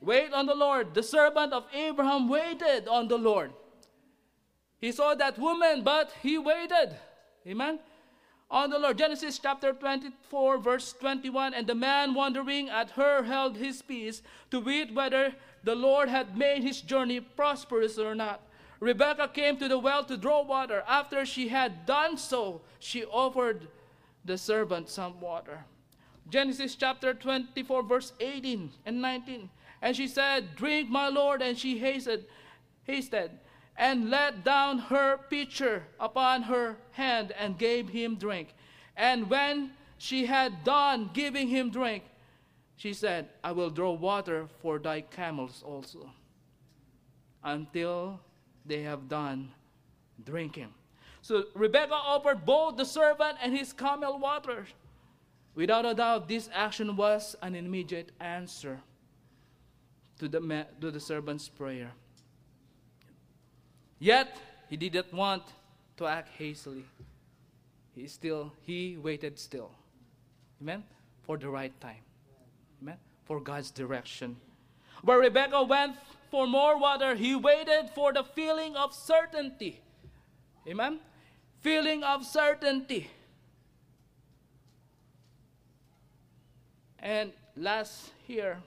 Wait 0.00 0.32
on 0.32 0.46
the 0.46 0.54
Lord. 0.54 0.94
The 0.94 1.02
servant 1.02 1.52
of 1.52 1.64
Abraham 1.74 2.28
waited 2.28 2.88
on 2.88 3.08
the 3.08 3.18
Lord. 3.18 3.52
He 4.80 4.92
saw 4.92 5.14
that 5.14 5.38
woman, 5.38 5.82
but 5.82 6.12
he 6.22 6.38
waited. 6.38 6.96
Amen? 7.46 7.80
On 8.50 8.70
the 8.70 8.78
Lord. 8.78 8.96
Genesis 8.96 9.38
chapter 9.38 9.72
24, 9.72 10.58
verse 10.58 10.94
21. 10.94 11.52
And 11.52 11.66
the 11.66 11.74
man 11.74 12.14
wondering 12.14 12.70
at 12.70 12.92
her 12.92 13.24
held 13.24 13.56
his 13.56 13.82
peace 13.82 14.22
to 14.50 14.60
wait 14.60 14.94
whether 14.94 15.34
the 15.64 15.74
Lord 15.74 16.08
had 16.08 16.36
made 16.36 16.62
his 16.62 16.80
journey 16.80 17.20
prosperous 17.20 17.98
or 17.98 18.14
not. 18.14 18.40
Rebekah 18.80 19.32
came 19.34 19.56
to 19.58 19.68
the 19.68 19.78
well 19.78 20.04
to 20.04 20.16
draw 20.16 20.42
water. 20.42 20.82
After 20.88 21.26
she 21.26 21.48
had 21.48 21.84
done 21.84 22.16
so, 22.16 22.62
she 22.78 23.04
offered 23.04 23.68
the 24.24 24.38
servant 24.38 24.88
some 24.88 25.20
water. 25.20 25.64
Genesis 26.30 26.74
chapter 26.74 27.12
24, 27.12 27.82
verse 27.82 28.12
18 28.20 28.70
and 28.86 29.02
19. 29.02 29.50
And 29.82 29.96
she 29.96 30.08
said, 30.08 30.56
Drink, 30.56 30.88
my 30.88 31.08
Lord. 31.08 31.42
And 31.42 31.58
she 31.58 31.78
hasted, 31.78 32.26
hasted, 32.84 33.30
and 33.78 34.10
let 34.10 34.44
down 34.44 34.78
her 34.78 35.18
pitcher 35.30 35.84
upon 36.00 36.42
her 36.42 36.76
hand 36.90 37.32
and 37.38 37.56
gave 37.56 37.88
him 37.88 38.16
drink. 38.16 38.52
And 38.96 39.30
when 39.30 39.70
she 39.98 40.26
had 40.26 40.64
done 40.64 41.10
giving 41.14 41.46
him 41.46 41.70
drink, 41.70 42.02
she 42.76 42.92
said, 42.92 43.28
I 43.42 43.52
will 43.52 43.70
draw 43.70 43.92
water 43.92 44.48
for 44.60 44.78
thy 44.78 45.02
camels 45.02 45.62
also, 45.64 46.10
until 47.42 48.20
they 48.66 48.82
have 48.82 49.08
done 49.08 49.52
drinking. 50.24 50.74
So 51.22 51.44
Rebekah 51.54 51.92
offered 51.92 52.44
both 52.44 52.76
the 52.76 52.84
servant 52.84 53.38
and 53.42 53.56
his 53.56 53.72
camel 53.72 54.18
water. 54.18 54.66
Without 55.54 55.86
a 55.86 55.94
doubt, 55.94 56.28
this 56.28 56.48
action 56.52 56.96
was 56.96 57.36
an 57.42 57.54
immediate 57.54 58.12
answer 58.20 58.80
to 60.18 60.28
the, 60.28 60.66
to 60.80 60.90
the 60.90 61.00
servant's 61.00 61.48
prayer. 61.48 61.92
Yet, 63.98 64.36
he 64.68 64.76
didn't 64.76 65.12
want 65.12 65.42
to 65.96 66.06
act 66.06 66.28
hastily. 66.36 66.84
He 67.94 68.06
still, 68.06 68.52
he 68.62 68.96
waited 68.96 69.38
still. 69.38 69.70
Amen? 70.62 70.84
For 71.22 71.36
the 71.36 71.48
right 71.48 71.78
time. 71.80 72.02
Amen? 72.80 72.96
For 73.24 73.40
God's 73.40 73.70
direction. 73.70 74.36
Where 75.02 75.18
Rebekah 75.18 75.64
went 75.64 75.96
for 76.30 76.46
more 76.46 76.78
water, 76.78 77.14
he 77.14 77.34
waited 77.34 77.90
for 77.94 78.12
the 78.12 78.22
feeling 78.22 78.76
of 78.76 78.94
certainty. 78.94 79.80
Amen? 80.66 81.00
Feeling 81.60 82.04
of 82.04 82.24
certainty. 82.24 83.10
And 87.00 87.32
last 87.56 88.10
here, 88.26 88.58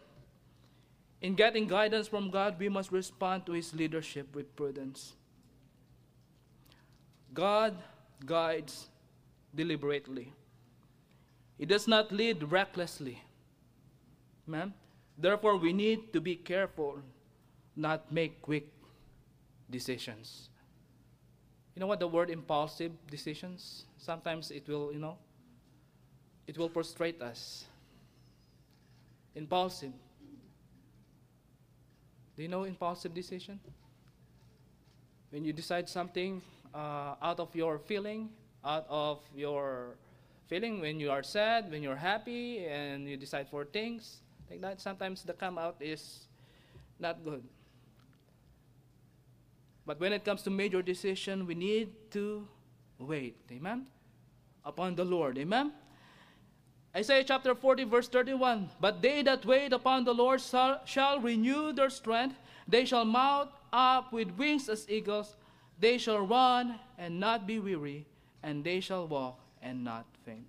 in 1.21 1.35
getting 1.35 1.67
guidance 1.67 2.07
from 2.07 2.31
God, 2.31 2.55
we 2.59 2.69
must 2.69 2.91
respond 2.91 3.45
to 3.45 3.51
His 3.51 3.73
leadership 3.73 4.35
with 4.35 4.55
prudence. 4.55 5.13
God 7.33 7.75
guides 8.25 8.89
deliberately. 9.55 10.33
He 11.57 11.65
does 11.65 11.87
not 11.87 12.11
lead 12.11 12.43
recklessly. 12.51 13.21
Amen? 14.47 14.73
Therefore, 15.17 15.57
we 15.57 15.73
need 15.73 16.11
to 16.13 16.19
be 16.19 16.35
careful 16.35 16.99
not 17.75 18.11
make 18.11 18.41
quick 18.41 18.67
decisions. 19.69 20.49
You 21.75 21.79
know 21.79 21.87
what 21.87 21.99
the 21.99 22.07
word 22.07 22.29
impulsive 22.29 22.91
decisions? 23.09 23.85
Sometimes 23.97 24.51
it 24.51 24.67
will, 24.67 24.91
you 24.91 24.99
know, 24.99 25.17
it 26.47 26.57
will 26.57 26.69
frustrate 26.69 27.21
us. 27.21 27.65
Impulsive. 29.35 29.93
Do 32.35 32.41
you 32.41 32.49
know 32.49 32.63
impulsive 32.63 33.13
decision? 33.13 33.59
When 35.29 35.45
you 35.45 35.53
decide 35.53 35.87
something 35.87 36.41
uh, 36.73 37.15
out 37.21 37.39
of 37.39 37.55
your 37.55 37.79
feeling, 37.79 38.29
out 38.63 38.85
of 38.89 39.19
your 39.35 39.95
feeling 40.47 40.81
when 40.81 40.99
you 40.99 41.11
are 41.11 41.23
sad, 41.23 41.71
when 41.71 41.81
you're 41.83 41.95
happy, 41.95 42.65
and 42.65 43.07
you 43.07 43.17
decide 43.17 43.47
for 43.49 43.65
things 43.65 44.21
like 44.51 44.59
that, 44.59 44.81
sometimes 44.81 45.23
the 45.23 45.31
come 45.31 45.57
out 45.57 45.77
is 45.79 46.27
not 46.99 47.23
good. 47.23 47.41
But 49.85 49.99
when 49.99 50.11
it 50.11 50.25
comes 50.25 50.43
to 50.43 50.49
major 50.49 50.81
decision, 50.81 51.47
we 51.47 51.55
need 51.55 52.11
to 52.11 52.45
wait. 52.99 53.37
Amen? 53.49 53.87
Upon 54.65 54.95
the 54.95 55.05
Lord. 55.05 55.37
Amen? 55.37 55.71
Isaiah 56.95 57.23
chapter 57.23 57.55
40, 57.55 57.85
verse 57.85 58.09
31. 58.09 58.69
But 58.79 59.01
they 59.01 59.23
that 59.23 59.45
wait 59.45 59.71
upon 59.71 60.03
the 60.03 60.13
Lord 60.13 60.41
shall, 60.41 60.81
shall 60.85 61.19
renew 61.19 61.71
their 61.71 61.89
strength. 61.89 62.35
They 62.67 62.83
shall 62.83 63.05
mount 63.05 63.49
up 63.71 64.11
with 64.11 64.31
wings 64.37 64.67
as 64.67 64.85
eagles. 64.89 65.35
They 65.81 65.97
shall 65.97 66.21
run 66.27 66.79
and 66.99 67.19
not 67.19 67.47
be 67.47 67.57
weary, 67.57 68.05
and 68.43 68.63
they 68.63 68.79
shall 68.81 69.07
walk 69.07 69.39
and 69.63 69.83
not 69.83 70.05
faint. 70.23 70.45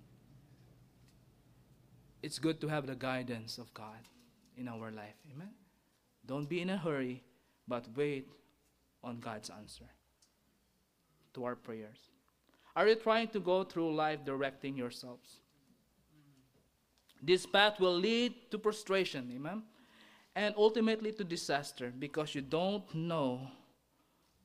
It's 2.21 2.37
good 2.37 2.61
to 2.61 2.67
have 2.67 2.85
the 2.85 2.95
guidance 2.95 3.57
of 3.57 3.73
God 3.73 4.07
in 4.55 4.67
our 4.67 4.91
life. 4.91 5.17
Amen? 5.33 5.49
Don't 6.23 6.47
be 6.47 6.61
in 6.61 6.69
a 6.69 6.77
hurry, 6.77 7.23
but 7.67 7.87
wait 7.95 8.29
on 9.03 9.19
God's 9.19 9.49
answer 9.49 9.89
to 11.33 11.45
our 11.45 11.55
prayers. 11.55 11.97
Are 12.75 12.87
you 12.87 12.95
trying 12.95 13.29
to 13.29 13.39
go 13.39 13.63
through 13.63 13.95
life 13.95 14.23
directing 14.23 14.77
yourselves? 14.77 15.39
This 17.23 17.47
path 17.47 17.79
will 17.79 17.97
lead 17.97 18.51
to 18.51 18.59
frustration, 18.59 19.31
amen? 19.33 19.63
And 20.35 20.53
ultimately 20.57 21.11
to 21.13 21.23
disaster 21.23 21.91
because 21.97 22.35
you 22.35 22.41
don't 22.41 22.93
know 22.93 23.47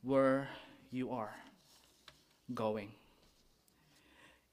where 0.03 0.49
you 0.91 1.11
are 1.11 1.35
going. 2.55 2.93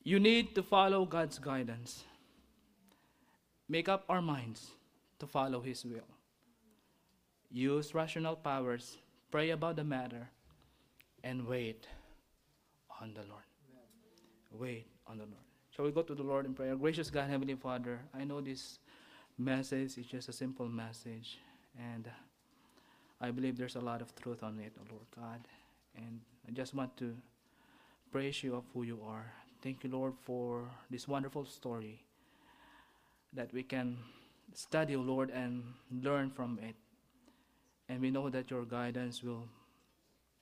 You 0.03 0.19
need 0.19 0.53
to 0.55 0.63
follow 0.63 1.05
God's 1.05 1.39
guidance. 1.39 2.03
Make 3.67 3.89
up 3.89 4.05
our 4.07 4.21
minds 4.21 4.71
to 5.19 5.27
follow 5.27 5.61
His 5.61 5.83
will. 5.83 6.07
Use 7.51 7.95
rational 7.95 8.35
powers 8.35 8.97
pray 9.35 9.49
about 9.49 9.75
the 9.75 9.83
matter, 9.83 10.29
and 11.25 11.45
wait 11.45 11.87
on 13.01 13.13
the 13.13 13.19
Lord. 13.23 13.43
Wait 14.49 14.87
on 15.07 15.17
the 15.17 15.25
Lord. 15.25 15.43
Shall 15.75 15.83
we 15.83 15.91
go 15.91 16.03
to 16.03 16.15
the 16.15 16.23
Lord 16.23 16.45
in 16.45 16.53
prayer? 16.53 16.73
Gracious 16.77 17.09
God, 17.09 17.29
Heavenly 17.29 17.55
Father, 17.55 17.99
I 18.17 18.23
know 18.23 18.39
this 18.39 18.79
message 19.37 19.97
is 19.97 20.05
just 20.05 20.29
a 20.29 20.31
simple 20.31 20.69
message, 20.69 21.39
and 21.77 22.09
I 23.19 23.31
believe 23.31 23.57
there's 23.57 23.75
a 23.75 23.81
lot 23.81 24.01
of 24.01 24.15
truth 24.15 24.41
on 24.41 24.57
it, 24.59 24.71
Lord 24.89 25.03
God. 25.13 25.41
And 25.97 26.21
I 26.47 26.51
just 26.51 26.73
want 26.73 26.95
to 26.97 27.15
praise 28.11 28.43
you 28.43 28.55
of 28.55 28.63
who 28.73 28.83
you 28.83 28.99
are. 29.05 29.33
Thank 29.61 29.83
you, 29.83 29.89
Lord, 29.89 30.13
for 30.23 30.69
this 30.89 31.07
wonderful 31.07 31.45
story 31.45 32.03
that 33.33 33.53
we 33.53 33.63
can 33.63 33.97
study, 34.53 34.95
Lord, 34.95 35.31
and 35.31 35.63
learn 35.91 36.29
from 36.29 36.59
it. 36.61 36.75
And 37.89 38.01
we 38.01 38.11
know 38.11 38.29
that 38.29 38.49
your 38.49 38.65
guidance 38.65 39.23
will 39.23 39.47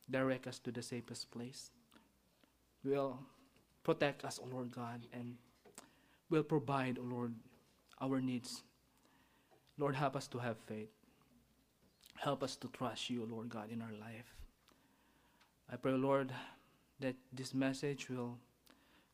direct 0.10 0.48
us 0.48 0.60
to 0.60 0.72
the 0.72 0.82
safest 0.82 1.32
place, 1.32 1.72
will 2.84 3.20
protect 3.84 4.24
us, 4.24 4.40
O 4.42 4.48
Lord 4.48 4.72
God, 4.72 5.08
and 5.14 5.36
will 6.30 6.44
provide, 6.44 6.98
O 7.00 7.04
Lord, 7.04 7.34
our 8.02 8.22
needs. 8.22 8.64
Lord, 9.78 9.96
help 9.96 10.16
us 10.16 10.28
to 10.28 10.38
have 10.38 10.58
faith. 10.58 10.90
Help 12.16 12.44
us 12.44 12.56
to 12.58 12.68
trust 12.70 13.10
you, 13.10 13.28
Lord 13.30 13.50
God, 13.50 13.72
in 13.72 13.82
our 13.82 13.92
life. 14.00 14.43
I 15.72 15.76
pray, 15.76 15.94
Lord, 15.94 16.32
that 17.00 17.16
this 17.32 17.54
message 17.54 18.10
will 18.10 18.38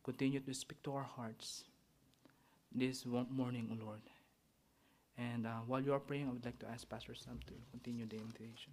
continue 0.04 0.40
to 0.40 0.54
speak 0.54 0.82
to 0.82 0.94
our 0.94 1.02
hearts 1.16 1.64
this 2.72 3.04
morning, 3.06 3.78
Lord. 3.82 4.00
And 5.18 5.46
uh, 5.46 5.60
while 5.66 5.82
you 5.82 5.92
are 5.92 6.00
praying, 6.00 6.28
I 6.28 6.32
would 6.32 6.44
like 6.44 6.58
to 6.60 6.68
ask 6.68 6.88
Pastor 6.88 7.14
Sam 7.14 7.40
to 7.46 7.54
continue 7.70 8.06
the 8.06 8.16
invitation. 8.16 8.72